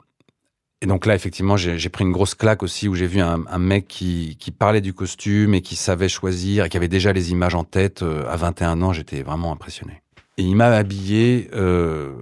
Et 0.81 0.87
donc 0.87 1.07
là, 1.07 1.15
effectivement, 1.15 1.57
j'ai 1.57 1.89
pris 1.89 2.05
une 2.05 2.13
grosse 2.13 2.35
claque 2.35 2.63
aussi 2.63 2.89
où 2.89 2.95
j'ai 2.95 3.07
vu 3.07 3.21
un, 3.21 3.59
mec 3.59 3.89
qui, 3.89 4.37
parlait 4.59 4.83
du 4.83 4.93
costume 4.93 5.55
et 5.55 5.63
qui 5.63 5.77
savait 5.77 6.11
choisir 6.11 6.67
et 6.67 6.69
qui 6.69 6.77
avait 6.77 6.89
déjà 6.89 7.13
les 7.15 7.31
images 7.31 7.55
en 7.55 7.65
tête. 7.65 8.03
Euh, 8.03 8.29
à 8.29 8.37
21 8.37 8.83
ans, 8.83 8.93
j'étais 8.93 9.23
vraiment 9.23 9.51
impressionné. 9.51 10.03
Et 10.37 10.43
il 10.43 10.57
m'a 10.57 10.67
habillé, 10.67 11.49
euh, 11.55 12.13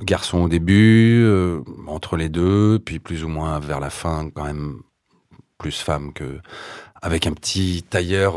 garçon 0.00 0.38
au 0.38 0.48
début, 0.48 1.28
entre 1.86 2.16
les 2.16 2.30
deux, 2.30 2.78
puis 2.78 2.98
plus 2.98 3.24
ou 3.24 3.28
moins 3.28 3.58
vers 3.58 3.80
la 3.80 3.90
fin, 3.90 4.30
quand 4.30 4.44
même 4.44 4.80
plus 5.58 5.78
femme 5.78 6.12
que 6.14 6.38
avec 7.02 7.26
un 7.26 7.32
petit 7.32 7.84
tailleur 7.90 8.36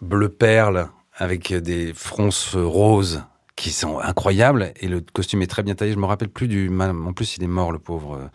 bleu 0.00 0.30
perle 0.30 0.88
avec 1.14 1.52
des 1.52 1.92
fronces 1.94 2.56
roses 2.56 3.22
qui 3.56 3.70
sont 3.70 3.98
incroyables 3.98 4.72
et 4.80 4.88
le 4.88 5.00
costume 5.00 5.42
est 5.42 5.46
très 5.46 5.62
bien 5.62 5.74
taillé. 5.74 5.92
Je 5.92 5.98
me 5.98 6.06
rappelle 6.06 6.28
plus 6.28 6.48
du. 6.48 6.70
En 6.80 7.12
plus, 7.12 7.36
il 7.36 7.44
est 7.44 7.48
mort, 7.48 7.72
le 7.72 7.78
pauvre. 7.78 8.14
Euh, 8.14 8.26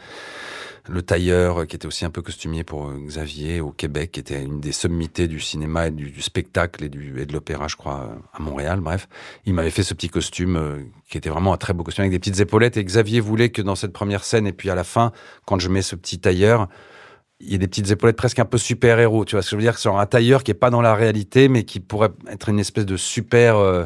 le 0.90 1.02
tailleur 1.02 1.68
qui 1.68 1.76
était 1.76 1.86
aussi 1.86 2.06
un 2.06 2.10
peu 2.10 2.22
costumier 2.22 2.64
pour 2.64 2.88
euh, 2.88 2.98
Xavier 2.98 3.60
au 3.60 3.72
Québec, 3.72 4.14
qui 4.14 4.22
était 4.22 4.42
une 4.42 4.62
des 4.62 4.72
sommités 4.72 5.28
du 5.28 5.42
cinéma 5.42 5.88
et 5.88 5.92
du, 5.92 6.22
spectacle 6.22 6.86
et, 6.86 6.88
du, 6.88 7.20
et 7.20 7.26
de 7.26 7.34
l'opéra, 7.34 7.68
je 7.68 7.76
crois, 7.76 8.18
à 8.34 8.42
Montréal. 8.42 8.80
Bref, 8.80 9.10
il 9.46 9.54
m'avait 9.54 9.70
fait 9.70 9.84
ce 9.84 9.94
petit 9.94 10.08
costume 10.08 10.90
qui 11.10 11.18
était 11.18 11.30
vraiment 11.30 11.52
un 11.52 11.58
très 11.58 11.74
beau 11.74 11.84
costume 11.84 12.04
avec 12.04 12.14
des 12.14 12.20
petites 12.20 12.40
épaulettes. 12.40 12.78
Et 12.78 12.86
Xavier 12.86 13.20
voulait 13.20 13.50
que 13.50 13.62
dans 13.62 13.76
cette 13.76 13.92
première 13.92 14.24
scène 14.24 14.48
et 14.48 14.54
puis 14.54 14.70
à 14.70 14.76
la 14.76 14.86
fin, 14.86 15.12
quand 15.46 15.60
je 15.60 15.68
mets 15.68 15.82
ce 15.82 15.98
petit 15.98 16.20
tailleur, 16.20 16.70
il 17.40 17.52
y 17.52 17.56
a 17.56 17.58
des 17.58 17.68
petites 17.68 17.92
épaulettes 17.92 18.16
presque 18.16 18.40
un 18.40 18.46
peu 18.46 18.58
super-héros, 18.58 19.26
tu 19.26 19.36
vois 19.36 19.42
ce 19.42 19.48
que 19.48 19.52
je 19.52 19.56
veux 19.58 19.62
dire? 19.62 19.78
Sur 19.78 20.00
un 20.00 20.06
tailleur 20.06 20.44
qui 20.44 20.52
est 20.52 20.56
pas 20.56 20.70
dans 20.70 20.82
la 20.82 20.96
réalité, 20.96 21.50
mais 21.50 21.64
qui 21.64 21.80
pourrait 21.80 22.10
être 22.30 22.50
une 22.50 22.60
espèce 22.60 22.86
de 22.86 22.98
super, 22.98 23.58
euh, 23.58 23.86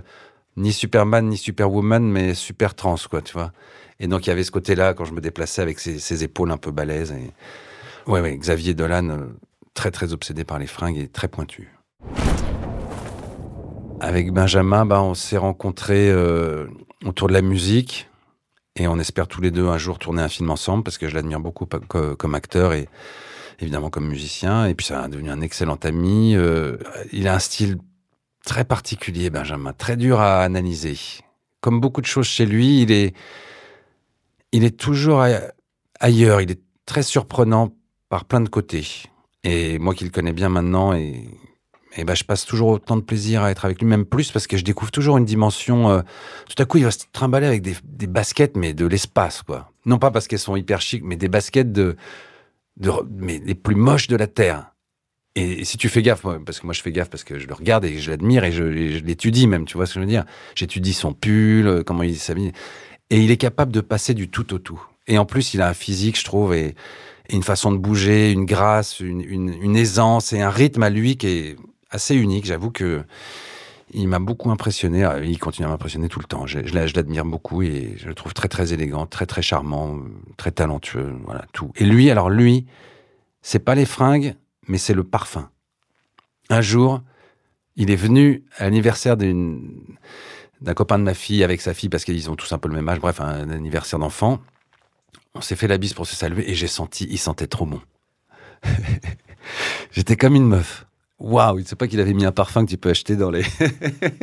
ni 0.57 0.73
Superman, 0.73 1.27
ni 1.27 1.37
Superwoman, 1.37 2.03
mais 2.03 2.33
super 2.33 2.75
trans, 2.75 2.95
quoi, 3.09 3.21
tu 3.21 3.33
vois 3.33 3.51
Et 3.99 4.07
donc, 4.07 4.25
il 4.25 4.29
y 4.29 4.33
avait 4.33 4.43
ce 4.43 4.51
côté-là, 4.51 4.93
quand 4.93 5.05
je 5.05 5.13
me 5.13 5.21
déplaçais 5.21 5.61
avec 5.61 5.79
ses, 5.79 6.23
épaules 6.23 6.51
un 6.51 6.57
peu 6.57 6.71
balèzes. 6.71 7.11
Et... 7.11 7.31
Ouais, 8.09 8.21
ouais, 8.21 8.37
Xavier 8.37 8.73
Dolan, 8.73 9.09
euh, 9.09 9.17
très, 9.73 9.91
très 9.91 10.13
obsédé 10.13 10.43
par 10.43 10.59
les 10.59 10.67
fringues 10.67 10.97
et 10.97 11.07
très 11.07 11.27
pointu. 11.27 11.71
Avec 13.99 14.31
Benjamin, 14.31 14.85
bah, 14.85 15.01
on 15.01 15.13
s'est 15.13 15.37
rencontrés 15.37 16.09
euh, 16.09 16.67
autour 17.05 17.27
de 17.27 17.33
la 17.33 17.41
musique. 17.41 18.07
Et 18.77 18.87
on 18.87 18.97
espère 18.99 19.27
tous 19.27 19.41
les 19.41 19.51
deux 19.51 19.67
un 19.67 19.77
jour 19.77 19.99
tourner 19.99 20.21
un 20.21 20.29
film 20.29 20.49
ensemble, 20.49 20.83
parce 20.83 20.97
que 20.97 21.09
je 21.09 21.15
l'admire 21.15 21.41
beaucoup 21.41 21.65
comme 21.65 22.35
acteur 22.35 22.73
et 22.73 22.87
évidemment 23.61 23.89
comme 23.89 24.07
musicien, 24.07 24.65
et 24.65 24.73
puis 24.73 24.85
ça 24.85 25.03
a 25.03 25.07
devenu 25.07 25.29
un 25.29 25.41
excellent 25.41 25.77
ami. 25.83 26.35
Euh, 26.35 26.77
il 27.11 27.27
a 27.27 27.35
un 27.35 27.39
style 27.39 27.77
très 28.45 28.65
particulier, 28.65 29.29
Benjamin, 29.29 29.73
très 29.73 29.97
dur 29.97 30.19
à 30.19 30.41
analyser. 30.41 30.97
Comme 31.61 31.79
beaucoup 31.79 32.01
de 32.01 32.07
choses 32.07 32.27
chez 32.27 32.45
lui, 32.45 32.81
il 32.81 32.91
est, 32.91 33.15
il 34.51 34.63
est 34.63 34.77
toujours 34.77 35.23
ailleurs. 35.99 36.41
Il 36.41 36.51
est 36.51 36.61
très 36.85 37.03
surprenant 37.03 37.75
par 38.09 38.25
plein 38.25 38.41
de 38.41 38.49
côtés. 38.49 38.87
Et 39.43 39.79
moi 39.79 39.93
qui 39.93 40.03
le 40.03 40.09
connais 40.09 40.33
bien 40.33 40.49
maintenant, 40.49 40.93
et, 40.93 41.27
ben 41.97 42.15
je 42.15 42.23
passe 42.23 42.45
toujours 42.45 42.69
autant 42.69 42.95
de 42.95 43.01
plaisir 43.01 43.43
à 43.43 43.51
être 43.51 43.65
avec 43.65 43.79
lui, 43.79 43.87
même 43.87 44.05
plus 44.05 44.31
parce 44.31 44.47
que 44.47 44.57
je 44.57 44.63
découvre 44.63 44.91
toujours 44.91 45.17
une 45.17 45.25
dimension. 45.25 45.89
Euh, 45.89 46.01
tout 46.49 46.61
à 46.61 46.65
coup, 46.65 46.77
il 46.77 46.83
va 46.83 46.91
se 46.91 46.99
trimballer 47.11 47.47
avec 47.47 47.61
des, 47.61 48.07
baskets, 48.07 48.55
mais 48.55 48.73
de 48.73 48.85
l'espace, 48.85 49.41
quoi. 49.41 49.71
Non 49.85 49.97
pas 49.97 50.11
parce 50.11 50.27
qu'elles 50.27 50.39
sont 50.39 50.55
hyper 50.55 50.81
chic, 50.81 51.03
mais 51.03 51.15
des 51.15 51.27
baskets 51.27 51.71
de 51.71 51.95
mais 53.09 53.39
les 53.43 53.55
plus 53.55 53.75
moches 53.75 54.07
de 54.07 54.15
la 54.15 54.27
Terre. 54.27 54.71
Et, 55.35 55.63
si 55.63 55.77
tu 55.77 55.87
fais 55.87 56.01
gaffe, 56.01 56.25
parce 56.45 56.59
que 56.59 56.65
moi 56.65 56.73
je 56.73 56.81
fais 56.81 56.91
gaffe 56.91 57.09
parce 57.09 57.23
que 57.23 57.39
je 57.39 57.47
le 57.47 57.53
regarde 57.53 57.85
et 57.85 57.99
je 57.99 58.11
l'admire 58.11 58.43
et 58.43 58.51
je, 58.51 58.63
l'étudie 58.63 59.47
même, 59.47 59.65
tu 59.65 59.77
vois 59.77 59.85
ce 59.85 59.93
que 59.93 59.99
je 59.99 60.05
veux 60.05 60.09
dire? 60.09 60.25
J'étudie 60.55 60.93
son 60.93 61.13
pull, 61.13 61.67
euh, 61.67 61.83
comment 61.83 62.03
il 62.03 62.17
s'habille. 62.17 62.51
Et 63.09 63.19
il 63.19 63.31
est 63.31 63.37
capable 63.37 63.71
de 63.71 63.81
passer 63.81 64.13
du 64.13 64.29
tout 64.29 64.53
au 64.53 64.59
tout. 64.59 64.81
Et 65.07 65.17
en 65.17 65.25
plus, 65.25 65.53
il 65.53 65.61
a 65.61 65.69
un 65.69 65.73
physique, 65.73 66.19
je 66.19 66.25
trouve, 66.25 66.53
et, 66.53 66.75
une 67.29 67.43
façon 67.43 67.71
de 67.71 67.77
bouger, 67.77 68.31
une 68.31 68.45
grâce, 68.45 68.99
une, 68.99 69.75
aisance 69.77 70.33
et 70.33 70.41
un 70.41 70.49
rythme 70.49 70.83
à 70.83 70.89
lui 70.89 71.15
qui 71.15 71.27
est 71.27 71.55
assez 71.89 72.15
unique. 72.15 72.45
J'avoue 72.45 72.71
que 72.71 73.03
il 73.93 74.07
m'a 74.07 74.19
beaucoup 74.19 74.51
impressionné. 74.51 75.03
Ah, 75.03 75.19
il 75.23 75.37
continue 75.39 75.65
à 75.65 75.69
m'impressionner 75.69 76.09
tout 76.09 76.19
le 76.19 76.25
temps. 76.25 76.45
Je, 76.45 76.59
je 76.65 76.73
l'admire 76.73 77.25
beaucoup 77.25 77.61
et 77.61 77.93
je 77.97 78.07
le 78.07 78.15
trouve 78.15 78.33
très 78.33 78.47
très 78.47 78.73
élégant, 78.73 79.05
très 79.05 79.25
très 79.25 79.41
charmant, 79.41 79.99
très 80.37 80.51
talentueux. 80.51 81.13
Voilà 81.25 81.45
tout. 81.53 81.71
Et 81.75 81.85
lui, 81.85 82.09
alors 82.09 82.29
lui, 82.29 82.65
c'est 83.41 83.59
pas 83.59 83.75
les 83.75 83.85
fringues, 83.85 84.35
mais 84.67 84.77
c'est 84.77 84.93
le 84.93 85.03
parfum. 85.03 85.49
Un 86.49 86.61
jour, 86.61 87.01
il 87.75 87.91
est 87.91 87.95
venu 87.95 88.43
à 88.57 88.65
l'anniversaire 88.65 89.17
d'un 89.17 90.73
copain 90.75 90.99
de 90.99 91.03
ma 91.03 91.13
fille 91.13 91.43
avec 91.43 91.61
sa 91.61 91.73
fille 91.73 91.89
parce 91.89 92.03
qu'ils 92.03 92.29
ont 92.29 92.35
tous 92.35 92.51
un 92.53 92.57
peu 92.57 92.67
le 92.69 92.75
même 92.75 92.89
âge. 92.89 92.99
Bref, 92.99 93.21
un 93.21 93.49
anniversaire 93.49 93.99
d'enfant. 93.99 94.39
On 95.33 95.41
s'est 95.41 95.55
fait 95.55 95.67
la 95.67 95.77
bise 95.77 95.93
pour 95.93 96.05
se 96.05 96.15
saluer 96.15 96.49
et 96.49 96.55
j'ai 96.55 96.67
senti, 96.67 97.07
il 97.09 97.17
sentait 97.17 97.47
trop 97.47 97.65
bon. 97.65 97.81
J'étais 99.91 100.17
comme 100.17 100.35
une 100.35 100.47
meuf 100.47 100.85
waouh, 101.21 101.59
il 101.59 101.63
ne 101.63 101.67
sait 101.67 101.75
pas 101.75 101.87
qu'il 101.87 101.99
avait 101.99 102.13
mis 102.13 102.25
un 102.25 102.31
parfum 102.31 102.65
que 102.65 102.71
tu 102.71 102.77
peux 102.77 102.89
acheter 102.89 103.15
dans 103.15 103.29
les 103.29 103.43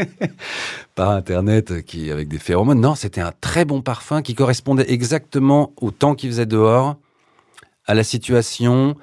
par 0.95 1.11
internet 1.11 1.85
qui 1.85 2.11
avec 2.11 2.29
des 2.29 2.39
phéromones. 2.39 2.81
Non, 2.81 2.95
c'était 2.95 3.21
un 3.21 3.33
très 3.41 3.65
bon 3.65 3.83
parfum 3.83 4.23
qui 4.23 4.35
correspondait 4.35 4.91
exactement 4.91 5.73
au 5.81 5.91
temps 5.91 6.15
qu'il 6.15 6.31
faisait 6.31 6.47
dehors, 6.47 6.97
à 7.87 7.95
la 7.95 8.05
situation, 8.05 8.97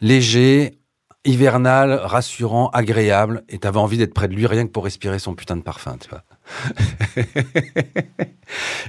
léger, 0.00 0.78
hivernal, 1.24 1.92
rassurant, 1.92 2.70
agréable, 2.70 3.44
et 3.48 3.58
tu 3.58 3.66
avais 3.66 3.78
envie 3.78 3.98
d'être 3.98 4.14
près 4.14 4.28
de 4.28 4.34
lui 4.34 4.46
rien 4.46 4.66
que 4.66 4.72
pour 4.72 4.84
respirer 4.84 5.18
son 5.18 5.34
putain 5.34 5.56
de 5.56 5.62
parfum, 5.62 5.98
tu 6.00 6.08
vois. 6.08 6.24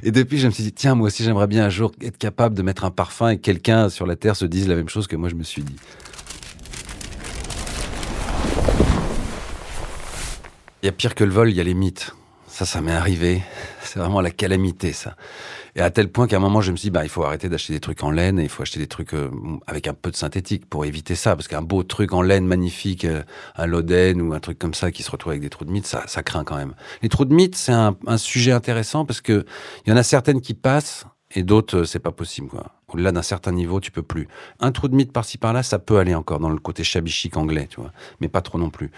et 0.03 0.11
depuis, 0.11 0.37
je 0.37 0.47
me 0.47 0.51
suis 0.51 0.63
dit, 0.63 0.71
tiens, 0.71 0.95
moi 0.95 1.07
aussi, 1.07 1.23
j'aimerais 1.23 1.47
bien 1.47 1.65
un 1.65 1.69
jour 1.69 1.91
être 2.01 2.17
capable 2.17 2.55
de 2.55 2.61
mettre 2.61 2.85
un 2.85 2.91
parfum 2.91 3.29
et 3.29 3.37
que 3.37 3.41
quelqu'un 3.41 3.89
sur 3.89 4.05
la 4.05 4.15
Terre 4.15 4.35
se 4.35 4.45
dise 4.45 4.67
la 4.67 4.75
même 4.75 4.89
chose 4.89 5.07
que 5.07 5.15
moi 5.15 5.29
je 5.29 5.35
me 5.35 5.43
suis 5.43 5.63
dit. 5.63 5.75
Il 10.81 10.85
y 10.87 10.89
a 10.89 10.93
pire 10.93 11.13
que 11.13 11.23
le 11.23 11.31
vol, 11.31 11.49
il 11.49 11.55
y 11.55 11.61
a 11.61 11.63
les 11.63 11.75
mythes. 11.75 12.15
Ça, 12.47 12.65
ça 12.65 12.81
m'est 12.81 12.91
arrivé. 12.91 13.43
C'est 13.83 13.99
vraiment 13.99 14.21
la 14.21 14.31
calamité, 14.31 14.93
ça. 14.93 15.15
Et 15.75 15.81
à 15.81 15.89
tel 15.89 16.11
point 16.11 16.27
qu'à 16.27 16.37
un 16.37 16.39
moment, 16.39 16.61
je 16.61 16.71
me 16.71 16.77
suis 16.77 16.87
dit, 16.87 16.91
bah, 16.91 17.03
il 17.03 17.09
faut 17.09 17.23
arrêter 17.23 17.49
d'acheter 17.49 17.73
des 17.73 17.79
trucs 17.79 18.03
en 18.03 18.11
laine 18.11 18.39
et 18.39 18.43
il 18.43 18.49
faut 18.49 18.61
acheter 18.61 18.79
des 18.79 18.87
trucs 18.87 19.13
euh, 19.13 19.29
avec 19.67 19.87
un 19.87 19.93
peu 19.93 20.11
de 20.11 20.15
synthétique 20.15 20.65
pour 20.69 20.85
éviter 20.85 21.15
ça. 21.15 21.35
Parce 21.35 21.47
qu'un 21.47 21.61
beau 21.61 21.83
truc 21.83 22.13
en 22.13 22.21
laine 22.21 22.45
magnifique, 22.45 23.05
euh, 23.05 23.23
un 23.55 23.65
Loden 23.65 24.21
ou 24.21 24.33
un 24.33 24.39
truc 24.39 24.59
comme 24.59 24.73
ça 24.73 24.91
qui 24.91 25.03
se 25.03 25.11
retrouve 25.11 25.31
avec 25.31 25.41
des 25.41 25.49
trous 25.49 25.65
de 25.65 25.71
mythes, 25.71 25.87
ça, 25.87 26.03
ça 26.07 26.23
craint 26.23 26.43
quand 26.43 26.57
même. 26.57 26.73
Les 27.01 27.09
trous 27.09 27.25
de 27.25 27.33
mythes, 27.33 27.55
c'est 27.55 27.71
un, 27.71 27.95
un, 28.07 28.17
sujet 28.17 28.51
intéressant 28.51 29.05
parce 29.05 29.21
que 29.21 29.45
il 29.85 29.89
y 29.89 29.93
en 29.93 29.97
a 29.97 30.03
certaines 30.03 30.41
qui 30.41 30.53
passent 30.53 31.05
et 31.33 31.43
d'autres, 31.43 31.79
euh, 31.79 31.83
c'est 31.85 31.99
pas 31.99 32.11
possible, 32.11 32.47
quoi. 32.47 32.65
Au-delà 32.89 33.11
d'un 33.11 33.21
certain 33.21 33.51
niveau, 33.51 33.79
tu 33.79 33.91
peux 33.91 34.03
plus. 34.03 34.27
Un 34.59 34.71
trou 34.71 34.89
de 34.89 34.95
mythe 34.95 35.13
par-ci 35.13 35.37
par-là, 35.37 35.63
ça 35.63 35.79
peut 35.79 35.97
aller 35.97 36.13
encore 36.13 36.39
dans 36.39 36.49
le 36.49 36.57
côté 36.57 36.83
shabby 36.83 37.29
anglais, 37.35 37.67
tu 37.69 37.79
vois. 37.79 37.91
Mais 38.19 38.27
pas 38.27 38.41
trop 38.41 38.57
non 38.57 38.69
plus. 38.69 38.91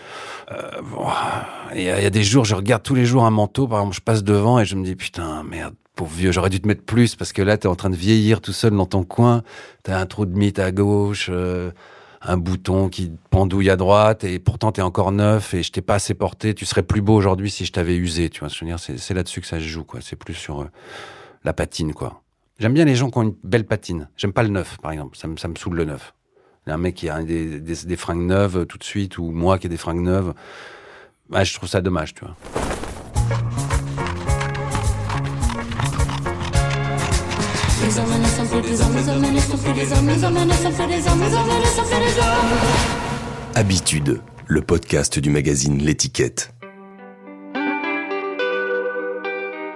Euh, 0.51 0.81
il 1.75 1.83
y, 1.83 1.89
a 1.89 2.09
des 2.09 2.23
jours, 2.23 2.43
je 2.43 2.55
regarde 2.55 2.81
tous 2.81 2.95
les 2.95 3.05
jours 3.05 3.25
un 3.25 3.29
manteau, 3.29 3.67
par 3.67 3.79
exemple, 3.79 3.95
je 3.95 4.01
passe 4.01 4.23
devant 4.23 4.59
et 4.59 4.65
je 4.65 4.75
me 4.75 4.83
dis, 4.83 4.95
putain, 4.95 5.43
merde, 5.43 5.75
pauvre 5.95 6.11
vieux, 6.11 6.31
j'aurais 6.31 6.49
dû 6.49 6.59
te 6.59 6.67
mettre 6.67 6.83
plus 6.83 7.15
parce 7.15 7.33
que 7.33 7.41
là, 7.41 7.57
t'es 7.57 7.67
en 7.67 7.75
train 7.75 7.89
de 7.89 7.95
vieillir 7.95 8.41
tout 8.41 8.53
seul 8.53 8.75
dans 8.75 8.85
ton 8.85 9.03
coin. 9.03 9.43
T'as 9.83 9.99
un 9.99 10.05
trou 10.05 10.25
de 10.25 10.37
mythe 10.37 10.59
à 10.59 10.71
gauche, 10.71 11.27
euh, 11.31 11.71
un 12.21 12.37
bouton 12.37 12.89
qui 12.89 13.11
pendouille 13.29 13.69
à 13.69 13.75
droite 13.75 14.23
et 14.23 14.39
pourtant 14.39 14.71
t'es 14.71 14.81
encore 14.81 15.11
neuf 15.11 15.53
et 15.53 15.63
je 15.63 15.71
t'ai 15.71 15.81
pas 15.81 15.95
assez 15.95 16.13
porté. 16.13 16.53
Tu 16.53 16.65
serais 16.65 16.83
plus 16.83 17.01
beau 17.01 17.15
aujourd'hui 17.15 17.51
si 17.51 17.65
je 17.65 17.71
t'avais 17.71 17.95
usé, 17.95 18.29
tu 18.29 18.39
vois. 18.39 18.49
Je 18.49 18.65
veux 18.65 18.75
c'est 18.77 19.13
là-dessus 19.13 19.41
que 19.41 19.47
ça 19.47 19.59
se 19.59 19.65
joue, 19.65 19.83
quoi. 19.83 19.99
C'est 20.01 20.15
plus 20.15 20.33
sur 20.33 20.61
euh, 20.61 20.69
la 21.43 21.53
patine, 21.53 21.93
quoi. 21.93 22.21
J'aime 22.59 22.73
bien 22.73 22.85
les 22.85 22.95
gens 22.95 23.09
qui 23.09 23.17
ont 23.17 23.23
une 23.23 23.35
belle 23.43 23.65
patine. 23.65 24.09
J'aime 24.15 24.33
pas 24.33 24.43
le 24.43 24.49
neuf, 24.49 24.77
par 24.81 24.91
exemple. 24.91 25.17
Ça 25.17 25.27
me, 25.27 25.37
ça 25.37 25.47
me 25.47 25.55
saoule 25.55 25.75
le 25.75 25.85
neuf. 25.85 26.13
Un 26.65 26.77
mec 26.77 26.95
qui 26.95 27.09
a 27.09 27.21
des, 27.21 27.59
des, 27.59 27.97
fringues 27.97 28.25
neuves 28.25 28.65
tout 28.67 28.77
de 28.77 28.85
suite, 28.85 29.17
ou 29.17 29.31
moi 29.31 29.59
qui 29.59 29.67
ai 29.67 29.69
des 29.69 29.75
fringues 29.75 30.01
neuves. 30.03 30.33
Bah, 31.29 31.43
je 31.43 31.53
trouve 31.53 31.67
ça 31.67 31.81
dommage, 31.81 32.13
tu 32.13 32.23
vois. 32.23 32.37
Habitude, 43.55 44.21
le 44.47 44.61
podcast 44.61 45.19
du 45.19 45.29
magazine 45.29 45.79
L'étiquette. 45.79 46.53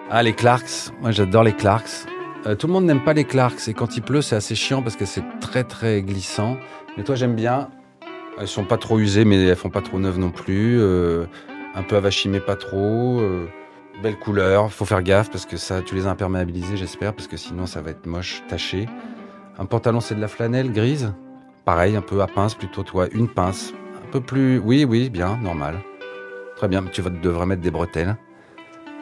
Ah, 0.09 0.23
les 0.23 0.31
Clarks. 0.31 0.93
Moi, 1.01 1.11
j'adore 1.11 1.43
les 1.43 1.51
Clarks. 1.51 2.05
Euh, 2.45 2.55
tout 2.55 2.67
le 2.67 2.73
monde 2.73 2.85
n'aime 2.85 3.03
pas 3.03 3.11
les 3.11 3.25
Clarks. 3.25 3.67
Et 3.67 3.73
quand 3.73 3.97
il 3.97 4.03
pleut, 4.03 4.21
c'est 4.21 4.37
assez 4.37 4.55
chiant 4.55 4.81
parce 4.81 4.95
que 4.95 5.05
c'est 5.05 5.23
très, 5.41 5.65
très 5.65 6.01
glissant. 6.01 6.55
Mais 6.95 7.03
toi, 7.03 7.15
j'aime 7.15 7.35
bien. 7.35 7.69
Elles 8.39 8.47
sont 8.47 8.63
pas 8.63 8.77
trop 8.77 8.99
usées, 8.99 9.25
mais 9.25 9.43
elles 9.43 9.55
font 9.57 9.69
pas 9.69 9.81
trop 9.81 9.99
neuves 9.99 10.17
non 10.17 10.31
plus. 10.31 10.79
Euh, 10.79 11.25
un 11.75 11.83
peu 11.83 11.97
avachimées, 11.97 12.39
pas 12.39 12.55
trop. 12.55 13.19
Euh, 13.19 13.47
belle 14.01 14.17
couleur. 14.17 14.71
Faut 14.71 14.85
faire 14.85 15.03
gaffe 15.03 15.29
parce 15.29 15.45
que 15.45 15.57
ça, 15.57 15.81
tu 15.81 15.95
les 15.95 16.07
as 16.07 16.09
imperméabilisées, 16.09 16.77
j'espère, 16.77 17.13
parce 17.13 17.27
que 17.27 17.37
sinon, 17.37 17.65
ça 17.65 17.81
va 17.81 17.91
être 17.91 18.05
moche, 18.05 18.43
taché. 18.47 18.87
Un 19.57 19.65
pantalon, 19.65 19.99
c'est 19.99 20.15
de 20.15 20.21
la 20.21 20.27
flanelle 20.27 20.71
grise. 20.71 21.13
Pareil, 21.65 21.95
un 21.95 22.01
peu 22.01 22.21
à 22.21 22.27
pince 22.27 22.55
plutôt, 22.55 22.83
toi. 22.83 23.07
Une 23.11 23.27
pince. 23.27 23.73
Un 24.03 24.11
peu 24.11 24.21
plus. 24.21 24.59
Oui, 24.59 24.85
oui, 24.85 25.09
bien, 25.09 25.37
normal. 25.37 25.79
Très 26.55 26.67
bien. 26.67 26.83
Tu 26.91 27.01
devrais 27.01 27.45
mettre 27.45 27.61
des 27.61 27.71
bretelles. 27.71 28.15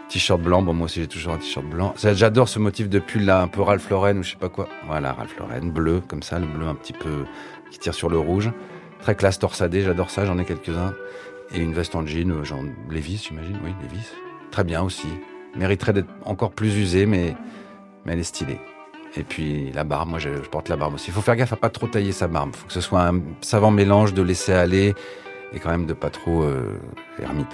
T-shirt 0.08 0.40
blanc, 0.40 0.62
bon 0.62 0.74
moi 0.74 0.86
aussi 0.86 1.02
j'ai 1.02 1.08
toujours 1.08 1.34
un 1.34 1.38
t-shirt 1.38 1.66
blanc. 1.66 1.96
J'adore 1.98 2.48
ce 2.48 2.60
motif 2.60 2.90
de 2.90 3.00
pull 3.00 3.26
là, 3.26 3.42
un 3.42 3.48
peu 3.48 3.62
Ralph 3.62 3.90
Lauren 3.90 4.18
ou 4.18 4.24
je 4.24 4.32
sais 4.32 4.38
pas 4.38 4.50
quoi. 4.50 4.70
Voilà, 4.86 5.14
Ralph 5.14 5.36
Lauren, 5.40 5.72
bleu, 5.72 6.02
comme 6.08 6.22
ça, 6.22 6.38
le 6.38 6.46
bleu 6.46 6.68
un 6.68 6.76
petit 6.76 6.94
peu 6.94 7.26
qui 7.72 7.80
tire 7.80 7.96
sur 7.96 8.10
le 8.10 8.20
rouge. 8.20 8.52
Très 9.00 9.16
classe 9.16 9.40
torsadé, 9.40 9.82
j'adore 9.82 10.12
ça, 10.12 10.26
j'en 10.26 10.38
ai 10.38 10.46
quelques-uns. 10.46 10.94
Et 11.54 11.60
une 11.60 11.74
veste 11.74 11.96
en 11.96 12.06
jean, 12.06 12.32
euh, 12.32 12.44
genre 12.44 12.62
Levis, 12.90 13.26
j'imagine, 13.28 13.58
oui, 13.64 13.74
Levis. 13.82 14.12
Très 14.56 14.64
bien 14.64 14.84
aussi. 14.84 15.10
Mériterait 15.58 15.92
d'être 15.92 16.08
encore 16.24 16.52
plus 16.52 16.78
usée, 16.78 17.06
mais, 17.06 17.36
mais 18.06 18.14
elle 18.14 18.20
est 18.20 18.24
stylée. 18.24 18.62
Et 19.18 19.24
puis 19.24 19.70
la 19.74 19.84
barbe, 19.84 20.08
moi 20.08 20.18
je, 20.18 20.30
porte 20.30 20.70
la 20.70 20.78
barbe 20.78 20.94
aussi. 20.94 21.08
Il 21.10 21.14
faut 21.14 21.20
faire 21.20 21.36
gaffe 21.36 21.52
à 21.52 21.58
pas 21.58 21.70
trop 21.70 21.88
tailler 21.88 22.14
sa 22.14 22.30
barbe. 22.30 22.52
Il 22.54 22.58
faut 22.58 22.68
que 22.68 22.72
ce 22.72 22.80
soit 22.80 23.06
un 23.06 23.20
savant 23.42 23.70
mélange 23.70 24.14
de 24.14 24.22
laisser 24.22 24.54
aller 24.54 24.96
et 25.52 25.60
quand 25.60 25.72
même 25.72 25.86
de 25.86 25.92
pas 25.94 26.10
trop 26.10 26.44
euh, 26.44 26.80
ermite. 27.22 27.50